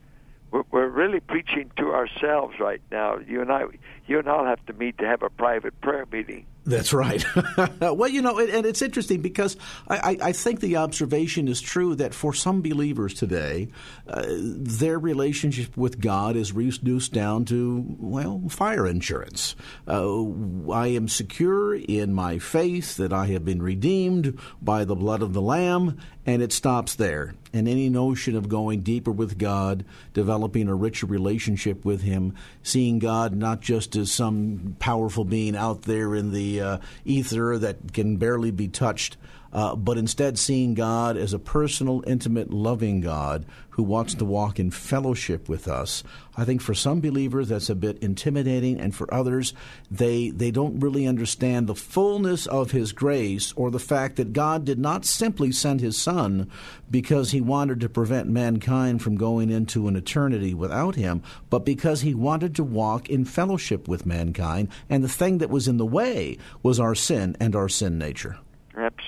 we're 0.51 0.87
really 0.87 1.19
preaching 1.19 1.71
to 1.77 1.93
ourselves 1.93 2.55
right 2.59 2.81
now. 2.91 3.17
You 3.17 3.41
and 3.41 3.51
I, 3.51 3.63
you 4.05 4.19
and 4.19 4.29
I'll 4.29 4.45
have 4.45 4.65
to 4.67 4.73
meet 4.73 4.97
to 4.99 5.05
have 5.05 5.23
a 5.23 5.29
private 5.29 5.79
prayer 5.81 6.05
meeting. 6.11 6.45
That's 6.67 6.91
right. 6.91 7.23
well, 7.79 8.09
you 8.09 8.21
know, 8.21 8.39
and 8.39 8.65
it's 8.65 8.81
interesting 8.81 9.21
because 9.21 9.55
I, 9.89 10.17
I, 10.21 10.31
think 10.33 10.59
the 10.59 10.75
observation 10.75 11.47
is 11.47 11.61
true 11.61 11.95
that 11.95 12.13
for 12.13 12.33
some 12.33 12.61
believers 12.61 13.13
today, 13.13 13.69
uh, 14.05 14.25
their 14.27 14.99
relationship 14.99 15.77
with 15.77 16.01
God 16.01 16.35
is 16.35 16.51
reduced 16.51 17.13
down 17.13 17.45
to, 17.45 17.85
well, 17.97 18.43
fire 18.49 18.85
insurance. 18.85 19.55
Uh, 19.87 20.25
I 20.69 20.87
am 20.87 21.07
secure 21.07 21.73
in 21.73 22.13
my 22.13 22.37
faith 22.37 22.97
that 22.97 23.13
I 23.13 23.27
have 23.27 23.45
been 23.45 23.61
redeemed 23.61 24.37
by 24.61 24.83
the 24.83 24.95
blood 24.95 25.21
of 25.21 25.31
the 25.31 25.41
Lamb, 25.41 25.97
and 26.25 26.41
it 26.41 26.51
stops 26.51 26.95
there. 26.95 27.33
And 27.53 27.69
any 27.69 27.89
notion 27.89 28.35
of 28.35 28.49
going 28.49 28.81
deeper 28.81 29.11
with 29.11 29.37
God, 29.37 29.85
developing 30.13 30.67
a 30.67 30.75
richer 30.75 31.05
relationship 31.05 31.85
with 31.85 32.01
Him, 32.01 32.35
seeing 32.61 32.99
God 32.99 33.33
not 33.33 33.61
just 33.61 33.95
as 33.95 34.11
some 34.11 34.75
powerful 34.79 35.23
being 35.23 35.55
out 35.55 35.83
there 35.83 36.13
in 36.13 36.33
the 36.33 36.56
uh, 36.61 36.77
ether 37.05 37.57
that 37.57 37.93
can 37.93 38.17
barely 38.17 38.51
be 38.51 38.67
touched, 38.67 39.17
uh, 39.57 39.75
but 39.75 39.97
instead 39.97 40.37
seeing 40.37 40.75
God 40.75 41.17
as 41.17 41.33
a 41.33 41.39
personal, 41.39 42.03
intimate, 42.05 42.53
loving 42.53 43.01
God 43.01 43.43
who 43.71 43.81
wants 43.81 44.13
to 44.13 44.23
walk 44.23 44.59
in 44.59 44.69
fellowship 44.69 45.49
with 45.49 45.67
us. 45.67 46.03
I 46.37 46.45
think 46.45 46.61
for 46.61 46.75
some 46.75 47.01
believers 47.01 47.49
that's 47.49 47.71
a 47.71 47.73
bit 47.73 47.97
intimidating, 47.97 48.79
and 48.79 48.93
for 48.93 49.11
others, 49.11 49.55
they, 49.89 50.29
they 50.29 50.51
don't 50.51 50.79
really 50.79 51.07
understand 51.07 51.65
the 51.65 51.73
fullness 51.73 52.45
of 52.45 52.69
His 52.69 52.91
grace 52.91 53.51
or 53.55 53.71
the 53.71 53.79
fact 53.79 54.17
that 54.17 54.31
God 54.31 54.63
did 54.63 54.77
not 54.77 55.05
simply 55.05 55.51
send 55.51 55.81
His 55.81 55.97
Son 55.97 56.51
because 56.91 57.31
He 57.31 57.41
wanted 57.41 57.79
to 57.79 57.89
prevent 57.89 58.29
mankind 58.29 59.01
from 59.01 59.17
going 59.17 59.49
into 59.49 59.87
an 59.87 59.95
eternity 59.95 60.53
without 60.53 60.93
Him, 60.93 61.23
but 61.49 61.65
because 61.65 62.01
He 62.01 62.13
wanted 62.13 62.55
to 62.57 62.63
walk 62.63 63.09
in 63.09 63.25
fellowship 63.25 63.87
with 63.87 64.05
mankind, 64.05 64.67
and 64.87 65.03
the 65.03 65.09
thing 65.09 65.39
that 65.39 65.49
was 65.49 65.67
in 65.67 65.77
the 65.77 65.85
way 65.85 66.37
was 66.61 66.79
our 66.79 66.93
sin 66.93 67.35
and 67.39 67.55
our 67.55 67.69
sin 67.69 67.97
nature. 67.97 68.37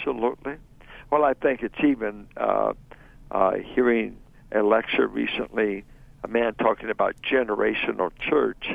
Absolutely. 0.10 0.56
Well, 1.12 1.24
I 1.24 1.34
think 1.36 1.62
it's 1.62 1.84
even 1.84 2.28
uh, 2.36 2.74
uh, 3.30 3.52
hearing 3.58 4.17
a 4.52 4.63
lecture 4.63 5.08
recently, 5.08 5.86
a 6.24 6.28
man 6.28 6.56
talking 6.56 6.89
about 6.89 7.15
generational 7.22 8.12
church, 8.19 8.72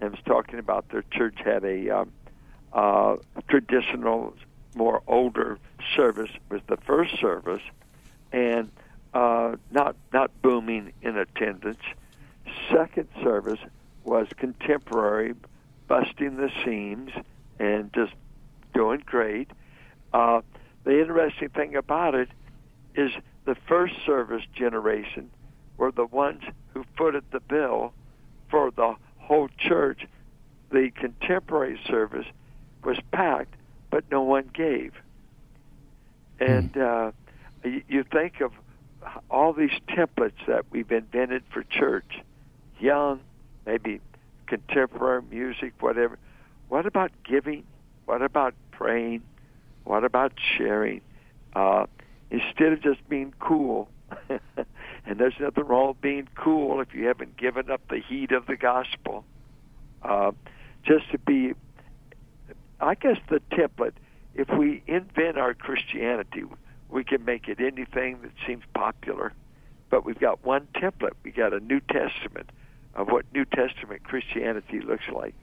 and 0.00 0.12
was 0.12 0.20
talking 0.24 0.60
about 0.60 0.88
their 0.90 1.02
church 1.10 1.34
had 1.44 1.64
a 1.64 1.90
um, 1.90 2.12
uh, 2.72 3.16
traditional, 3.48 4.34
more 4.76 5.02
older 5.08 5.58
service 5.96 6.30
was 6.48 6.60
the 6.68 6.76
first 6.76 7.18
service, 7.18 7.62
and 8.32 8.70
uh, 9.14 9.56
not 9.72 9.96
not 10.12 10.30
booming 10.42 10.92
in 11.02 11.16
attendance. 11.16 11.82
Second 12.72 13.08
service 13.20 13.58
was 14.04 14.28
contemporary, 14.36 15.34
busting 15.88 16.36
the 16.36 16.50
seams 16.64 17.10
and 17.58 17.92
just 17.92 18.12
doing 18.74 19.02
great. 19.04 19.50
Uh, 20.12 20.40
the 20.88 21.02
interesting 21.02 21.50
thing 21.50 21.76
about 21.76 22.14
it 22.14 22.30
is 22.94 23.10
the 23.44 23.54
first 23.66 23.92
service 24.06 24.42
generation 24.54 25.30
were 25.76 25.92
the 25.92 26.06
ones 26.06 26.42
who 26.72 26.82
footed 26.96 27.24
the 27.30 27.40
bill 27.40 27.92
for 28.50 28.70
the 28.70 28.94
whole 29.18 29.50
church. 29.58 30.06
The 30.70 30.90
contemporary 30.96 31.78
service 31.86 32.24
was 32.82 32.96
packed, 33.12 33.54
but 33.90 34.04
no 34.10 34.22
one 34.22 34.48
gave. 34.54 34.94
And 36.40 36.70
hmm. 36.70 36.80
uh, 36.80 37.10
you, 37.64 37.82
you 37.86 38.04
think 38.04 38.40
of 38.40 38.52
all 39.30 39.52
these 39.52 39.78
templates 39.90 40.46
that 40.46 40.64
we've 40.70 40.90
invented 40.90 41.42
for 41.52 41.64
church, 41.64 42.22
young, 42.80 43.20
maybe 43.66 44.00
contemporary 44.46 45.20
music, 45.30 45.74
whatever. 45.80 46.18
What 46.70 46.86
about 46.86 47.10
giving? 47.24 47.64
What 48.06 48.22
about 48.22 48.54
praying? 48.70 49.20
What 49.88 50.04
about 50.04 50.32
sharing? 50.58 51.00
Uh, 51.56 51.86
instead 52.30 52.74
of 52.74 52.82
just 52.82 53.08
being 53.08 53.32
cool, 53.38 53.88
and 54.28 55.18
there's 55.18 55.40
nothing 55.40 55.64
wrong 55.64 55.88
with 55.88 56.00
being 56.02 56.28
cool 56.34 56.82
if 56.82 56.92
you 56.92 57.06
haven't 57.06 57.38
given 57.38 57.70
up 57.70 57.80
the 57.88 57.98
heat 57.98 58.32
of 58.32 58.44
the 58.44 58.56
gospel. 58.58 59.24
Uh, 60.02 60.32
just 60.84 61.10
to 61.12 61.18
be, 61.18 61.54
I 62.78 62.96
guess 62.96 63.16
the 63.30 63.40
template. 63.50 63.94
If 64.34 64.50
we 64.50 64.82
invent 64.86 65.38
our 65.38 65.54
Christianity, 65.54 66.44
we 66.90 67.02
can 67.02 67.24
make 67.24 67.48
it 67.48 67.58
anything 67.58 68.20
that 68.20 68.32
seems 68.46 68.64
popular. 68.74 69.32
But 69.88 70.04
we've 70.04 70.20
got 70.20 70.44
one 70.44 70.68
template. 70.74 71.14
We 71.24 71.30
got 71.30 71.54
a 71.54 71.60
New 71.60 71.80
Testament 71.80 72.50
of 72.94 73.08
what 73.08 73.24
New 73.32 73.46
Testament 73.46 74.04
Christianity 74.04 74.80
looks 74.80 75.08
like. 75.10 75.34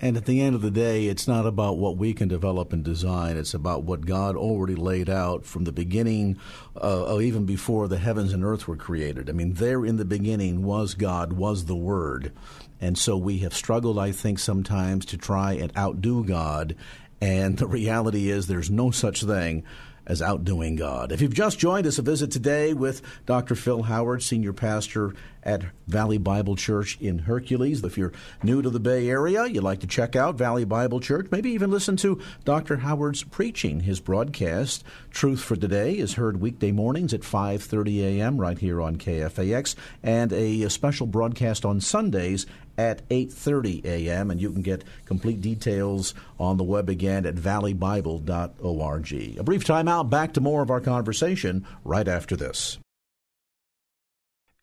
And 0.00 0.16
at 0.16 0.26
the 0.26 0.40
end 0.40 0.54
of 0.54 0.62
the 0.62 0.70
day, 0.70 1.06
it's 1.06 1.26
not 1.26 1.44
about 1.44 1.76
what 1.76 1.96
we 1.96 2.14
can 2.14 2.28
develop 2.28 2.72
and 2.72 2.84
design. 2.84 3.36
It's 3.36 3.52
about 3.52 3.82
what 3.82 4.06
God 4.06 4.36
already 4.36 4.76
laid 4.76 5.10
out 5.10 5.44
from 5.44 5.64
the 5.64 5.72
beginning, 5.72 6.38
uh, 6.80 7.18
even 7.20 7.44
before 7.46 7.88
the 7.88 7.98
heavens 7.98 8.32
and 8.32 8.44
earth 8.44 8.68
were 8.68 8.76
created. 8.76 9.28
I 9.28 9.32
mean, 9.32 9.54
there 9.54 9.84
in 9.84 9.96
the 9.96 10.04
beginning 10.04 10.62
was 10.62 10.94
God, 10.94 11.32
was 11.32 11.64
the 11.64 11.74
Word. 11.74 12.32
And 12.80 12.96
so 12.96 13.16
we 13.16 13.38
have 13.38 13.52
struggled, 13.52 13.98
I 13.98 14.12
think, 14.12 14.38
sometimes 14.38 15.04
to 15.06 15.16
try 15.16 15.54
and 15.54 15.76
outdo 15.76 16.22
God. 16.22 16.76
And 17.20 17.58
the 17.58 17.66
reality 17.66 18.30
is 18.30 18.46
there's 18.46 18.70
no 18.70 18.92
such 18.92 19.24
thing 19.24 19.64
as 20.08 20.22
outdoing 20.22 20.74
God. 20.74 21.12
If 21.12 21.20
you've 21.20 21.34
just 21.34 21.58
joined 21.58 21.86
us, 21.86 21.98
a 21.98 22.02
visit 22.02 22.30
today 22.30 22.72
with 22.72 23.02
Dr. 23.26 23.54
Phil 23.54 23.82
Howard, 23.82 24.22
Senior 24.22 24.54
Pastor 24.54 25.14
at 25.42 25.64
Valley 25.86 26.18
Bible 26.18 26.56
Church 26.56 26.98
in 27.00 27.20
Hercules. 27.20 27.84
If 27.84 27.96
you're 27.96 28.12
new 28.42 28.60
to 28.62 28.70
the 28.70 28.80
Bay 28.80 29.08
Area, 29.08 29.46
you'd 29.46 29.62
like 29.62 29.80
to 29.80 29.86
check 29.86 30.16
out 30.16 30.36
Valley 30.36 30.64
Bible 30.64 31.00
Church, 31.00 31.28
maybe 31.30 31.50
even 31.50 31.70
listen 31.70 31.96
to 31.98 32.20
Dr. 32.44 32.78
Howard's 32.78 33.22
preaching. 33.22 33.80
His 33.80 34.00
broadcast, 34.00 34.84
Truth 35.10 35.40
for 35.40 35.56
Today, 35.56 35.94
is 35.96 36.14
heard 36.14 36.40
weekday 36.40 36.72
mornings 36.72 37.14
at 37.14 37.20
5:30 37.20 38.18
a.m. 38.18 38.38
right 38.38 38.58
here 38.58 38.80
on 38.80 38.96
KFAX, 38.96 39.74
and 40.02 40.32
a, 40.32 40.68
special 40.68 41.06
broadcast 41.06 41.64
on 41.64 41.80
Sundays 41.80 42.46
at 42.78 43.06
8:30 43.08 43.84
a.m. 43.84 44.30
and 44.30 44.40
you 44.40 44.50
can 44.50 44.62
get 44.62 44.84
complete 45.04 45.40
details 45.40 46.14
on 46.38 46.56
the 46.56 46.64
web 46.64 46.88
again 46.88 47.26
at 47.26 47.34
valleybible.org. 47.34 49.12
A 49.12 49.42
brief 49.42 49.64
timeout 49.64 50.08
back 50.08 50.32
to 50.34 50.40
more 50.40 50.62
of 50.62 50.70
our 50.70 50.80
conversation 50.80 51.66
right 51.84 52.08
after 52.08 52.36
this. 52.36 52.78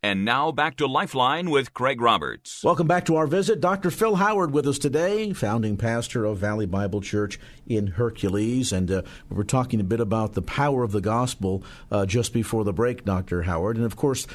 And 0.05 0.23
now 0.23 0.51
back 0.51 0.75
to 0.75 0.85
Lifeline 0.85 1.49
with 1.49 1.73
Craig 1.73 1.99
Roberts. 1.99 2.63
Welcome 2.63 2.85
back 2.85 3.05
to 3.05 3.15
our 3.15 3.25
visit. 3.25 3.59
Dr. 3.59 3.89
Phil 3.89 4.17
Howard 4.17 4.51
with 4.51 4.67
us 4.67 4.77
today, 4.77 5.33
founding 5.33 5.77
pastor 5.77 6.25
of 6.25 6.37
Valley 6.37 6.67
Bible 6.67 7.01
Church 7.01 7.39
in 7.65 7.87
Hercules. 7.87 8.71
And 8.71 8.91
uh, 8.91 9.01
we 9.31 9.35
were 9.35 9.43
talking 9.43 9.79
a 9.79 9.83
bit 9.83 9.99
about 9.99 10.33
the 10.33 10.43
power 10.43 10.83
of 10.83 10.91
the 10.91 11.01
gospel 11.01 11.63
uh, 11.89 12.05
just 12.05 12.33
before 12.33 12.63
the 12.63 12.71
break, 12.71 13.03
Dr. 13.03 13.41
Howard. 13.41 13.77
And 13.77 13.85
of 13.87 13.95
course, 13.95 14.27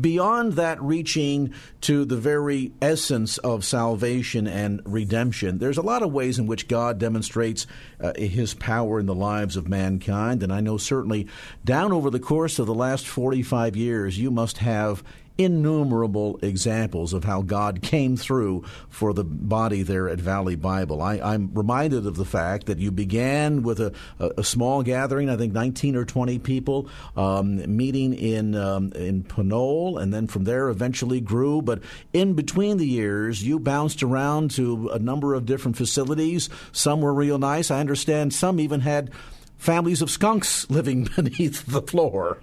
beyond 0.00 0.54
that, 0.54 0.80
reaching 0.80 1.52
to 1.82 2.06
the 2.06 2.16
very 2.16 2.72
essence 2.80 3.36
of 3.36 3.66
salvation 3.66 4.46
and 4.46 4.80
redemption, 4.86 5.58
there's 5.58 5.76
a 5.76 5.82
lot 5.82 6.02
of 6.02 6.10
ways 6.10 6.38
in 6.38 6.46
which 6.46 6.68
God 6.68 6.98
demonstrates 6.98 7.66
uh, 8.00 8.14
his 8.16 8.54
power 8.54 8.98
in 8.98 9.04
the 9.04 9.14
lives 9.14 9.56
of 9.58 9.68
mankind. 9.68 10.42
And 10.42 10.50
I 10.50 10.60
know 10.60 10.78
certainly 10.78 11.28
down 11.66 11.92
over 11.92 12.08
the 12.08 12.18
course 12.18 12.58
of 12.58 12.66
the 12.66 12.72
last 12.72 13.06
45 13.06 13.76
years, 13.76 14.18
you 14.18 14.30
must 14.30 14.56
have 14.56 15.04
innumerable 15.38 16.36
examples 16.42 17.12
of 17.12 17.22
how 17.22 17.42
God 17.42 17.80
came 17.80 18.16
through 18.16 18.64
for 18.88 19.14
the 19.14 19.22
body 19.22 19.82
there 19.82 20.08
at 20.08 20.20
Valley 20.20 20.56
Bible. 20.56 21.00
I, 21.00 21.34
am 21.34 21.54
reminded 21.54 22.06
of 22.06 22.16
the 22.16 22.24
fact 22.24 22.66
that 22.66 22.78
you 22.78 22.90
began 22.90 23.62
with 23.62 23.78
a, 23.80 23.94
a, 24.18 24.30
a, 24.38 24.44
small 24.44 24.82
gathering, 24.82 25.30
I 25.30 25.36
think 25.36 25.52
19 25.52 25.94
or 25.94 26.04
20 26.04 26.40
people, 26.40 26.88
um, 27.16 27.76
meeting 27.76 28.14
in 28.14 28.56
um, 28.56 28.92
in 28.94 29.22
Pinole, 29.22 29.98
and 29.98 30.12
then 30.12 30.26
from 30.26 30.42
there 30.42 30.68
eventually 30.68 31.20
grew. 31.20 31.62
But 31.62 31.82
in 32.12 32.34
between 32.34 32.78
the 32.78 32.86
years, 32.86 33.42
you 33.42 33.60
bounced 33.60 34.02
around 34.02 34.50
to 34.52 34.88
a 34.88 34.98
number 34.98 35.34
of 35.34 35.46
different 35.46 35.76
facilities. 35.76 36.50
Some 36.72 37.00
were 37.00 37.14
real 37.14 37.38
nice. 37.38 37.70
I 37.70 37.78
understand 37.78 38.34
some 38.34 38.58
even 38.58 38.80
had 38.80 39.12
families 39.56 40.02
of 40.02 40.10
skunks 40.10 40.68
living 40.70 41.08
beneath 41.14 41.64
the 41.66 41.82
floor. 41.82 42.38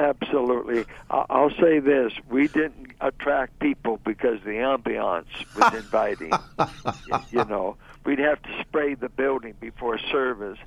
Absolutely. 0.00 0.86
I'll 1.10 1.52
say 1.60 1.78
this: 1.78 2.12
we 2.30 2.48
didn't 2.48 2.92
attract 3.02 3.58
people 3.58 4.00
because 4.02 4.40
the 4.44 4.52
ambiance 4.52 5.26
was 5.54 5.74
inviting. 5.74 6.32
you 7.30 7.44
know, 7.44 7.76
we'd 8.06 8.18
have 8.18 8.40
to 8.42 8.48
spray 8.62 8.94
the 8.94 9.10
building 9.10 9.54
before 9.60 9.98
service 9.98 10.58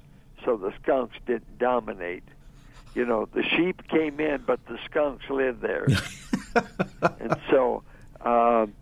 so 0.46 0.56
the 0.58 0.72
skunks 0.84 1.16
didn't 1.26 1.58
dominate. 1.58 2.24
You 2.94 3.06
know, 3.06 3.28
the 3.34 3.42
sheep 3.42 3.88
came 3.88 4.20
in, 4.20 4.44
but 4.46 4.64
the 4.68 4.78
skunks 4.86 5.28
lived 5.32 5.62
there, 5.62 5.88
and 7.20 7.36
so 7.50 7.82
um, 8.22 8.76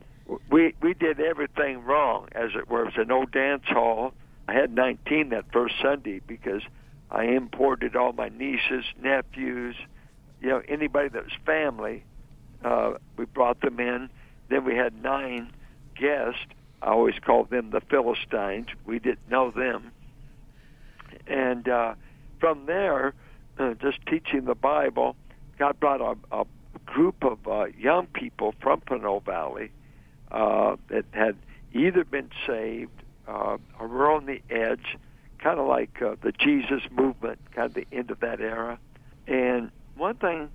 we 0.50 0.74
we 0.82 0.94
did 0.94 1.22
everything 1.22 1.86
wrong, 1.86 2.28
as 2.34 2.50
it 2.56 2.70
were. 2.70 2.82
It 2.82 2.98
was 2.98 2.98
an 2.98 3.12
old 3.12 3.32
dance 3.32 3.64
hall. 3.68 4.14
I 4.50 4.54
had 4.54 4.76
19 4.76 5.30
that 5.30 5.46
first 5.54 5.76
Sunday 5.82 6.20
because 6.28 6.62
I 7.10 7.24
imported 7.24 7.96
all 7.96 8.12
my 8.12 8.28
nieces, 8.28 8.84
nephews 9.02 9.78
you 10.42 10.50
know 10.50 10.62
anybody 10.68 11.10
that 11.10 11.24
was 11.24 11.34
family. 11.46 12.04
Uh, 12.64 12.94
we 13.18 13.26
brought 13.26 13.62
them 13.62 13.80
in. 13.80 14.10
Then 14.50 14.66
we 14.66 14.76
had 14.76 15.02
nine 15.02 15.52
guests. 15.96 16.42
I 16.82 16.90
always 16.92 17.16
called 17.24 17.50
them 17.50 17.72
the 17.72 17.82
Philistines. 17.82 18.68
We 18.86 19.00
didn't 19.00 19.30
know 19.30 19.52
them, 19.52 19.92
and 21.28 21.68
uh, 21.68 21.94
from 22.40 22.66
there, 22.66 23.14
uh, 23.58 23.74
just 23.76 24.00
teaching 24.08 24.46
the 24.46 24.56
Bible, 24.56 25.16
God 25.58 25.80
brought 25.80 26.02
a, 26.02 26.36
a 26.36 26.46
group 26.86 27.24
of 27.24 27.48
uh, 27.48 27.66
young 27.78 28.08
people 28.08 28.54
from 28.62 28.82
Pinole 28.82 29.22
Valley 29.22 29.72
uh, 30.32 30.76
that 30.90 31.06
had 31.12 31.38
either 31.74 32.04
been 32.04 32.30
saved 32.48 32.92
uh, 33.28 33.58
or 33.80 33.88
were 33.88 34.12
on 34.12 34.26
the 34.26 34.42
edge, 34.50 34.98
kind 35.40 35.60
of 35.60 35.68
like 35.68 36.02
uh, 36.02 36.16
the 36.22 36.32
Jesus 36.32 36.82
movement, 36.92 37.40
kind 37.54 37.68
of 37.68 37.74
the 37.74 37.88
end 37.92 38.12
of 38.12 38.20
that 38.22 38.42
era. 38.42 38.80
And 39.28 39.72
one 39.96 40.16
thing 40.16 40.50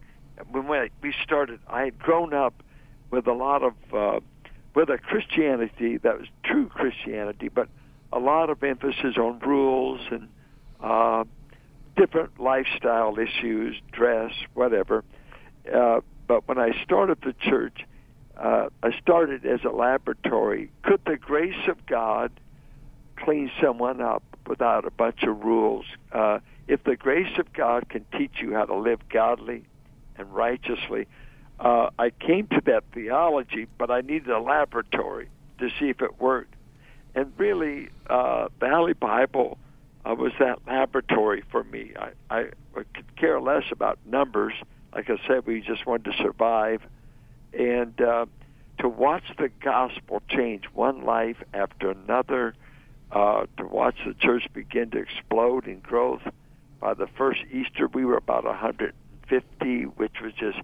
when 0.51 0.68
we 0.68 1.14
started, 1.22 1.61
I 1.68 1.85
had 1.85 1.99
grown 1.99 2.35
up 2.35 2.62
with 3.11 3.27
a 3.27 3.33
lot 3.33 3.62
of 3.62 3.75
uh, 3.94 4.20
with 4.75 4.90
a 4.90 4.99
Christianity 4.99 5.96
that 5.99 6.18
was 6.18 6.29
true 6.44 6.68
Christianity, 6.68 7.49
but 7.49 7.68
a 8.12 8.18
lot 8.18 8.51
of 8.51 8.62
emphasis 8.62 9.16
on 9.16 9.38
rules 9.40 10.01
and 10.11 10.29
uh, 10.81 11.25
different 11.96 12.38
lifestyle 12.38 13.18
issues, 13.18 13.77
dress, 13.92 14.33
whatever. 14.55 15.03
Uh, 15.72 16.01
but 16.27 16.46
when 16.46 16.59
I 16.59 16.70
started 16.83 17.18
the 17.22 17.33
church, 17.33 17.81
uh, 18.37 18.68
I 18.83 18.90
started 19.01 19.46
as 19.46 19.61
a 19.64 19.70
laboratory. 19.70 20.70
Could 20.83 21.01
the 21.07 21.16
grace 21.16 21.68
of 21.68 21.87
God 21.87 22.33
clean 23.16 23.51
someone 23.62 24.03
up 24.03 24.22
without 24.46 24.85
a 24.85 24.90
bunch 24.90 25.22
of 25.22 25.42
rules? 25.42 25.87
Uh, 26.12 26.40
if 26.68 26.83
the 26.85 26.96
grace 26.96 27.38
of 27.38 27.52
God 27.52 27.88
can 27.88 28.05
teach 28.16 28.40
you 28.40 28.55
how 28.55 28.64
to 28.64 28.74
live 28.74 29.00
godly 29.09 29.64
and 30.16 30.33
righteously, 30.35 31.07
uh, 31.61 31.90
I 31.98 32.11
came 32.11 32.46
to 32.48 32.61
that 32.66 32.85
theology, 32.92 33.66
but 33.79 33.90
I 33.90 34.00
needed 34.00 34.29
a 34.29 34.40
laboratory 34.40 35.29
to 35.59 35.68
see 35.79 35.88
if 35.88 36.02
it 36.02 36.20
worked. 36.20 36.55
And 37.14 37.33
really, 37.38 37.88
uh, 38.09 38.48
Valley 38.61 38.92
Bible 38.92 39.59
uh, 40.05 40.14
was 40.14 40.33
that 40.38 40.59
laboratory 40.66 41.42
for 41.50 41.64
me. 41.64 41.92
I, 41.98 42.11
I, 42.31 42.48
could 42.74 43.16
care 43.16 43.40
less 43.40 43.64
about 43.70 43.98
numbers. 44.05 44.52
Like 44.94 45.09
I 45.09 45.16
said, 45.26 45.46
we 45.46 45.62
just 45.62 45.87
wanted 45.87 46.12
to 46.12 46.22
survive. 46.22 46.83
And 47.59 47.98
uh, 48.00 48.26
to 48.81 48.88
watch 48.88 49.24
the 49.38 49.48
gospel 49.62 50.22
change 50.29 50.64
one 50.74 51.05
life 51.05 51.38
after 51.55 51.90
another, 51.90 52.55
uh, 53.11 53.46
to 53.57 53.66
watch 53.66 53.96
the 54.07 54.12
church 54.14 54.46
begin 54.52 54.90
to 54.90 54.98
explode 54.98 55.66
in 55.66 55.81
growth, 55.81 56.22
by 56.87 56.94
the 56.94 57.09
first 57.18 57.40
Easter, 57.51 57.88
we 57.88 58.05
were 58.05 58.16
about 58.16 58.44
150, 58.44 59.83
which 59.96 60.20
was 60.22 60.33
just 60.35 60.59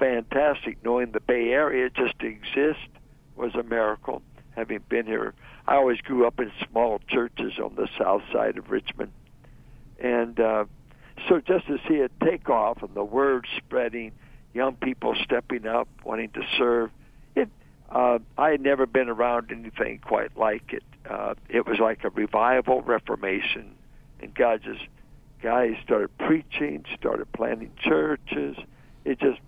fantastic. 0.00 0.78
Knowing 0.84 1.12
the 1.12 1.20
Bay 1.20 1.50
Area 1.50 1.88
just 1.90 2.18
to 2.18 2.26
exist 2.26 2.88
was 3.36 3.54
a 3.54 3.62
miracle. 3.62 4.20
Having 4.56 4.80
been 4.88 5.06
here, 5.06 5.32
I 5.68 5.76
always 5.76 6.00
grew 6.00 6.26
up 6.26 6.40
in 6.40 6.50
small 6.68 7.00
churches 7.06 7.52
on 7.62 7.76
the 7.76 7.86
south 7.96 8.22
side 8.32 8.58
of 8.58 8.72
Richmond, 8.72 9.12
and 10.00 10.40
uh, 10.40 10.64
so 11.28 11.38
just 11.38 11.68
to 11.68 11.78
see 11.86 11.94
it 11.94 12.10
take 12.20 12.50
off 12.50 12.82
and 12.82 12.92
the 12.92 13.04
word 13.04 13.46
spreading, 13.56 14.10
young 14.54 14.74
people 14.74 15.14
stepping 15.22 15.68
up, 15.68 15.86
wanting 16.02 16.30
to 16.30 16.42
serve. 16.58 16.90
It, 17.36 17.48
uh, 17.92 18.18
I 18.36 18.50
had 18.50 18.60
never 18.60 18.86
been 18.86 19.08
around 19.08 19.52
anything 19.52 20.00
quite 20.00 20.36
like 20.36 20.72
it. 20.72 20.82
Uh, 21.08 21.34
it 21.48 21.64
was 21.64 21.78
like 21.78 22.02
a 22.02 22.10
revival, 22.10 22.82
reformation, 22.82 23.76
and 24.18 24.34
God 24.34 24.60
just 24.64 24.80
guys 25.44 25.74
started 25.84 26.08
preaching, 26.16 26.86
started 26.98 27.30
planting 27.32 27.70
churches. 27.78 28.56
It 29.04 29.20
just, 29.20 29.40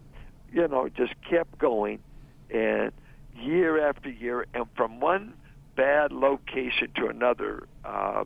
you 0.53 0.69
know, 0.69 0.91
just 0.91 1.15
kept 1.29 1.57
going, 1.57 2.01
and 2.51 2.93
year 3.35 3.89
after 3.89 4.11
year, 4.11 4.47
and 4.53 4.67
from 4.77 5.01
one 5.01 5.33
bad 5.75 6.13
location 6.13 6.89
to 6.97 7.07
another, 7.07 7.67
uh, 7.83 8.25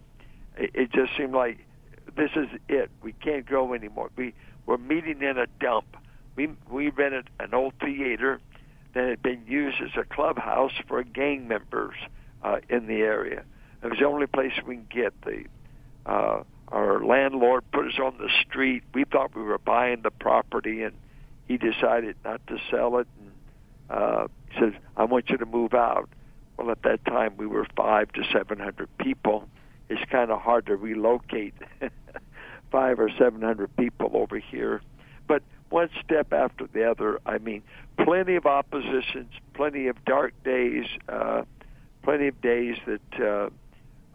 it, 0.57 0.71
it 0.75 0.93
just 0.93 1.17
seemed 1.17 1.33
like 1.33 1.59
this 2.17 2.31
is 2.35 2.49
it. 2.69 2.91
We 3.03 3.13
can't 3.13 3.47
grow 3.47 3.73
anymore. 3.73 4.11
We 4.17 4.35
we're 4.67 4.77
meeting 4.77 5.23
in 5.23 5.39
a 5.39 5.47
dump. 5.61 5.97
We 6.35 6.49
we 6.69 6.91
rented 6.91 7.31
an 7.39 7.55
old 7.55 7.75
theater 7.81 8.41
that 8.95 9.09
had 9.09 9.23
been 9.23 9.45
used 9.47 9.81
as 9.81 9.91
a 9.97 10.05
clubhouse 10.13 10.73
for 10.89 11.05
gang 11.05 11.47
members 11.47 11.95
uh, 12.43 12.59
in 12.69 12.89
the 12.89 13.03
area. 13.03 13.45
It 13.81 13.87
was 13.87 13.99
the 14.01 14.07
only 14.07 14.27
place 14.27 14.55
we 14.67 14.75
can 14.75 14.87
get 14.91 15.15
the. 15.23 15.45
Uh, 16.05 16.43
our 16.71 17.05
landlord 17.05 17.65
put 17.73 17.87
us 17.87 17.99
on 17.99 18.17
the 18.19 18.29
street. 18.47 18.83
We 18.95 19.05
thought 19.05 19.35
we 19.35 19.43
were 19.43 19.59
buying 19.59 20.03
the 20.03 20.11
property, 20.11 20.83
and 20.83 20.95
he 21.49 21.57
decided 21.57 22.17
not 22.25 22.47
to 22.47 22.59
sell 22.71 22.99
it. 22.99 23.09
And 23.21 23.33
uh, 23.91 24.29
he 24.51 24.61
says, 24.61 24.73
"I 24.97 25.05
want 25.05 25.31
you 25.31 25.37
to 25.39 25.47
move 25.47 25.75
out." 25.75 26.09
Well, 26.57 26.71
at 26.71 26.83
that 26.83 27.05
time 27.05 27.37
we 27.37 27.47
were 27.47 27.67
five 27.77 28.13
to 28.13 28.23
seven 28.33 28.59
hundred 28.59 28.89
people. 28.99 29.49
It's 29.89 30.03
kind 30.11 30.31
of 30.31 30.41
hard 30.41 30.67
to 30.67 30.77
relocate 30.77 31.55
five 32.71 33.01
or 33.01 33.11
seven 33.19 33.43
hundred 33.43 33.75
people 33.77 34.11
over 34.15 34.39
here, 34.39 34.81
but 35.27 35.43
one 35.71 35.91
step 36.05 36.33
after 36.33 36.69
the 36.69 36.89
other. 36.89 37.21
I 37.27 37.39
mean, 37.39 37.63
plenty 37.99 38.37
of 38.37 38.47
oppositions, 38.47 39.33
plenty 39.55 39.89
of 39.89 40.05
dark 40.05 40.35
days, 40.45 40.87
uh, 41.09 41.43
plenty 42.03 42.29
of 42.29 42.41
days 42.41 42.77
that. 42.87 43.21
Uh, 43.21 43.51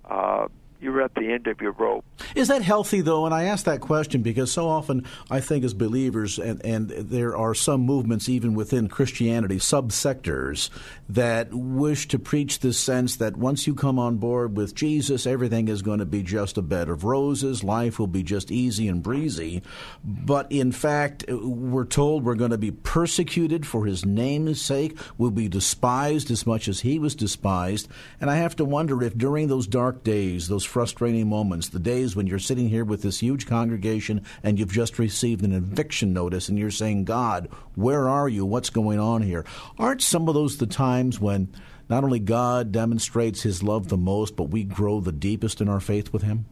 uh, 0.08 0.48
you're 0.86 1.02
at 1.02 1.16
the 1.16 1.34
end 1.34 1.48
of 1.48 1.60
your 1.60 1.74
rope. 1.74 2.06
Is 2.36 2.48
that 2.48 2.62
healthy, 2.62 3.02
though? 3.02 3.26
And 3.26 3.34
I 3.34 3.46
ask 3.46 3.66
that 3.66 3.82
question 3.82 4.22
because 4.22 4.52
so 4.52 4.70
often 4.70 5.06
I 5.30 5.42
think 5.42 5.66
as 5.66 5.74
believers, 5.74 6.40
and, 6.40 6.64
and 6.64 6.90
there 6.90 7.36
are 7.36 7.54
some 7.54 7.82
movements 7.82 8.30
even 8.30 8.54
within 8.54 8.88
Christianity, 8.88 9.58
subsectors, 9.58 10.70
that 11.10 11.54
wish 11.54 12.08
to 12.10 12.20
preach 12.20 12.60
this 12.60 12.80
sense 12.80 13.18
that 13.18 13.36
once 13.36 13.68
you 13.68 13.74
come 13.74 14.00
on 14.00 14.18
board 14.18 14.56
with 14.56 14.76
Jesus, 14.76 15.26
everything 15.26 15.68
is 15.68 15.82
going 15.82 16.00
to 16.00 16.06
be 16.06 16.24
just 16.24 16.58
a 16.58 16.62
bed 16.62 16.88
of 16.88 17.04
roses, 17.04 17.64
life 17.64 18.00
will 18.00 18.08
be 18.08 18.24
just 18.24 18.52
easy 18.52 18.88
and 18.88 19.02
breezy. 19.02 19.64
But 20.04 20.52
in 20.52 20.72
fact, 20.72 21.26
we're 21.28 21.86
told 21.86 22.24
we're 22.24 22.36
going 22.36 22.52
to 22.52 22.58
be 22.58 22.72
persecuted 22.72 23.66
for 23.66 23.86
his 23.86 24.06
name's 24.06 24.62
sake, 24.62 24.98
we'll 25.18 25.32
be 25.32 25.50
despised 25.50 26.30
as 26.30 26.46
much 26.46 26.68
as 26.68 26.82
he 26.82 27.00
was 27.00 27.16
despised. 27.16 27.88
And 28.22 28.30
I 28.30 28.36
have 28.36 28.56
to 28.58 28.66
wonder 28.66 29.02
if 29.02 29.18
during 29.18 29.48
those 29.48 29.68
dark 29.68 30.04
days, 30.04 30.48
those 30.48 30.66
frustrating 30.76 31.30
moments, 31.30 31.70
the 31.70 31.80
days 31.80 32.18
when 32.18 32.28
you're 32.28 32.38
sitting 32.38 32.68
here 32.68 32.84
with 32.84 33.02
this 33.02 33.22
huge 33.22 33.48
congregation 33.48 34.22
and 34.44 34.60
you've 34.60 34.74
just 34.74 35.00
received 35.00 35.42
an 35.42 35.54
eviction 35.54 36.12
notice 36.12 36.50
and 36.50 36.60
you're 36.60 36.70
saying, 36.70 37.06
God, 37.06 37.48
where 37.76 38.10
are 38.10 38.28
you? 38.28 38.46
What's 38.46 38.70
going 38.70 39.00
on 39.00 39.22
here? 39.22 39.46
Aren't 39.80 40.02
some 40.02 40.28
of 40.28 40.34
those 40.34 40.58
the 40.58 40.68
times 40.68 41.18
when 41.18 41.48
not 41.88 42.04
only 42.04 42.20
God 42.20 42.74
demonstrates 42.74 43.42
his 43.42 43.64
love 43.64 43.88
the 43.88 43.96
most, 43.96 44.36
but 44.36 44.50
we 44.50 44.66
grow 44.66 45.00
the 45.00 45.14
deepest 45.14 45.62
in 45.62 45.70
our 45.70 45.80
faith 45.80 46.12
with 46.12 46.24
him? 46.24 46.46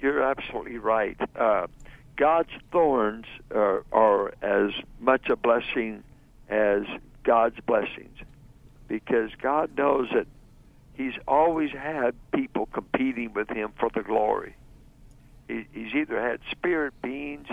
You're 0.00 0.20
absolutely 0.20 0.76
right. 0.76 1.16
Uh, 1.34 1.66
God's 2.18 2.52
thorns 2.70 3.24
are, 3.54 3.86
are 3.90 4.34
as 4.42 4.72
much 5.00 5.30
a 5.30 5.36
blessing 5.36 6.04
as 6.50 6.82
God's 7.24 7.58
blessings 7.60 8.18
because 8.86 9.30
God 9.40 9.78
knows 9.78 10.08
that 10.14 10.26
he's 10.96 11.14
always 11.28 11.70
had 11.70 12.14
people 12.32 12.66
competing 12.66 13.32
with 13.34 13.48
him 13.48 13.72
for 13.78 13.90
the 13.94 14.02
glory. 14.02 14.56
He, 15.48 15.66
he's 15.72 15.94
either 15.94 16.20
had 16.20 16.40
spirit 16.50 16.94
beings 17.02 17.46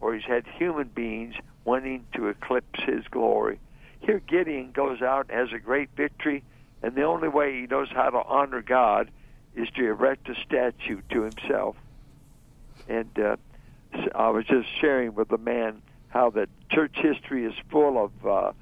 or 0.00 0.14
he's 0.14 0.24
had 0.24 0.46
human 0.46 0.88
beings 0.88 1.34
wanting 1.64 2.06
to 2.14 2.28
eclipse 2.28 2.80
his 2.84 3.04
glory. 3.10 3.58
Here, 4.00 4.20
Gideon 4.20 4.72
goes 4.72 5.02
out 5.02 5.30
has 5.30 5.48
a 5.52 5.58
great 5.58 5.90
victory, 5.96 6.44
and 6.82 6.94
the 6.94 7.02
only 7.02 7.28
way 7.28 7.60
he 7.60 7.66
knows 7.66 7.88
how 7.90 8.10
to 8.10 8.18
honor 8.18 8.62
God 8.62 9.10
is 9.56 9.68
to 9.76 9.84
erect 9.84 10.28
a 10.28 10.34
statue 10.46 11.00
to 11.10 11.22
himself. 11.22 11.76
And 12.88 13.10
uh, 13.18 13.36
I 14.14 14.30
was 14.30 14.44
just 14.46 14.68
sharing 14.80 15.14
with 15.14 15.30
a 15.32 15.38
man 15.38 15.82
how 16.08 16.30
that 16.30 16.48
church 16.70 16.94
history 16.94 17.44
is 17.44 17.54
full 17.70 18.02
of 18.02 18.26
uh, 18.26 18.52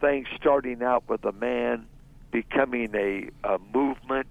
things 0.00 0.26
starting 0.36 0.82
out 0.82 1.08
with 1.08 1.24
a 1.24 1.32
man 1.32 1.86
becoming 2.34 2.92
a, 2.96 3.28
a 3.44 3.58
movement, 3.72 4.26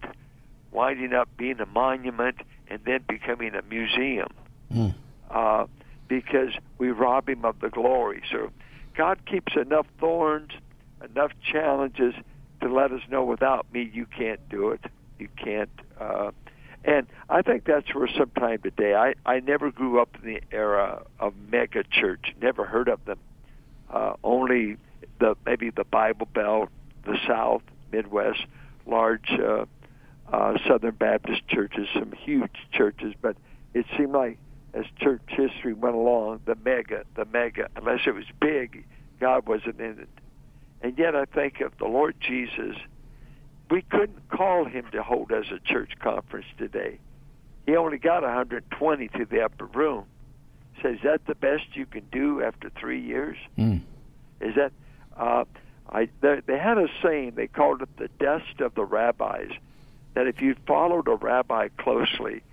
winding 0.74 1.14
up 1.14 1.30
being 1.38 1.62
a 1.62 1.66
monument, 1.66 2.36
and 2.68 2.82
then 2.86 3.00
becoming 3.08 3.56
a 3.56 3.62
museum. 3.62 4.28
Mm. 4.72 4.94
Uh, 5.32 5.66
because 6.10 6.50
we 6.78 6.92
rob 6.92 7.30
him 7.30 7.46
of 7.46 7.60
the 7.62 7.70
glory. 7.70 8.22
So 8.30 8.52
God 8.94 9.26
keeps 9.26 9.56
enough 9.56 9.88
thorns, 10.02 10.52
enough 11.02 11.32
challenges 11.50 12.14
to 12.62 12.68
let 12.72 12.92
us 12.92 13.00
know 13.10 13.24
without 13.24 13.72
me 13.74 13.90
you 13.92 14.06
can't 14.06 14.42
do 14.50 14.72
it. 14.72 14.82
You 15.18 15.30
can't. 15.38 15.72
Uh, 16.00 16.32
and 16.84 17.08
I 17.30 17.42
think 17.42 17.64
that's 17.64 17.96
where 17.96 18.10
sometime 18.10 18.62
today, 18.62 18.96
I, 18.96 19.14
I 19.26 19.40
never 19.40 19.72
grew 19.72 20.02
up 20.02 20.18
in 20.22 20.34
the 20.34 20.42
era 20.52 21.04
of 21.22 21.34
mega 21.50 21.86
church, 21.90 22.34
never 22.42 22.66
heard 22.66 22.90
of 22.90 23.06
them. 23.06 23.20
Uh, 23.90 24.14
only 24.26 24.76
the 25.20 25.36
maybe 25.46 25.70
the 25.70 25.86
Bible 25.86 26.28
Belt, 26.34 26.70
the 27.06 27.18
South, 27.26 27.62
Midwest, 27.94 28.46
large 28.86 29.30
uh, 29.32 29.66
uh, 30.32 30.58
Southern 30.68 30.96
Baptist 30.96 31.48
churches, 31.48 31.88
some 31.94 32.12
huge 32.12 32.56
churches, 32.72 33.14
but 33.22 33.38
it 33.74 33.86
seemed 33.98 34.14
like 34.14 34.38
as 34.74 34.86
church 35.00 35.22
history 35.28 35.74
went 35.74 35.96
along, 35.96 36.42
the 36.46 36.56
mega, 36.66 37.04
the 37.16 37.26
mega, 37.26 37.70
unless 37.76 38.02
it 38.08 38.16
was 38.16 38.26
big, 38.42 38.86
God 39.20 39.48
wasn't 39.48 39.80
in 39.80 40.00
it. 40.00 40.10
And 40.82 40.98
yet 40.98 41.16
I 41.16 41.26
think 41.26 41.62
of 41.62 41.78
the 41.78 41.86
Lord 41.86 42.16
Jesus, 42.20 42.76
we 43.70 43.84
couldn't 43.84 44.28
call 44.30 44.66
him 44.66 44.86
to 44.92 45.04
hold 45.04 45.32
us 45.32 45.46
a 45.52 45.60
church 45.60 45.94
conference 46.02 46.48
today. 46.58 47.00
He 47.66 47.76
only 47.76 47.98
got 47.98 48.24
120 48.24 49.08
to 49.10 49.26
the 49.26 49.42
upper 49.42 49.66
room. 49.66 50.06
So 50.82 50.90
is 50.90 51.00
that 51.04 51.26
the 51.28 51.36
best 51.36 51.64
you 51.74 51.86
can 51.86 52.04
do 52.12 52.42
after 52.42 52.70
three 52.78 53.02
years? 53.02 53.38
Mm. 53.58 53.82
Is 54.42 54.56
that 54.56 54.74
uh, 55.16 55.46
I 55.90 56.10
they, 56.22 56.42
they 56.46 56.58
had 56.58 56.78
a 56.78 56.88
saying 57.02 57.34
they 57.36 57.48
called 57.48 57.82
it 57.82 57.90
the 57.98 58.10
dust 58.20 58.60
of 58.60 58.74
the 58.76 58.86
rabbis 58.86 59.52
that 60.14 60.28
if 60.28 60.42
you 60.42 60.56
followed 60.68 61.08
a 61.08 61.16
rabbi 61.16 61.70
closely, 61.78 62.44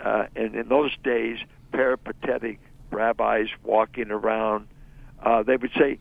uh, 0.00 0.26
and 0.36 0.54
in 0.54 0.68
those 0.68 0.94
days 1.02 1.38
peripatetic 1.72 2.60
rabbis 2.90 3.48
walking 3.64 4.10
around, 4.10 4.68
uh, 5.22 5.42
they 5.42 5.56
would 5.56 5.72
say, 5.76 5.98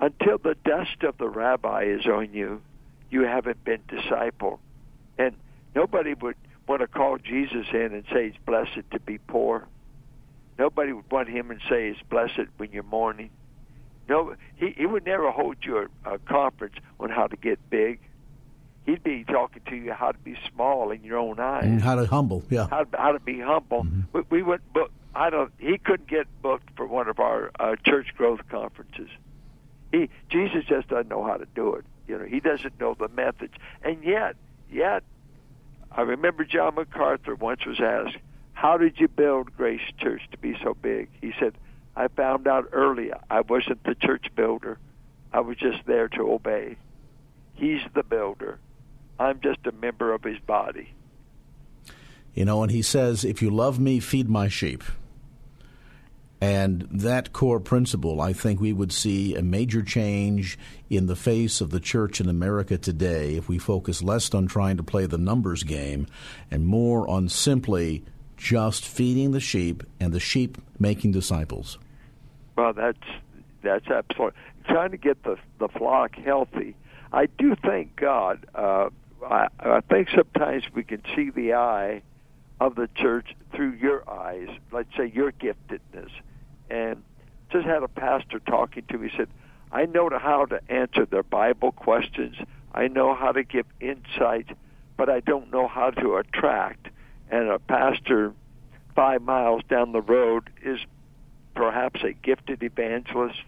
until 0.00 0.38
the 0.38 0.56
dust 0.64 1.02
of 1.02 1.18
the 1.18 1.28
rabbi 1.28 1.84
is 1.84 2.06
on 2.06 2.32
you, 2.32 2.62
you 3.10 3.22
haven't 3.22 3.62
been 3.64 3.82
discipled. 3.88 4.58
And 5.18 5.34
nobody 5.74 6.14
would 6.14 6.36
want 6.66 6.82
to 6.82 6.86
call 6.86 7.18
Jesus 7.18 7.66
in 7.72 7.94
and 7.94 8.04
say 8.12 8.26
it's 8.26 8.36
blessed 8.46 8.90
to 8.92 9.00
be 9.00 9.18
poor. 9.18 9.66
Nobody 10.58 10.92
would 10.92 11.10
want 11.10 11.28
him 11.28 11.50
and 11.50 11.60
say 11.68 11.88
it's 11.88 12.02
blessed 12.08 12.48
when 12.56 12.72
you're 12.72 12.82
mourning. 12.82 13.30
No, 14.08 14.34
he, 14.56 14.74
he 14.76 14.86
would 14.86 15.04
never 15.04 15.30
hold 15.30 15.56
you 15.62 15.88
a, 16.04 16.14
a 16.14 16.18
conference 16.20 16.76
on 16.98 17.10
how 17.10 17.26
to 17.26 17.36
get 17.36 17.58
big. 17.68 18.00
He'd 18.86 19.02
be 19.02 19.24
talking 19.24 19.62
to 19.68 19.76
you 19.76 19.92
how 19.92 20.12
to 20.12 20.18
be 20.18 20.34
small 20.52 20.90
in 20.90 21.04
your 21.04 21.18
own 21.18 21.38
eyes. 21.38 21.64
And 21.64 21.82
how 21.82 21.96
to 21.96 22.06
humble, 22.06 22.42
yeah. 22.48 22.68
How, 22.70 22.86
how 22.94 23.12
to 23.12 23.20
be 23.20 23.38
humble. 23.38 23.84
Mm-hmm. 23.84 24.00
We, 24.12 24.22
we 24.30 24.42
went, 24.42 24.62
but 24.72 24.90
I 25.14 25.28
don't. 25.28 25.52
He 25.58 25.76
couldn't 25.76 26.08
get 26.08 26.26
booked 26.40 26.70
for 26.76 26.86
one 26.86 27.08
of 27.08 27.18
our 27.18 27.50
uh, 27.60 27.76
church 27.84 28.14
growth 28.16 28.40
conferences. 28.48 29.10
He 29.92 30.08
Jesus 30.30 30.64
just 30.66 30.88
doesn't 30.88 31.08
know 31.08 31.22
how 31.24 31.36
to 31.36 31.46
do 31.54 31.74
it. 31.74 31.84
You 32.06 32.18
know, 32.18 32.24
he 32.24 32.40
doesn't 32.40 32.80
know 32.80 32.94
the 32.98 33.08
methods. 33.08 33.52
And 33.82 34.02
yet, 34.02 34.36
yet, 34.70 35.02
I 35.92 36.02
remember 36.02 36.44
John 36.44 36.74
MacArthur 36.76 37.34
once 37.34 37.66
was 37.66 37.80
asked, 37.80 38.16
"How 38.54 38.78
did 38.78 38.98
you 38.98 39.08
build 39.08 39.54
Grace 39.54 39.82
Church 39.98 40.22
to 40.30 40.38
be 40.38 40.56
so 40.62 40.72
big?" 40.72 41.10
He 41.20 41.34
said, 41.38 41.54
I 41.98 42.06
found 42.06 42.46
out 42.46 42.68
early 42.70 43.10
I 43.28 43.40
wasn't 43.40 43.82
the 43.82 43.96
church 43.96 44.26
builder. 44.36 44.78
I 45.32 45.40
was 45.40 45.56
just 45.56 45.84
there 45.84 46.06
to 46.10 46.30
obey. 46.30 46.76
He's 47.54 47.80
the 47.92 48.04
builder. 48.04 48.60
I'm 49.18 49.40
just 49.40 49.66
a 49.66 49.72
member 49.72 50.14
of 50.14 50.22
his 50.22 50.38
body. 50.38 50.94
You 52.34 52.44
know, 52.44 52.62
and 52.62 52.70
he 52.70 52.82
says, 52.82 53.24
if 53.24 53.42
you 53.42 53.50
love 53.50 53.80
me, 53.80 53.98
feed 53.98 54.28
my 54.28 54.46
sheep. 54.46 54.84
And 56.40 56.86
that 56.92 57.32
core 57.32 57.58
principle, 57.58 58.20
I 58.20 58.32
think 58.32 58.60
we 58.60 58.72
would 58.72 58.92
see 58.92 59.34
a 59.34 59.42
major 59.42 59.82
change 59.82 60.56
in 60.88 61.06
the 61.06 61.16
face 61.16 61.60
of 61.60 61.70
the 61.70 61.80
church 61.80 62.20
in 62.20 62.28
America 62.28 62.78
today 62.78 63.34
if 63.34 63.48
we 63.48 63.58
focus 63.58 64.04
less 64.04 64.32
on 64.32 64.46
trying 64.46 64.76
to 64.76 64.84
play 64.84 65.06
the 65.06 65.18
numbers 65.18 65.64
game 65.64 66.06
and 66.48 66.64
more 66.64 67.08
on 67.08 67.28
simply 67.28 68.04
just 68.36 68.86
feeding 68.86 69.32
the 69.32 69.40
sheep 69.40 69.82
and 69.98 70.12
the 70.12 70.20
sheep 70.20 70.58
making 70.78 71.10
disciples. 71.10 71.76
Well, 72.58 72.72
that's 72.72 72.98
that's 73.62 73.86
absolutely 73.86 74.36
trying 74.66 74.90
to 74.90 74.96
get 74.96 75.22
the 75.22 75.36
the 75.60 75.68
flock 75.68 76.16
healthy. 76.16 76.74
I 77.12 77.26
do 77.26 77.54
thank 77.54 77.94
God. 77.94 78.44
Uh, 78.52 78.88
I, 79.24 79.46
I 79.60 79.80
think 79.88 80.08
sometimes 80.10 80.64
we 80.74 80.82
can 80.82 81.00
see 81.14 81.30
the 81.30 81.54
eye 81.54 82.02
of 82.60 82.74
the 82.74 82.88
church 82.96 83.28
through 83.54 83.74
your 83.74 84.10
eyes, 84.10 84.48
let's 84.72 84.88
say 84.96 85.06
your 85.14 85.30
giftedness. 85.30 86.10
And 86.68 87.04
just 87.52 87.64
had 87.64 87.84
a 87.84 87.88
pastor 87.88 88.40
talking 88.40 88.82
to 88.88 88.98
me, 88.98 89.12
said, 89.16 89.28
I 89.70 89.86
know 89.86 90.10
how 90.18 90.44
to 90.46 90.60
answer 90.68 91.06
their 91.06 91.22
Bible 91.22 91.70
questions. 91.70 92.34
I 92.74 92.88
know 92.88 93.14
how 93.14 93.30
to 93.30 93.44
give 93.44 93.66
insight, 93.80 94.48
but 94.96 95.08
I 95.08 95.20
don't 95.20 95.52
know 95.52 95.68
how 95.68 95.90
to 95.90 96.16
attract. 96.16 96.88
And 97.30 97.48
a 97.48 97.60
pastor 97.60 98.32
five 98.96 99.22
miles 99.22 99.62
down 99.68 99.92
the 99.92 100.02
road 100.02 100.50
is 100.60 100.80
perhaps 101.58 102.04
a 102.04 102.12
gifted 102.12 102.62
evangelist. 102.62 103.40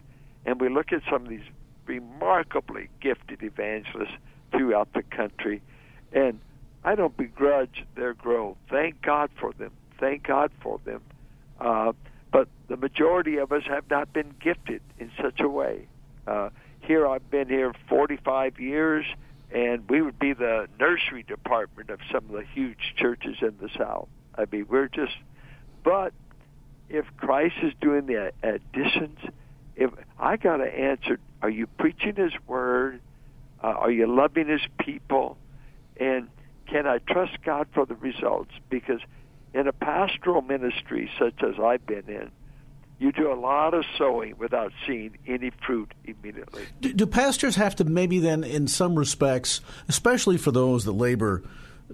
And 0.45 0.61
we 0.61 0.69
look 0.69 0.93
at 0.93 1.03
some 1.09 1.23
of 1.23 1.29
these 1.29 1.47
remarkably 1.87 2.89
gifted 3.01 3.41
evangelists 3.41 4.17
throughout 4.51 4.93
the 4.95 5.05
country. 5.05 5.63
And 6.13 6.41
I 6.83 6.97
don't 6.97 7.17
begrudge 7.17 7.85
their 7.95 8.15
growth. 8.15 8.57
Thank 8.69 9.01
God 9.01 9.31
for 9.39 9.53
them. 9.53 9.71
Thank 10.01 10.25
God 10.25 10.51
for 10.61 10.81
them. 10.85 11.03
Uh, 11.61 11.93
but 12.33 12.49
the 12.67 12.77
majority 12.77 13.37
of 13.37 13.53
us 13.53 13.63
have 13.69 13.89
not 13.89 14.13
been 14.13 14.35
gifted 14.41 14.83
in 14.99 15.13
such 15.23 15.39
a 15.39 15.49
way. 15.49 15.87
Uh, 16.27 16.51
here, 16.81 17.07
I've 17.07 17.31
been 17.31 17.49
here 17.49 17.73
45 17.89 18.59
years, 18.59 19.07
and 19.53 19.89
we 19.89 20.03
would 20.03 20.19
be 20.19 20.33
the 20.33 20.67
nursery 20.81 21.23
department 21.23 21.91
of 21.91 22.01
some 22.11 22.25
of 22.25 22.33
the 22.33 22.45
huge 22.55 22.95
churches 22.97 23.37
in 23.41 23.55
the 23.61 23.69
South. 23.79 24.09
I 24.37 24.47
mean, 24.51 24.67
we're 24.69 24.89
just. 24.89 25.17
But 25.85 26.13
if 26.91 27.07
Christ 27.17 27.55
is 27.63 27.73
doing 27.81 28.07
the 28.07 28.33
additions, 28.43 29.19
if 29.77 29.91
I 30.19 30.37
got 30.37 30.59
to 30.59 30.67
answer, 30.67 31.19
are 31.41 31.49
you 31.49 31.67
preaching 31.67 32.17
His 32.17 32.33
word? 32.47 33.01
Uh, 33.63 33.69
are 33.69 33.91
you 33.91 34.07
loving 34.07 34.49
His 34.49 34.61
people? 34.79 35.39
And 35.97 36.29
can 36.67 36.87
I 36.87 36.99
trust 36.99 37.39
God 37.45 37.69
for 37.73 37.87
the 37.87 37.95
results? 37.95 38.51
Because 38.69 39.01
in 39.55 39.67
a 39.67 39.73
pastoral 39.73 40.43
ministry 40.43 41.11
such 41.19 41.43
as 41.43 41.59
I've 41.59 41.87
been 41.87 42.09
in, 42.09 42.31
you 42.99 43.13
do 43.13 43.33
a 43.33 43.35
lot 43.35 43.73
of 43.73 43.85
sowing 43.97 44.37
without 44.37 44.73
seeing 44.87 45.17
any 45.27 45.51
fruit 45.67 45.93
immediately. 46.05 46.65
Do, 46.81 46.93
do, 46.93 47.07
pastors 47.07 47.57
have 47.57 47.75
to 47.77 47.85
maybe 47.85 48.19
then, 48.19 48.45
in 48.45 48.69
some 48.69 48.95
respects, 48.95 49.63
especially 49.89 50.37
for 50.37 50.51
those 50.51 50.85
that 50.85 50.93
labor, 50.93 51.43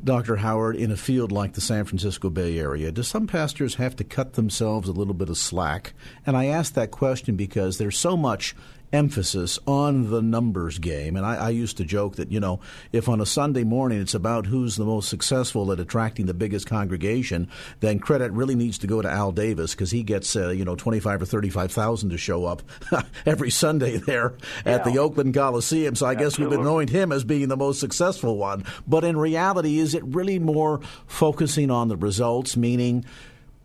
Dr. 0.03 0.37
Howard, 0.37 0.77
in 0.77 0.91
a 0.91 0.97
field 0.97 1.33
like 1.33 1.55
the 1.55 1.61
San 1.61 1.85
Francisco 1.85 2.31
Bay 2.31 2.59
Area, 2.59 2.93
do 2.93 3.03
some 3.03 3.27
pastors 3.27 3.77
have 3.77 3.97
to 3.97 4.05
cut 4.05 4.35
themselves 4.35 4.89
a 4.89 4.93
little 4.93 5.15
bit 5.15 5.29
of 5.29 5.39
slack? 5.39 5.95
And 6.25 6.37
I 6.37 6.47
ask 6.47 6.75
that 6.75 6.91
question 6.91 7.37
because 7.37 7.79
there's 7.79 7.99
so 7.99 8.17
much 8.17 8.55
emphasis 8.93 9.59
on 9.67 10.11
the 10.11 10.23
numbers 10.23 10.79
game. 10.79 11.17
And 11.17 11.27
I, 11.27 11.37
I, 11.37 11.51
used 11.51 11.77
to 11.79 11.85
joke 11.85 12.17
that, 12.17 12.31
you 12.31 12.41
know, 12.41 12.61
if 12.93 13.09
on 13.09 13.21
a 13.21 13.27
Sunday 13.27 13.65
morning 13.65 14.01
it's 14.01 14.15
about 14.15 14.47
who's 14.47 14.77
the 14.77 14.85
most 14.85 15.09
successful 15.09 15.73
at 15.73 15.81
attracting 15.81 16.27
the 16.27 16.35
biggest 16.35 16.67
congregation, 16.67 17.49
then 17.81 17.99
credit 17.99 18.33
really 18.33 18.55
needs 18.55 18.79
to 18.79 18.87
go 18.87 19.03
to 19.03 19.11
Al 19.11 19.33
Davis 19.33 19.75
because 19.75 19.91
he 19.91 20.03
gets, 20.03 20.35
uh, 20.37 20.51
you 20.51 20.65
know, 20.65 20.77
25 20.77 21.23
or 21.23 21.27
35,000 21.27 22.11
to 22.11 22.19
show 22.19 22.45
up 22.45 22.63
every 23.27 23.51
Sunday 23.51 23.97
there 23.97 24.35
at 24.65 24.87
yeah. 24.87 24.93
the 24.93 24.99
Oakland 24.99 25.35
Coliseum. 25.35 25.95
So 25.95 26.07
I 26.07 26.13
Absolutely. 26.13 26.25
guess 26.25 26.39
we've 26.39 26.61
anointed 26.61 26.95
him 26.95 27.13
as 27.13 27.25
being 27.25 27.49
the 27.49 27.57
most 27.57 27.81
successful 27.81 28.37
one. 28.37 28.65
But 28.87 29.05
in 29.05 29.17
reality, 29.17 29.79
is 29.79 29.95
it 29.95 30.05
really 30.05 30.39
more 30.39 30.81
focusing 31.07 31.71
on 31.71 31.89
the 31.89 31.97
results, 31.97 32.57
meaning 32.57 33.05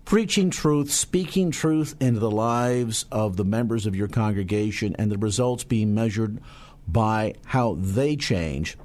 preaching 0.05 0.49
truth, 0.49 0.91
speaking 0.91 1.51
truth 1.51 1.95
into 1.99 2.19
the 2.19 2.31
lives 2.31 3.05
of 3.11 3.37
the 3.37 3.45
members 3.45 3.85
of 3.85 3.95
your 3.95 4.07
congregation, 4.07 4.95
and 4.97 5.11
the 5.11 5.17
results 5.17 5.63
being 5.63 5.93
measured 5.93 6.39
by 6.87 7.33
how 7.45 7.77
they 7.79 8.15
change, 8.15 8.77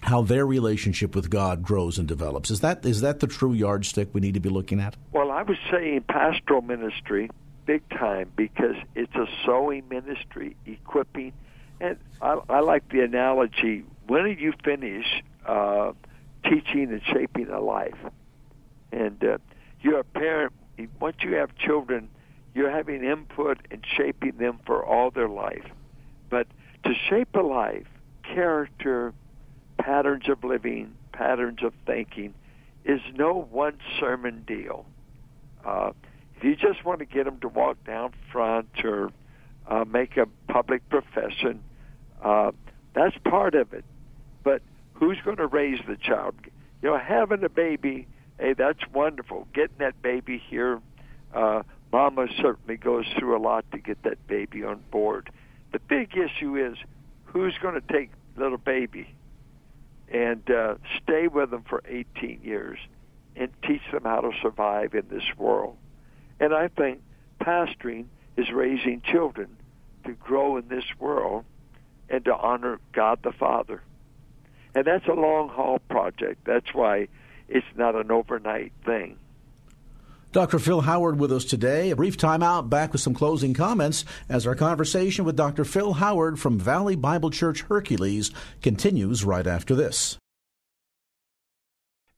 how 0.00 0.22
their 0.22 0.46
relationship 0.46 1.14
with 1.14 1.30
God 1.30 1.62
grows 1.62 1.98
and 1.98 2.06
develops. 2.06 2.50
Is 2.50 2.60
that 2.60 2.84
is 2.84 3.00
that 3.00 3.20
the 3.20 3.26
true 3.26 3.52
yardstick 3.52 4.10
we 4.12 4.20
need 4.20 4.34
to 4.34 4.40
be 4.40 4.48
looking 4.48 4.80
at? 4.80 4.96
Well, 5.12 5.30
I 5.30 5.42
would 5.42 5.58
say 5.70 5.94
in 5.94 6.02
pastoral 6.02 6.62
ministry, 6.62 7.30
big 7.64 7.88
time, 7.90 8.30
because 8.36 8.76
it's 8.94 9.14
a 9.14 9.26
sowing 9.44 9.88
ministry, 9.88 10.56
equipping, 10.66 11.32
and 11.80 11.98
I, 12.20 12.38
I 12.48 12.60
like 12.60 12.88
the 12.90 13.00
analogy. 13.00 13.84
When 14.06 14.24
do 14.24 14.30
you 14.30 14.52
finish 14.64 15.06
uh, 15.44 15.92
teaching 16.44 16.92
and 16.92 17.02
shaping 17.12 17.48
a 17.48 17.60
life? 17.60 17.98
And 18.92 19.22
uh, 19.22 19.38
you're 19.86 20.00
a 20.00 20.04
parent. 20.04 20.52
Once 21.00 21.18
you 21.20 21.34
have 21.34 21.56
children, 21.56 22.08
you're 22.54 22.70
having 22.70 23.04
input 23.04 23.58
and 23.70 23.84
shaping 23.96 24.36
them 24.36 24.58
for 24.66 24.84
all 24.84 25.12
their 25.12 25.28
life. 25.28 25.64
But 26.28 26.48
to 26.84 26.92
shape 27.08 27.36
a 27.36 27.40
life, 27.40 27.86
character, 28.24 29.14
patterns 29.78 30.28
of 30.28 30.42
living, 30.42 30.96
patterns 31.12 31.60
of 31.62 31.72
thinking, 31.86 32.34
is 32.84 33.00
no 33.14 33.46
one 33.52 33.78
sermon 34.00 34.42
deal. 34.44 34.86
Uh, 35.64 35.92
if 36.36 36.42
you 36.42 36.56
just 36.56 36.84
want 36.84 36.98
to 36.98 37.04
get 37.04 37.24
them 37.24 37.38
to 37.40 37.48
walk 37.48 37.76
down 37.84 38.12
front 38.32 38.68
or 38.82 39.12
uh, 39.68 39.84
make 39.84 40.16
a 40.16 40.26
public 40.52 40.86
profession, 40.88 41.62
uh, 42.24 42.50
that's 42.92 43.16
part 43.24 43.54
of 43.54 43.72
it. 43.72 43.84
But 44.42 44.62
who's 44.94 45.18
going 45.24 45.36
to 45.36 45.46
raise 45.46 45.78
the 45.86 45.96
child? 45.96 46.34
You 46.82 46.90
know, 46.90 46.98
having 46.98 47.44
a 47.44 47.48
baby 47.48 48.08
hey, 48.38 48.54
that's 48.54 48.80
wonderful. 48.92 49.46
Getting 49.54 49.78
that 49.78 50.00
baby 50.02 50.42
here, 50.48 50.80
uh, 51.34 51.62
Mama 51.92 52.26
certainly 52.40 52.76
goes 52.76 53.06
through 53.18 53.36
a 53.36 53.40
lot 53.40 53.64
to 53.72 53.78
get 53.78 54.02
that 54.02 54.26
baby 54.26 54.64
on 54.64 54.82
board. 54.90 55.30
The 55.72 55.78
big 55.78 56.16
issue 56.16 56.56
is 56.56 56.76
who's 57.24 57.56
going 57.60 57.74
to 57.74 57.92
take 57.92 58.10
little 58.36 58.58
baby 58.58 59.08
and 60.08 60.48
uh, 60.50 60.74
stay 61.02 61.28
with 61.28 61.50
them 61.50 61.64
for 61.68 61.82
18 61.86 62.40
years 62.42 62.78
and 63.34 63.48
teach 63.62 63.82
them 63.92 64.04
how 64.04 64.20
to 64.20 64.30
survive 64.40 64.94
in 64.94 65.06
this 65.08 65.24
world. 65.36 65.76
And 66.40 66.54
I 66.54 66.68
think 66.68 67.02
pastoring 67.40 68.06
is 68.36 68.50
raising 68.50 69.02
children 69.02 69.56
to 70.04 70.12
grow 70.12 70.56
in 70.56 70.68
this 70.68 70.84
world 70.98 71.44
and 72.08 72.24
to 72.24 72.34
honor 72.34 72.78
God 72.92 73.20
the 73.22 73.32
Father. 73.32 73.82
And 74.74 74.84
that's 74.84 75.06
a 75.06 75.12
long 75.12 75.48
haul 75.48 75.78
project. 75.78 76.44
That's 76.44 76.72
why 76.72 77.08
it's 77.48 77.66
not 77.76 77.94
an 77.94 78.10
overnight 78.10 78.72
thing. 78.84 79.18
Dr. 80.32 80.58
Phil 80.58 80.82
Howard 80.82 81.18
with 81.18 81.32
us 81.32 81.44
today. 81.44 81.90
A 81.90 81.96
brief 81.96 82.18
timeout, 82.18 82.68
back 82.68 82.92
with 82.92 83.00
some 83.00 83.14
closing 83.14 83.54
comments 83.54 84.04
as 84.28 84.46
our 84.46 84.54
conversation 84.54 85.24
with 85.24 85.36
Dr. 85.36 85.64
Phil 85.64 85.94
Howard 85.94 86.38
from 86.38 86.58
Valley 86.58 86.94
Bible 86.94 87.30
Church 87.30 87.62
Hercules 87.62 88.32
continues 88.60 89.24
right 89.24 89.46
after 89.46 89.74
this. 89.74 90.18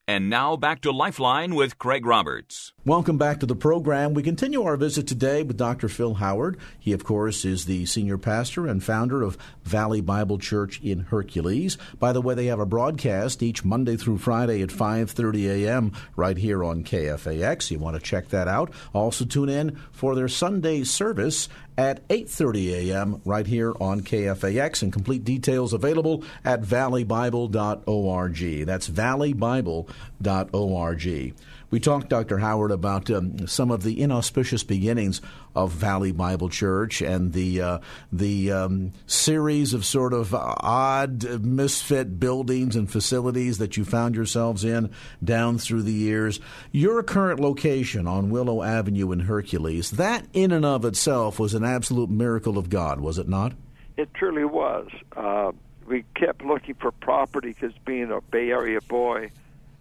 And 0.09 0.31
now 0.31 0.57
back 0.57 0.81
to 0.81 0.91
Lifeline 0.91 1.55
with 1.55 1.79
Craig 1.79 2.07
Roberts. 2.07 2.73
Welcome 2.89 3.19
back 3.19 3.41
to 3.41 3.47
the 3.47 3.55
program. 3.55 4.15
We 4.15 4.23
continue 4.23 4.63
our 4.63 4.79
visit 4.79 5.07
today 5.07 5.43
with 5.43 5.59
Dr. 5.59 5.91
Phil 5.91 6.15
Howard. 6.15 6.57
He, 6.81 6.95
of 6.95 7.05
course, 7.05 7.45
is 7.45 7.67
the 7.67 7.85
senior 7.85 8.17
pastor 8.17 8.67
and 8.67 8.83
founder 8.83 9.23
of 9.23 9.37
Valley 9.63 10.01
Bible 10.01 10.39
Church 10.39 10.81
in 10.81 11.01
Hercules. 11.01 11.77
By 11.99 12.15
the 12.15 12.23
way, 12.23 12.35
they 12.35 12.47
have 12.47 12.61
a 12.61 12.65
broadcast 12.65 13.43
each 13.43 13.63
Monday 13.63 13.99
through 13.99 14.17
Friday 14.17 14.63
at 14.63 14.71
5:30 14.71 15.67
a.m. 15.67 15.93
right 16.17 16.39
here 16.39 16.65
on 16.65 16.83
KFAX. 16.83 17.71
You 17.71 17.79
want 17.79 17.97
to 17.97 18.01
check 18.01 18.31
that 18.31 18.49
out. 18.49 18.73
Also 18.95 19.27
tune 19.27 19.51
in 19.51 19.79
for 19.93 20.15
their 20.15 20.29
Sunday 20.29 20.83
service 20.83 21.51
at 21.77 22.09
8:30 22.09 22.89
a.m. 22.89 23.21
right 23.27 23.47
here 23.47 23.75
on 23.83 24.01
KFAX 24.01 24.83
and 24.83 24.91
complete 24.91 25.25
details 25.25 25.75
available 25.75 26.25
at 26.43 26.63
valleybible.org. 26.63 28.65
That's 28.65 28.89
valleybible.org. 28.89 31.35
We 31.71 31.81
talked, 31.81 32.09
Dr. 32.09 32.39
Howard, 32.39 32.71
about 32.71 33.11
um, 33.11 33.47
some 33.47 33.71
of 33.71 33.83
the 33.83 34.01
inauspicious 34.01 34.65
beginnings 34.65 35.21
of 35.55 35.71
Valley 35.71 36.13
Bible 36.13 36.49
Church 36.49 37.03
and 37.03 37.35
the 37.35 37.61
uh, 37.61 37.79
the 38.11 38.51
um, 38.53 38.93
series 39.07 39.75
of 39.75 39.85
sort 39.85 40.15
of 40.15 40.35
odd 40.35 41.25
misfit 41.45 42.19
buildings 42.19 42.75
and 42.75 42.91
facilities 42.91 43.59
that 43.59 43.77
you 43.77 43.85
found 43.85 44.15
yourselves 44.15 44.65
in 44.65 44.91
down 45.23 45.59
through 45.59 45.83
the 45.83 45.93
years. 45.93 46.41
Your 46.73 47.03
current 47.03 47.39
location 47.39 48.07
on 48.07 48.31
Willow 48.31 48.63
Avenue 48.63 49.13
in 49.13 49.21
Hercules, 49.21 49.91
that 49.93 50.27
in 50.33 50.53
and 50.53 50.65
of 50.65 50.87
itself 50.87 51.39
was 51.39 51.53
an 51.53 51.65
absolute 51.65 52.09
miracle 52.09 52.57
of 52.57 52.71
God, 52.71 53.01
was 53.01 53.19
it 53.19 53.29
not? 53.29 53.53
It 53.99 54.15
truly 54.15 54.45
was. 54.45 54.89
Uh, 55.15 55.53
we 55.87 56.05
kept 56.15 56.43
looking 56.43 56.77
for 56.77 56.93
property 56.93 57.49
because 57.49 57.77
being 57.85 58.11
a 58.11 58.21
Bay 58.21 58.51
Area 58.51 58.81
boy, 58.81 59.31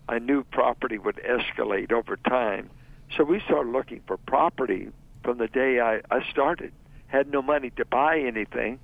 I 0.10 0.20
knew 0.20 0.43
property 0.43 0.97
would 0.97 1.18
escalate 1.18 1.91
over 1.91 2.18
time. 2.18 2.70
So 3.16 3.24
we 3.24 3.41
started 3.41 3.72
looking 3.72 4.01
for 4.08 4.18
property 4.18 4.89
from 5.24 5.38
the 5.38 5.47
day 5.47 5.80
I, 5.80 6.01
I 6.10 6.24
started. 6.30 6.72
Had 7.08 7.32
no 7.32 7.41
money 7.41 7.70
to 7.72 7.86
buy 7.86 8.20
anything, 8.20 8.80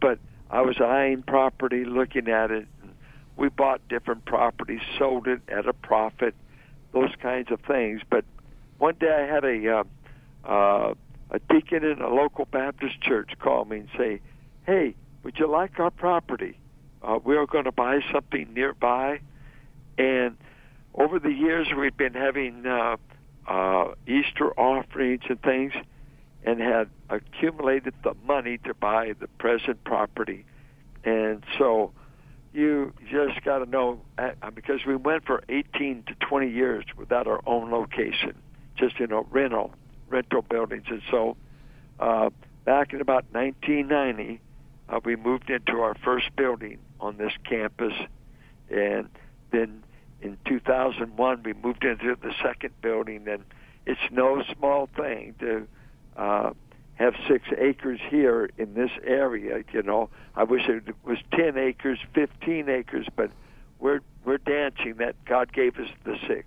but 0.00 0.18
I 0.50 0.62
was 0.62 0.80
eyeing 0.80 1.22
property, 1.22 1.84
looking 1.84 2.28
at 2.28 2.50
it. 2.50 2.66
We 3.36 3.48
bought 3.48 3.86
different 3.88 4.24
properties, 4.24 4.80
sold 4.98 5.28
it 5.28 5.40
at 5.48 5.66
a 5.66 5.72
profit, 5.72 6.34
those 6.92 7.12
kinds 7.20 7.50
of 7.50 7.60
things. 7.60 8.00
But 8.08 8.24
one 8.78 8.94
day 8.98 9.12
I 9.12 9.32
had 9.32 9.44
a 9.44 9.78
uh, 9.78 9.84
uh, 10.48 10.94
a 11.30 11.38
deacon 11.50 11.84
in 11.84 12.00
a 12.00 12.08
local 12.08 12.46
Baptist 12.46 13.00
church 13.00 13.32
call 13.38 13.64
me 13.64 13.78
and 13.78 13.88
say, 13.96 14.20
"Hey, 14.66 14.94
would 15.22 15.38
you 15.38 15.46
like 15.46 15.78
our 15.78 15.90
property? 15.90 16.58
Uh, 17.02 17.18
we 17.22 17.36
are 17.36 17.46
going 17.46 17.64
to 17.64 17.72
buy 17.72 18.00
something 18.12 18.52
nearby." 18.54 19.20
And 19.98 20.36
over 20.98 21.18
the 21.18 21.32
years, 21.32 21.68
we've 21.76 21.96
been 21.96 22.14
having 22.14 22.66
uh, 22.66 22.96
uh, 23.46 23.94
Easter 24.06 24.52
offerings 24.58 25.22
and 25.28 25.40
things, 25.40 25.72
and 26.44 26.60
had 26.60 26.88
accumulated 27.08 27.94
the 28.02 28.14
money 28.26 28.58
to 28.58 28.74
buy 28.74 29.14
the 29.18 29.28
present 29.38 29.82
property. 29.84 30.44
And 31.04 31.44
so 31.58 31.92
you 32.52 32.92
just 33.10 33.42
got 33.44 33.58
to 33.58 33.66
know 33.66 34.00
uh, 34.18 34.32
because 34.54 34.80
we 34.86 34.96
went 34.96 35.24
for 35.24 35.42
18 35.48 36.04
to 36.08 36.14
20 36.26 36.50
years 36.50 36.84
without 36.96 37.26
our 37.26 37.40
own 37.46 37.70
location, 37.70 38.34
just 38.76 38.98
you 38.98 39.06
know 39.06 39.26
rental 39.30 39.72
rental 40.08 40.42
buildings, 40.42 40.84
and 40.88 41.02
so 41.10 41.36
uh, 42.00 42.30
back 42.64 42.92
in 42.94 43.00
about 43.00 43.24
1990, 43.32 44.40
uh, 44.88 45.00
we 45.04 45.16
moved 45.16 45.50
into 45.50 45.80
our 45.80 45.94
first 46.02 46.34
building 46.34 46.78
on 46.98 47.18
this 47.18 47.32
campus, 47.44 47.92
and 48.70 49.08
then 49.50 49.82
in 50.20 50.36
2001 50.46 51.42
we 51.42 51.52
moved 51.52 51.84
into 51.84 52.16
the 52.16 52.32
second 52.42 52.72
building, 52.80 53.26
and 53.28 53.44
it's 53.86 54.00
no 54.10 54.42
small 54.56 54.88
thing 54.96 55.34
to 55.40 55.66
uh, 56.16 56.52
have 56.96 57.14
six 57.28 57.44
acres 57.56 58.00
here 58.10 58.50
in 58.58 58.74
this 58.74 58.90
area. 59.04 59.62
You 59.72 59.82
know, 59.82 60.10
I 60.34 60.44
wish 60.44 60.68
it 60.68 60.94
was 61.04 61.18
10 61.32 61.56
acres, 61.56 61.98
15 62.14 62.68
acres, 62.68 63.06
but 63.14 63.30
we're 63.78 64.00
we're 64.24 64.38
dancing 64.38 64.94
that 64.98 65.14
God 65.24 65.52
gave 65.52 65.78
us 65.78 65.88
the 66.04 66.16
six. 66.26 66.46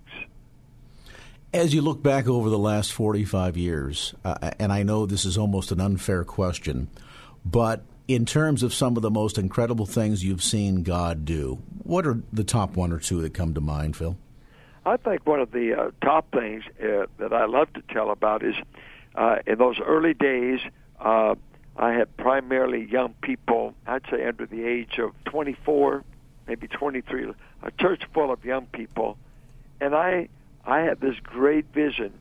As 1.54 1.74
you 1.74 1.82
look 1.82 2.02
back 2.02 2.28
over 2.28 2.48
the 2.48 2.58
last 2.58 2.92
45 2.92 3.56
years, 3.56 4.14
uh, 4.24 4.52
and 4.58 4.72
I 4.72 4.84
know 4.84 5.04
this 5.04 5.24
is 5.24 5.36
almost 5.36 5.72
an 5.72 5.80
unfair 5.80 6.24
question, 6.24 6.88
but 7.44 7.82
in 8.08 8.26
terms 8.26 8.62
of 8.62 8.74
some 8.74 8.96
of 8.96 9.02
the 9.02 9.10
most 9.10 9.38
incredible 9.38 9.86
things 9.86 10.24
you've 10.24 10.42
seen 10.42 10.82
God 10.82 11.24
do, 11.24 11.62
what 11.82 12.06
are 12.06 12.20
the 12.32 12.44
top 12.44 12.76
one 12.76 12.92
or 12.92 12.98
two 12.98 13.22
that 13.22 13.34
come 13.34 13.54
to 13.54 13.60
mind, 13.60 13.96
Phil? 13.96 14.16
I 14.84 14.96
think 14.96 15.26
one 15.26 15.40
of 15.40 15.52
the 15.52 15.74
uh, 15.78 15.90
top 16.04 16.32
things 16.32 16.64
uh, 16.82 17.06
that 17.18 17.32
I 17.32 17.44
love 17.46 17.72
to 17.74 17.82
tell 17.92 18.10
about 18.10 18.42
is 18.42 18.56
uh, 19.14 19.36
in 19.46 19.58
those 19.58 19.78
early 19.78 20.14
days, 20.14 20.58
uh, 20.98 21.36
I 21.76 21.92
had 21.92 22.16
primarily 22.16 22.84
young 22.84 23.14
people, 23.22 23.74
I'd 23.86 24.02
say 24.10 24.26
under 24.26 24.46
the 24.46 24.64
age 24.64 24.98
of 24.98 25.12
24, 25.24 26.04
maybe 26.48 26.66
23, 26.66 27.32
a 27.62 27.70
church 27.72 28.02
full 28.12 28.32
of 28.32 28.44
young 28.44 28.66
people. 28.66 29.16
And 29.80 29.94
I, 29.94 30.28
I 30.64 30.80
had 30.80 31.00
this 31.00 31.16
great 31.22 31.66
vision 31.72 32.12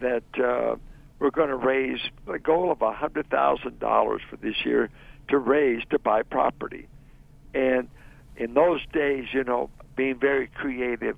that 0.00 0.22
uh, 0.38 0.76
we're 1.18 1.30
going 1.30 1.50
to 1.50 1.56
raise 1.56 2.00
a 2.28 2.38
goal 2.38 2.70
of 2.70 2.78
$100,000 2.78 4.20
for 4.30 4.36
this 4.36 4.54
year 4.64 4.88
to 5.28 5.38
raise 5.38 5.82
to 5.90 5.98
buy 5.98 6.22
property. 6.22 6.88
And 7.54 7.88
in 8.36 8.54
those 8.54 8.80
days, 8.92 9.26
you 9.32 9.44
know, 9.44 9.70
being 9.96 10.18
very 10.18 10.48
creative, 10.48 11.16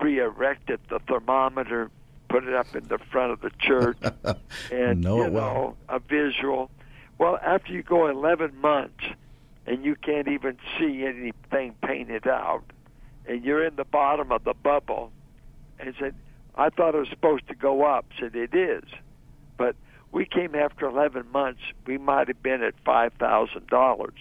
re-erected 0.00 0.80
the 0.88 0.98
thermometer, 1.00 1.90
put 2.28 2.44
it 2.44 2.54
up 2.54 2.74
in 2.74 2.84
the 2.88 2.98
front 2.98 3.32
of 3.32 3.40
the 3.40 3.50
church, 3.58 3.98
and 4.72 5.00
know 5.00 5.24
you 5.24 5.30
know 5.30 5.76
a 5.88 5.98
visual. 5.98 6.70
Well, 7.18 7.38
after 7.42 7.72
you 7.72 7.82
go 7.82 8.08
11 8.08 8.60
months 8.60 9.04
and 9.66 9.84
you 9.84 9.96
can't 9.96 10.28
even 10.28 10.58
see 10.78 11.04
anything 11.04 11.74
painted 11.82 12.26
out, 12.26 12.64
and 13.26 13.44
you're 13.44 13.64
in 13.64 13.76
the 13.76 13.84
bottom 13.84 14.32
of 14.32 14.44
the 14.44 14.54
bubble, 14.54 15.12
and 15.78 15.94
said, 15.98 16.14
"I 16.54 16.70
thought 16.70 16.94
it 16.94 16.98
was 16.98 17.08
supposed 17.08 17.46
to 17.48 17.54
go 17.54 17.84
up." 17.84 18.06
Said 18.18 18.34
it 18.34 18.54
is, 18.54 18.84
but 19.56 19.76
we 20.12 20.24
came 20.24 20.54
after 20.54 20.86
11 20.86 21.30
months. 21.30 21.60
We 21.86 21.98
might 21.98 22.28
have 22.28 22.42
been 22.42 22.62
at 22.62 22.74
five 22.84 23.12
thousand 23.14 23.66
dollars. 23.66 24.18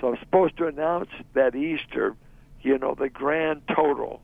So 0.00 0.08
I'm 0.08 0.18
supposed 0.18 0.56
to 0.56 0.66
announce 0.66 1.10
that 1.34 1.54
Easter, 1.54 2.16
you 2.62 2.78
know, 2.78 2.94
the 2.94 3.08
grand 3.08 3.62
total 3.68 4.20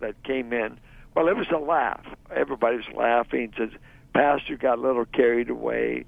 that 0.00 0.22
came 0.22 0.52
in 0.52 0.78
well, 1.14 1.28
it 1.28 1.36
was 1.36 1.48
a 1.54 1.58
laugh. 1.58 2.04
Everybody 2.34 2.76
was 2.76 2.86
laughing. 2.94 3.52
Says 3.56 3.70
pastor 4.14 4.56
got 4.56 4.78
a 4.78 4.80
little 4.80 5.04
carried 5.04 5.50
away. 5.50 6.04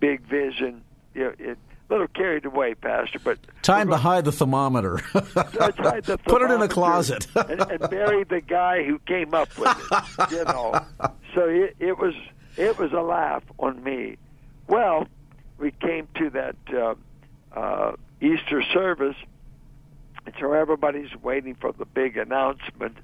Big 0.00 0.22
vision. 0.22 0.82
You 1.14 1.24
know, 1.24 1.34
it, 1.38 1.58
a 1.88 1.92
little 1.92 2.08
carried 2.08 2.44
away, 2.46 2.74
Pastor. 2.74 3.18
But 3.22 3.38
time 3.62 3.88
to 3.90 3.96
hide 3.96 4.24
the 4.24 4.32
thermometer. 4.32 5.00
the 5.12 6.18
Put 6.24 6.42
it 6.42 6.50
in 6.50 6.62
a 6.62 6.68
closet 6.68 7.26
and, 7.34 7.60
and 7.60 7.90
bury 7.90 8.24
the 8.24 8.40
guy 8.40 8.84
who 8.84 8.98
came 9.00 9.34
up 9.34 9.56
with 9.58 9.76
it. 9.90 10.30
You 10.32 10.44
know, 10.44 10.80
so 11.34 11.46
it, 11.46 11.76
it 11.78 11.98
was 11.98 12.14
it 12.56 12.78
was 12.78 12.92
a 12.92 13.00
laugh 13.00 13.42
on 13.58 13.82
me. 13.82 14.16
Well, 14.68 15.06
we 15.58 15.70
came 15.70 16.08
to 16.16 16.30
that 16.30 16.56
uh, 16.72 16.94
uh, 17.52 17.92
Easter 18.20 18.62
service, 18.72 19.16
and 20.26 20.34
so 20.40 20.52
everybody's 20.52 21.14
waiting 21.22 21.54
for 21.54 21.72
the 21.72 21.84
big 21.84 22.16
announcement 22.16 22.96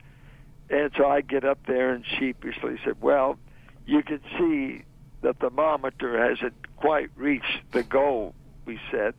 and 0.71 0.93
so 0.97 1.07
I 1.07 1.21
get 1.21 1.45
up 1.45 1.59
there 1.67 1.91
and 1.91 2.05
sheepishly 2.19 2.79
said, 2.85 3.03
"Well, 3.03 3.39
you 3.87 4.03
can 4.03 4.21
see 4.39 4.85
that 5.21 5.41
the 5.41 5.51
thermometer 5.51 6.29
hasn't 6.29 6.55
quite 6.77 7.11
reached 7.17 7.73
the 7.73 7.83
goal," 7.83 8.35
we 8.65 8.79
said. 8.91 9.15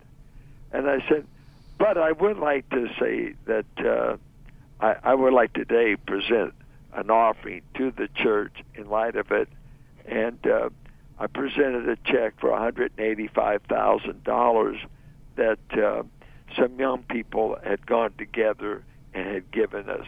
And 0.72 0.90
I 0.90 1.06
said, 1.10 1.28
"But 1.78 1.98
I 1.98 2.14
would 2.14 2.38
like 2.38 2.70
to 2.70 2.88
say 2.98 3.36
that 3.46 3.66
uh, 3.80 4.16
I, 4.80 4.96
I 5.04 5.14
would 5.14 5.34
like 5.34 5.52
today 5.54 5.98
present 5.98 6.54
an 6.94 7.10
offering 7.10 7.64
to 7.76 7.92
the 7.92 8.08
church 8.16 8.64
in 8.74 8.90
light 8.90 9.18
of 9.18 9.32
it." 9.32 9.50
And 10.12 10.38
uh, 10.46 10.70
I 11.18 11.26
presented 11.28 11.90
a 11.90 11.96
check 12.06 12.40
for 12.40 12.50
$185,000 12.50 14.86
that 15.38 15.60
uh, 15.72 16.04
some 16.56 16.80
young 16.80 17.02
people 17.04 17.58
had 17.64 17.88
gone 17.88 18.14
together 18.18 18.84
and 19.14 19.28
had 19.28 19.52
given 19.52 19.90
us 19.90 20.08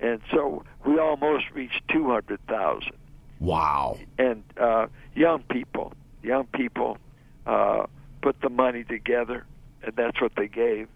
and 0.00 0.20
so 0.30 0.64
we 0.86 0.98
almost 0.98 1.46
reached 1.52 1.82
200,000. 1.88 2.92
Wow! 3.40 3.98
And 4.18 4.42
uh, 4.56 4.86
young 5.14 5.42
people, 5.44 5.92
young 6.22 6.46
people 6.46 6.98
uh, 7.46 7.86
put 8.22 8.40
the 8.40 8.48
money 8.48 8.84
together, 8.84 9.44
and 9.82 9.94
that's 9.96 10.20
what 10.20 10.32
they 10.36 10.48
gave. 10.48 10.88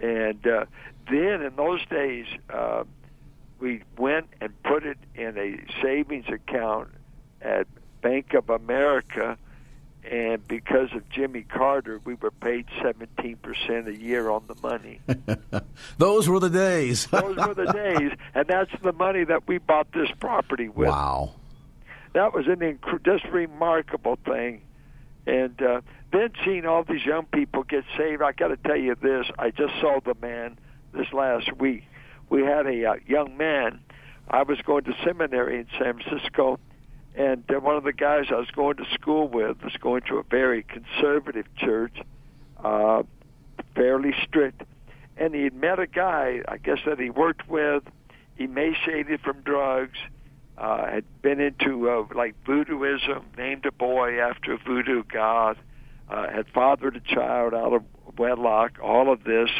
And 0.00 0.46
uh, 0.46 0.66
then 1.10 1.42
in 1.42 1.54
those 1.56 1.84
days, 1.86 2.26
uh, 2.50 2.84
we 3.60 3.82
went 3.96 4.26
and 4.40 4.50
put 4.62 4.84
it 4.84 4.98
in 5.14 5.38
a 5.38 5.60
savings 5.82 6.26
account 6.28 6.88
at 7.44 7.66
Bank 8.02 8.34
of 8.34 8.50
America 8.50 9.38
and 10.10 10.46
because 10.46 10.92
of 10.92 11.08
Jimmy 11.08 11.42
Carter, 11.42 11.98
we 12.04 12.14
were 12.14 12.30
paid 12.30 12.66
17% 12.82 13.86
a 13.86 13.96
year 13.96 14.28
on 14.28 14.44
the 14.46 14.54
money. 14.62 15.00
Those 15.98 16.28
were 16.28 16.40
the 16.40 16.50
days. 16.50 17.06
Those 17.10 17.36
were 17.36 17.54
the 17.54 17.72
days, 17.72 18.12
and 18.34 18.46
that's 18.46 18.70
the 18.82 18.92
money 18.92 19.24
that 19.24 19.48
we 19.48 19.58
bought 19.58 19.90
this 19.92 20.10
property 20.20 20.68
with. 20.68 20.88
Wow. 20.88 21.32
That 22.12 22.34
was 22.34 22.46
an 22.46 22.56
inc- 22.56 23.04
just 23.04 23.24
remarkable 23.32 24.18
thing. 24.26 24.60
And 25.26 25.60
uh, 25.62 25.80
then 26.12 26.32
seeing 26.44 26.66
all 26.66 26.84
these 26.84 27.04
young 27.04 27.24
people 27.24 27.62
get 27.62 27.84
saved, 27.96 28.20
I 28.20 28.32
got 28.32 28.48
to 28.48 28.58
tell 28.58 28.76
you 28.76 28.94
this. 29.00 29.26
I 29.38 29.50
just 29.50 29.72
saw 29.80 30.00
the 30.04 30.14
man 30.20 30.58
this 30.92 31.10
last 31.14 31.50
week. 31.56 31.84
We 32.28 32.42
had 32.42 32.66
a 32.66 32.90
uh, 32.90 32.94
young 33.06 33.38
man. 33.38 33.80
I 34.28 34.42
was 34.42 34.60
going 34.60 34.84
to 34.84 34.94
seminary 35.02 35.60
in 35.60 35.66
San 35.78 35.98
Francisco 35.98 36.58
and 37.14 37.44
uh, 37.48 37.60
one 37.60 37.76
of 37.76 37.84
the 37.84 37.92
guys 37.92 38.26
I 38.30 38.34
was 38.34 38.50
going 38.50 38.76
to 38.76 38.84
school 38.94 39.28
with 39.28 39.62
was 39.62 39.76
going 39.80 40.02
to 40.08 40.18
a 40.18 40.22
very 40.22 40.64
conservative 40.64 41.46
church, 41.56 41.96
uh, 42.62 43.04
fairly 43.74 44.14
strict. 44.26 44.62
And 45.16 45.34
he 45.34 45.44
had 45.44 45.54
met 45.54 45.78
a 45.78 45.86
guy, 45.86 46.40
I 46.48 46.56
guess, 46.56 46.78
that 46.86 46.98
he 46.98 47.10
worked 47.10 47.48
with, 47.48 47.84
emaciated 48.36 49.20
from 49.20 49.42
drugs, 49.42 49.98
uh, 50.58 50.86
had 50.86 51.04
been 51.22 51.40
into 51.40 51.88
uh, 51.88 52.06
like 52.14 52.34
voodooism, 52.44 53.22
named 53.36 53.64
a 53.66 53.72
boy 53.72 54.20
after 54.20 54.54
a 54.54 54.58
voodoo 54.58 55.04
god, 55.04 55.56
uh, 56.08 56.28
had 56.28 56.46
fathered 56.48 56.96
a 56.96 57.14
child 57.14 57.54
out 57.54 57.72
of 57.72 57.84
wedlock, 58.18 58.78
all 58.82 59.12
of 59.12 59.22
this. 59.22 59.50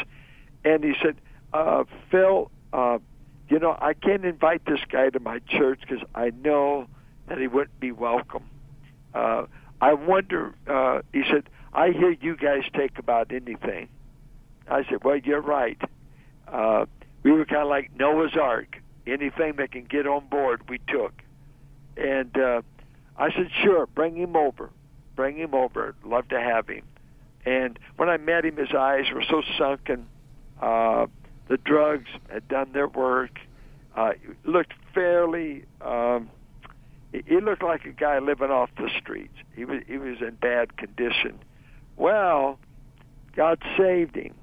And 0.65 0.83
he 0.83 0.93
said, 1.01 1.15
uh, 1.53 1.85
Phil, 2.11 2.51
uh, 2.73 2.99
you 3.47 3.59
know, 3.59 3.77
I 3.79 3.93
can't 3.93 4.25
invite 4.25 4.65
this 4.65 4.79
guy 4.89 5.09
to 5.09 5.19
my 5.19 5.39
church 5.47 5.79
because 5.81 6.03
I 6.13 6.31
know 6.43 6.87
that 7.27 7.37
he 7.37 7.47
wouldn't 7.47 7.79
be 7.79 7.91
welcome. 7.91 8.43
Uh, 9.13 9.45
I 9.81 9.93
wonder, 9.93 10.53
uh, 10.67 11.01
he 11.13 11.23
said, 11.29 11.49
I 11.73 11.91
hear 11.91 12.11
you 12.11 12.35
guys 12.35 12.63
take 12.73 12.97
about 12.97 13.31
anything. 13.31 13.89
I 14.67 14.83
said, 14.89 15.03
well, 15.03 15.17
you're 15.17 15.41
right. 15.41 15.79
Uh, 16.47 16.85
we 17.23 17.31
were 17.31 17.45
kind 17.45 17.63
of 17.63 17.67
like 17.67 17.91
Noah's 17.97 18.35
Ark. 18.39 18.81
Anything 19.07 19.57
that 19.57 19.71
can 19.71 19.85
get 19.85 20.07
on 20.07 20.27
board, 20.27 20.67
we 20.69 20.79
took. 20.87 21.13
And 21.97 22.35
uh, 22.37 22.61
I 23.17 23.31
said, 23.31 23.49
sure, 23.63 23.85
bring 23.87 24.15
him 24.15 24.35
over. 24.35 24.69
Bring 25.15 25.37
him 25.37 25.53
over. 25.53 25.95
Love 26.03 26.27
to 26.29 26.39
have 26.39 26.67
him. 26.67 26.83
And 27.45 27.77
when 27.97 28.09
I 28.09 28.17
met 28.17 28.45
him, 28.45 28.57
his 28.57 28.73
eyes 28.73 29.05
were 29.13 29.23
so 29.29 29.43
sunken. 29.57 30.07
Uh, 30.61 31.05
the 31.47 31.57
drugs 31.57 32.09
had 32.29 32.47
done 32.47 32.71
their 32.73 32.87
work. 32.87 33.39
Uh, 33.95 34.13
looked 34.43 34.73
fairly 34.93 35.65
um, 35.81 36.29
he 37.25 37.39
looked 37.39 37.63
like 37.63 37.85
a 37.85 37.91
guy 37.91 38.19
living 38.19 38.51
off 38.51 38.69
the 38.77 38.89
streets. 38.99 39.35
He 39.55 39.65
was 39.65 39.81
he 39.87 39.97
was 39.97 40.17
in 40.21 40.35
bad 40.35 40.77
condition. 40.77 41.39
Well, 41.97 42.59
God 43.35 43.61
saved 43.77 44.15
him. 44.15 44.33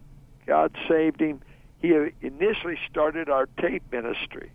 God 0.47 0.77
saved 0.89 1.21
him. 1.21 1.41
he 1.81 1.95
initially 2.21 2.79
started 2.91 3.29
our 3.29 3.47
tape 3.61 3.83
ministry. 3.93 4.51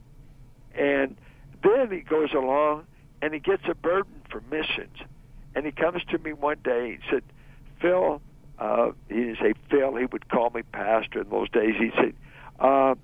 And 0.74 1.18
then 1.64 1.92
he 1.92 2.02
goes 2.02 2.34
along 2.34 2.86
and 3.22 3.34
he 3.34 3.40
gets 3.40 3.64
a 3.70 3.76
burden 3.76 4.22
for 4.30 4.42
missions. 4.52 4.98
And 5.56 5.66
he 5.66 5.72
comes 5.72 6.04
to 6.12 6.18
me 6.20 6.34
one 6.34 6.58
day 6.64 6.94
and 6.94 7.00
said, 7.10 7.24
Phil, 7.82 8.22
uh, 8.60 8.92
he 9.08 9.16
didn't 9.16 9.38
say 9.42 9.54
Phil, 9.70 9.96
he 9.96 10.06
would 10.06 10.30
call 10.30 10.52
me 10.52 10.62
pastor 10.72 11.22
in 11.22 11.30
those 11.30 11.50
days. 11.50 11.76
He 11.80 11.92
said, 11.96 12.14
uh, 12.60 12.96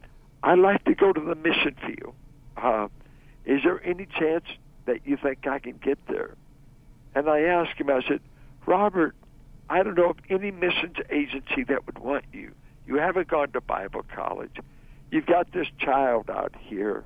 I'd 0.43 0.59
like 0.59 0.84
to 0.86 0.93
go 0.93 1.14
to 1.14 1.20
the 1.20 1.36
mission 1.36 1.76
field. 1.86 2.14
Uh, 2.57 2.88
is 3.45 3.61
there 3.64 3.84
any 3.84 4.05
chance 4.05 4.45
that 4.86 5.06
you 5.06 5.18
think 5.18 5.48
I 5.48 5.60
can 5.60 5.78
get 5.78 6.00
there? 6.08 6.36
And 7.16 7.30
I 7.30 7.42
asked 7.42 7.80
him, 7.80 7.90
I 7.90 8.02
said, 8.08 8.22
Robert, 8.66 9.16
I 9.70 9.84
don't 9.84 9.96
know 9.96 10.10
of 10.10 10.18
any 10.30 10.52
missions 10.52 10.98
agency 11.10 11.64
that 11.68 11.86
would 11.86 12.00
want 12.00 12.26
you. 12.34 12.52
You 12.86 12.96
haven't 12.96 13.28
gone 13.28 13.52
to 13.52 13.62
Bible 13.62 14.06
college. 14.14 14.58
You've 15.12 15.26
got 15.26 15.52
this 15.52 15.68
child 15.80 16.30
out 16.30 16.54
here. 16.60 17.04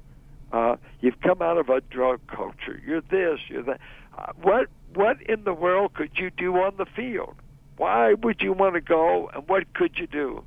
Uh, 0.51 0.77
you've 1.01 1.19
come 1.21 1.41
out 1.41 1.57
of 1.57 1.69
a 1.69 1.81
drug 1.81 2.21
culture. 2.27 2.81
You're 2.85 3.01
this. 3.01 3.39
You're 3.49 3.63
that. 3.63 3.79
Uh, 4.17 4.31
what 4.41 4.67
what 4.93 5.21
in 5.23 5.43
the 5.43 5.53
world 5.53 5.93
could 5.93 6.11
you 6.15 6.31
do 6.31 6.55
on 6.55 6.77
the 6.77 6.85
field? 6.85 7.35
Why 7.75 8.13
would 8.13 8.41
you 8.41 8.53
want 8.53 8.73
to 8.75 8.81
go, 8.81 9.29
and 9.33 9.47
what 9.47 9.71
could 9.73 9.97
you 9.97 10.07
do? 10.07 10.43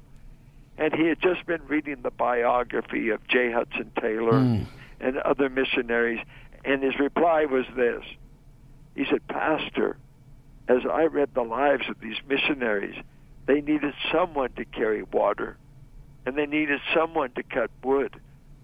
And 0.79 0.95
he 0.95 1.07
had 1.07 1.21
just 1.21 1.47
been 1.47 1.61
reading 1.69 1.99
the 2.03 2.11
biography 2.11 3.11
of 3.11 3.27
J. 3.29 3.53
Hudson 3.53 3.93
Taylor 4.01 4.33
mm. 4.33 4.67
and 4.99 5.19
other 5.19 5.49
missionaries, 5.49 6.21
and 6.65 6.83
his 6.83 6.99
reply 6.99 7.45
was 7.45 7.65
this. 7.77 8.03
He 8.95 9.05
said, 9.11 9.27
Pastor, 9.29 9.97
as 10.69 10.83
I 10.91 11.05
read 11.05 11.31
the 11.35 11.43
lives 11.43 11.89
of 11.89 12.01
these 12.01 12.19
missionaries, 12.29 12.97
they 13.47 13.61
needed 13.61 13.95
someone 14.13 14.53
to 14.53 14.65
carry 14.65 15.03
water, 15.03 15.57
and 16.27 16.37
they 16.37 16.47
needed 16.47 16.81
someone 16.95 17.33
to 17.33 17.43
cut 17.43 17.71
wood. 17.83 18.21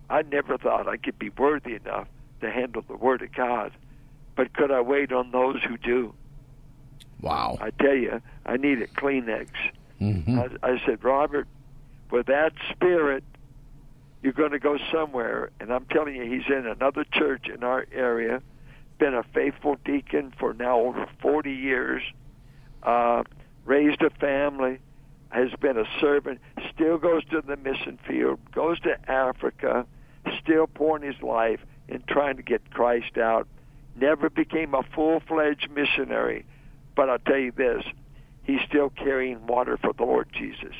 I 0.08 0.22
never 0.22 0.58
thought 0.58 0.88
I 0.88 0.96
could 0.96 1.18
be 1.18 1.30
worthy 1.30 1.74
enough 1.74 2.08
to 2.40 2.50
handle 2.50 2.82
the 2.86 2.96
Word 2.96 3.22
of 3.22 3.32
God, 3.34 3.72
but 4.36 4.52
could 4.52 4.70
I 4.70 4.80
wait 4.82 5.12
on 5.12 5.30
those 5.30 5.62
who 5.62 5.76
do? 5.78 6.14
Wow. 7.20 7.58
I 7.60 7.70
tell 7.70 7.94
you, 7.94 8.20
I 8.44 8.56
needed 8.56 8.90
Kleenex. 8.94 9.48
Mm-hmm. 10.00 10.38
I, 10.38 10.48
I 10.62 10.82
said, 10.84 11.02
Robert, 11.02 11.48
with 12.10 12.26
that 12.26 12.52
spirit, 12.70 13.24
you're 14.22 14.32
going 14.32 14.52
to 14.52 14.58
go 14.58 14.78
somewhere. 14.92 15.50
And 15.60 15.72
I'm 15.72 15.86
telling 15.86 16.16
you, 16.16 16.24
he's 16.24 16.48
in 16.48 16.66
another 16.66 17.04
church 17.12 17.48
in 17.52 17.62
our 17.62 17.86
area, 17.92 18.42
been 18.98 19.14
a 19.14 19.22
faithful 19.34 19.76
deacon 19.84 20.32
for 20.38 20.54
now 20.54 20.80
over 20.80 21.06
40 21.20 21.52
years. 21.52 22.02
Uh, 22.82 23.24
raised 23.64 24.02
a 24.02 24.10
family, 24.10 24.78
has 25.30 25.50
been 25.60 25.76
a 25.76 25.84
servant, 26.00 26.40
still 26.72 26.98
goes 26.98 27.24
to 27.26 27.42
the 27.42 27.56
mission 27.56 27.98
field, 28.06 28.38
goes 28.52 28.78
to 28.80 29.10
Africa, 29.10 29.86
still 30.40 30.66
pouring 30.66 31.02
his 31.02 31.20
life 31.22 31.60
in 31.88 32.02
trying 32.08 32.36
to 32.36 32.42
get 32.42 32.70
Christ 32.70 33.18
out. 33.18 33.46
Never 33.96 34.30
became 34.30 34.74
a 34.74 34.82
full 34.94 35.20
fledged 35.20 35.68
missionary, 35.70 36.44
but 36.94 37.10
I'll 37.10 37.18
tell 37.18 37.38
you 37.38 37.52
this 37.52 37.84
he's 38.44 38.60
still 38.68 38.90
carrying 38.90 39.46
water 39.46 39.76
for 39.76 39.92
the 39.92 40.04
Lord 40.04 40.28
Jesus. 40.32 40.74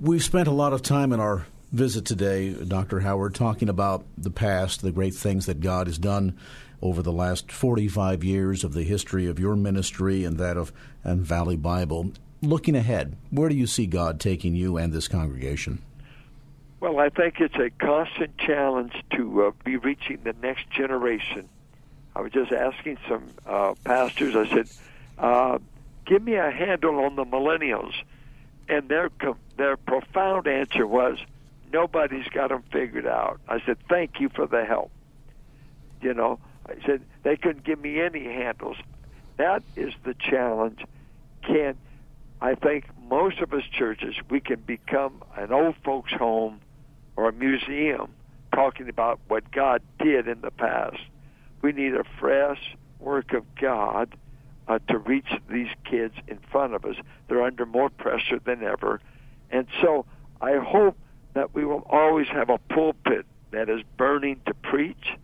We've 0.00 0.22
spent 0.22 0.46
a 0.46 0.52
lot 0.52 0.72
of 0.72 0.82
time 0.82 1.12
in 1.12 1.18
our 1.18 1.46
visit 1.72 2.04
today, 2.04 2.52
Dr. 2.52 3.00
Howard, 3.00 3.34
talking 3.34 3.68
about 3.68 4.04
the 4.16 4.30
past, 4.30 4.82
the 4.82 4.92
great 4.92 5.14
things 5.14 5.46
that 5.46 5.60
God 5.60 5.86
has 5.86 5.98
done 5.98 6.36
over 6.80 7.02
the 7.02 7.12
last 7.12 7.50
45 7.50 8.22
years 8.22 8.64
of 8.64 8.72
the 8.72 8.84
history 8.84 9.26
of 9.26 9.38
your 9.38 9.56
ministry 9.56 10.24
and 10.24 10.38
that 10.38 10.56
of 10.56 10.72
and 11.04 11.20
Valley 11.20 11.56
Bible. 11.56 12.12
Looking 12.40 12.76
ahead, 12.76 13.16
where 13.30 13.48
do 13.48 13.56
you 13.56 13.66
see 13.66 13.86
God 13.86 14.20
taking 14.20 14.54
you 14.54 14.76
and 14.76 14.92
this 14.92 15.08
congregation? 15.08 15.82
Well, 16.80 17.00
I 17.00 17.08
think 17.08 17.40
it's 17.40 17.56
a 17.56 17.70
constant 17.70 18.38
challenge 18.38 18.92
to 19.16 19.46
uh, 19.46 19.50
be 19.64 19.76
reaching 19.76 20.20
the 20.22 20.34
next 20.40 20.70
generation. 20.70 21.48
I 22.14 22.20
was 22.20 22.32
just 22.32 22.52
asking 22.52 22.98
some 23.08 23.24
uh, 23.44 23.74
pastors, 23.84 24.36
I 24.36 24.48
said, 24.48 24.68
uh, 25.18 25.58
give 26.06 26.22
me 26.22 26.34
a 26.34 26.50
handle 26.50 27.00
on 27.00 27.16
the 27.16 27.24
millennials. 27.24 27.94
And 28.68 28.88
their, 28.88 29.10
their 29.56 29.76
profound 29.76 30.46
answer 30.46 30.86
was, 30.86 31.18
nobody's 31.72 32.28
got 32.28 32.48
them 32.48 32.62
figured 32.72 33.06
out. 33.06 33.40
I 33.48 33.60
said, 33.64 33.76
thank 33.88 34.20
you 34.20 34.28
for 34.28 34.46
the 34.46 34.64
help. 34.64 34.90
You 36.00 36.14
know, 36.14 36.38
I 36.66 36.74
said 36.86 37.02
they 37.22 37.36
couldn't 37.36 37.64
give 37.64 37.80
me 37.80 38.00
any 38.00 38.24
handles. 38.24 38.76
That 39.36 39.62
is 39.76 39.92
the 40.04 40.14
challenge. 40.14 40.84
Can 41.42 41.76
I 42.40 42.54
think 42.54 42.84
most 43.08 43.40
of 43.40 43.52
us 43.52 43.64
churches 43.64 44.14
we 44.30 44.40
can 44.40 44.60
become 44.60 45.22
an 45.36 45.52
old 45.52 45.74
folks' 45.84 46.12
home 46.12 46.60
or 47.16 47.28
a 47.28 47.32
museum 47.32 48.14
talking 48.52 48.88
about 48.88 49.18
what 49.28 49.50
God 49.50 49.82
did 49.98 50.28
in 50.28 50.40
the 50.40 50.50
past. 50.50 51.00
We 51.62 51.72
need 51.72 51.94
a 51.94 52.04
fresh 52.20 52.76
work 53.00 53.32
of 53.32 53.44
God 53.56 54.14
uh, 54.68 54.78
to 54.88 54.98
reach 54.98 55.28
these 55.50 55.68
kids 55.84 56.14
in 56.28 56.38
front 56.50 56.74
of 56.74 56.84
us. 56.84 56.96
They're 57.26 57.42
under 57.42 57.66
more 57.66 57.90
pressure 57.90 58.38
than 58.38 58.62
ever. 58.62 59.00
And 59.50 59.66
so 59.82 60.06
I 60.40 60.56
hope 60.56 60.96
that 61.34 61.54
we 61.54 61.64
will 61.64 61.86
always 61.88 62.26
have 62.28 62.50
a 62.50 62.58
pulpit 62.58 63.26
that 63.50 63.68
is 63.68 63.82
burning 63.96 64.40
to 64.46 64.54
preach. 64.54 65.16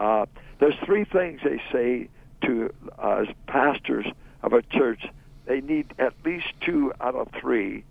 Uh, 0.00 0.26
there's 0.60 0.74
three 0.84 1.04
things 1.04 1.40
they 1.44 1.60
say 1.72 2.08
to 2.42 2.72
uh, 2.98 3.24
as 3.26 3.28
pastors 3.46 4.06
of 4.42 4.52
a 4.52 4.62
church. 4.62 5.06
They 5.46 5.60
need 5.60 5.92
at 5.98 6.14
least 6.24 6.46
two 6.60 6.92
out 7.00 7.14
of 7.14 7.28
three 7.40 7.84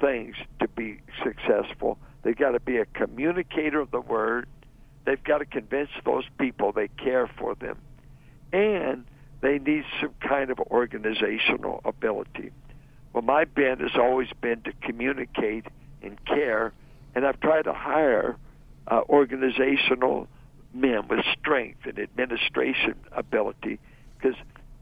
things 0.00 0.36
to 0.60 0.68
be 0.68 1.00
successful. 1.22 1.98
They've 2.22 2.36
got 2.36 2.52
to 2.52 2.60
be 2.60 2.78
a 2.78 2.86
communicator 2.86 3.80
of 3.80 3.90
the 3.90 4.00
word. 4.00 4.48
They've 5.04 5.22
got 5.22 5.38
to 5.38 5.46
convince 5.46 5.90
those 6.04 6.24
people 6.38 6.72
they 6.72 6.88
care 6.88 7.28
for 7.38 7.54
them. 7.54 7.78
And 8.52 9.04
they 9.40 9.58
need 9.58 9.84
some 10.00 10.14
kind 10.20 10.50
of 10.50 10.58
organizational 10.58 11.80
ability. 11.84 12.50
Well, 13.12 13.22
my 13.22 13.44
bent 13.44 13.80
has 13.80 13.92
always 13.94 14.28
been 14.40 14.62
to 14.62 14.72
communicate 14.82 15.66
and 16.02 16.22
care, 16.24 16.72
and 17.16 17.26
I've 17.26 17.40
tried 17.40 17.62
to 17.62 17.72
hire 17.72 18.36
uh, 18.86 19.00
organizational 19.08 20.28
men 20.74 21.08
with 21.08 21.24
strength 21.40 21.86
and 21.86 21.98
administration 21.98 22.94
ability 23.10 23.80
because 24.16 24.36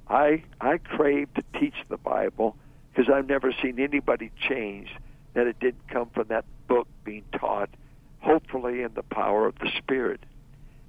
I 0.09 0.43
I 0.61 0.79
crave 0.79 1.33
to 1.35 1.45
teach 1.59 1.77
the 1.89 1.97
Bible 1.97 2.57
because 2.93 3.09
I've 3.09 3.29
never 3.29 3.55
seen 3.63 3.79
anybody 3.79 4.33
change 4.49 4.89
that 5.35 5.47
it 5.47 5.61
didn't 5.61 5.89
come 5.89 6.11
from 6.13 6.27
that 6.29 6.45
book 6.67 6.89
being 7.05 7.25
taught, 7.39 7.71
hopefully 8.19 8.83
in 8.83 8.93
the 8.95 9.05
power 9.05 9.47
of 9.47 9.55
the 9.61 9.71
Spirit. 9.79 10.21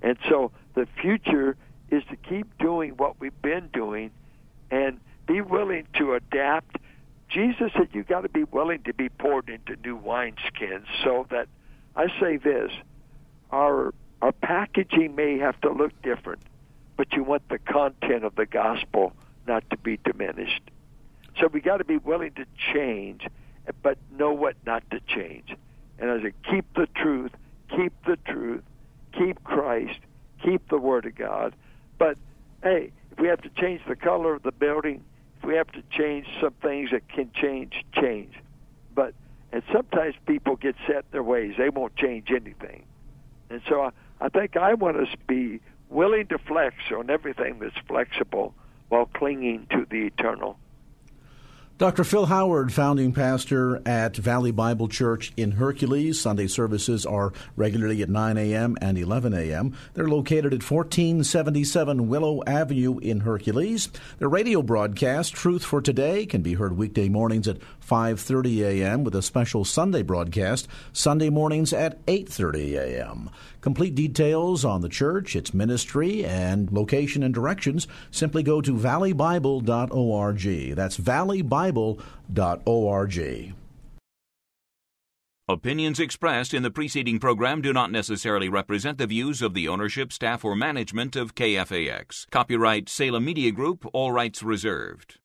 And 0.02 0.18
so 0.28 0.52
the 0.74 0.88
future 1.00 1.56
is 1.92 2.04
to 2.10 2.16
keep 2.16 2.58
doing 2.58 2.92
what 2.98 3.20
we've 3.20 3.42
been 3.44 3.70
doing 3.72 4.10
and 4.72 5.00
be 5.28 5.42
willing 5.42 5.88
to 6.00 6.16
adapt. 6.16 6.78
Jesus 7.30 7.72
said 7.74 7.90
you 7.94 8.04
got 8.04 8.22
to 8.22 8.30
be 8.30 8.44
willing 8.44 8.84
to 8.84 8.94
be 8.94 9.10
poured 9.10 9.50
into 9.50 9.76
new 9.84 10.00
wineskins 10.00 10.86
so 11.04 11.26
that 11.30 11.48
I 11.96 12.08
say 12.20 12.38
this, 12.38 12.72
our 13.52 13.94
our 14.22 14.32
packaging 14.32 15.16
may 15.16 15.38
have 15.40 15.60
to 15.62 15.72
look 15.72 15.92
different, 16.02 16.42
but 16.98 17.14
you 17.14 17.24
want 17.24 17.48
the 17.50 17.60
content 17.60 18.24
of 18.24 18.36
the 18.36 18.46
gospel 18.46 19.14
not 19.46 19.70
to 19.70 19.78
be 19.78 19.98
diminished. 19.98 20.62
So 21.40 21.48
we 21.48 21.60
got 21.60 21.78
to 21.78 21.84
be 21.84 21.98
willing 21.98 22.32
to 22.34 22.46
change, 22.74 23.28
but 23.84 23.98
know 24.12 24.32
what 24.32 24.56
not 24.66 24.90
to 24.92 25.00
change. 25.02 25.54
And 26.00 26.10
I 26.10 26.22
said, 26.22 26.34
keep 26.50 26.66
the 26.74 26.88
truth, 26.96 27.32
keep 27.70 27.94
the 28.06 28.18
truth, 28.26 28.64
keep 29.14 29.44
Christ, 29.44 30.00
keep 30.44 30.68
the 30.70 30.78
Word 30.78 31.06
of 31.06 31.16
God. 31.16 31.54
But 31.98 32.18
hey, 32.64 32.92
if 33.12 33.20
we 33.20 33.28
have 33.28 33.42
to 33.42 33.50
change 33.50 33.82
the 33.88 33.96
color 33.96 34.34
of 34.34 34.44
the 34.44 34.52
building, 34.52 35.04
we 35.46 35.56
have 35.56 35.72
to 35.74 35.84
change 35.92 36.28
some 36.42 36.54
things 36.62 36.92
that 36.92 37.08
can 37.08 37.32
change, 37.34 37.74
change. 37.94 38.34
But 38.94 39.14
and 39.52 39.64
sometimes 39.72 40.16
people 40.26 40.56
get 40.56 40.76
set 40.88 40.98
in 40.98 41.12
their 41.12 41.24
ways; 41.24 41.56
they 41.58 41.70
won't 41.70 41.96
change 41.96 42.32
anything. 42.32 42.84
And 43.50 43.62
so 43.70 43.82
I, 43.82 43.90
I 44.22 44.30
think 44.30 44.58
I 44.58 44.74
want 44.74 44.98
us 44.98 45.08
to 45.12 45.18
be 45.28 45.60
willing 45.90 46.28
to 46.28 46.38
flex 46.38 46.76
on 46.96 47.10
everything 47.10 47.60
that's 47.60 47.78
flexible 47.88 48.54
while 48.90 49.06
clinging 49.06 49.68
to 49.72 49.86
the 49.90 50.08
eternal. 50.08 50.58
Dr. 51.78 52.06
Phil 52.06 52.28
Howard, 52.28 52.72
founding 52.72 53.12
pastor 53.12 53.82
at 53.86 54.16
Valley 54.16 54.52
Bible 54.52 54.88
Church 54.88 55.34
in 55.36 55.52
Hercules. 55.52 56.22
Sunday 56.22 56.48
services 56.48 57.06
are 57.06 57.34
regularly 57.58 58.02
at 58.02 58.08
9 58.08 58.38
a.m. 58.38 58.78
and 58.80 58.98
11 58.98 59.34
a.m. 59.34 59.76
They're 59.94 60.08
located 60.08 60.54
at 60.54 60.64
1477 60.64 62.08
Willow 62.08 62.42
Avenue 62.48 62.98
in 63.00 63.20
Hercules. 63.20 63.90
Their 64.20 64.30
radio 64.30 64.62
broadcast, 64.62 65.34
Truth 65.34 65.66
for 65.66 65.82
Today, 65.82 66.26
can 66.26 66.42
be 66.42 66.54
heard 66.54 66.78
weekday 66.78 67.10
mornings 67.10 67.46
at 67.46 67.60
5:30 67.86 68.62
a.m. 68.64 69.04
with 69.04 69.14
a 69.14 69.22
special 69.22 69.66
Sunday 69.66 70.02
broadcast 70.02 70.70
Sunday 70.94 71.30
mornings 71.30 71.74
at 71.74 72.04
8:30 72.06 72.78
a.m. 72.78 73.30
Complete 73.66 73.96
details 73.96 74.64
on 74.64 74.82
the 74.82 74.90
church, 74.90 75.36
its 75.36 75.52
ministry, 75.52 76.24
and 76.24 76.72
location 76.72 77.24
and 77.24 77.34
directions 77.34 77.88
simply 78.12 78.44
go 78.44 78.62
to 78.62 78.76
valleybible.org. 78.76 80.76
That's 80.76 81.00
valleybible.org. 81.00 83.54
Opinions 85.48 86.00
expressed 86.00 86.54
in 86.54 86.62
the 86.62 86.70
preceding 86.70 87.20
program 87.20 87.62
do 87.62 87.74
not 87.74 87.92
necessarily 87.92 88.50
represent 88.50 89.00
the 89.00 89.08
views 89.08 89.42
of 89.42 89.56
the 89.56 89.68
ownership, 89.68 90.14
staff, 90.14 90.44
or 90.44 90.56
management 90.56 91.16
of 91.16 91.34
KFAX. 91.34 92.30
Copyright 92.30 92.88
Salem 92.88 93.26
Media 93.26 93.52
Group, 93.52 93.90
all 93.94 94.12
rights 94.12 94.44
reserved. 94.44 95.14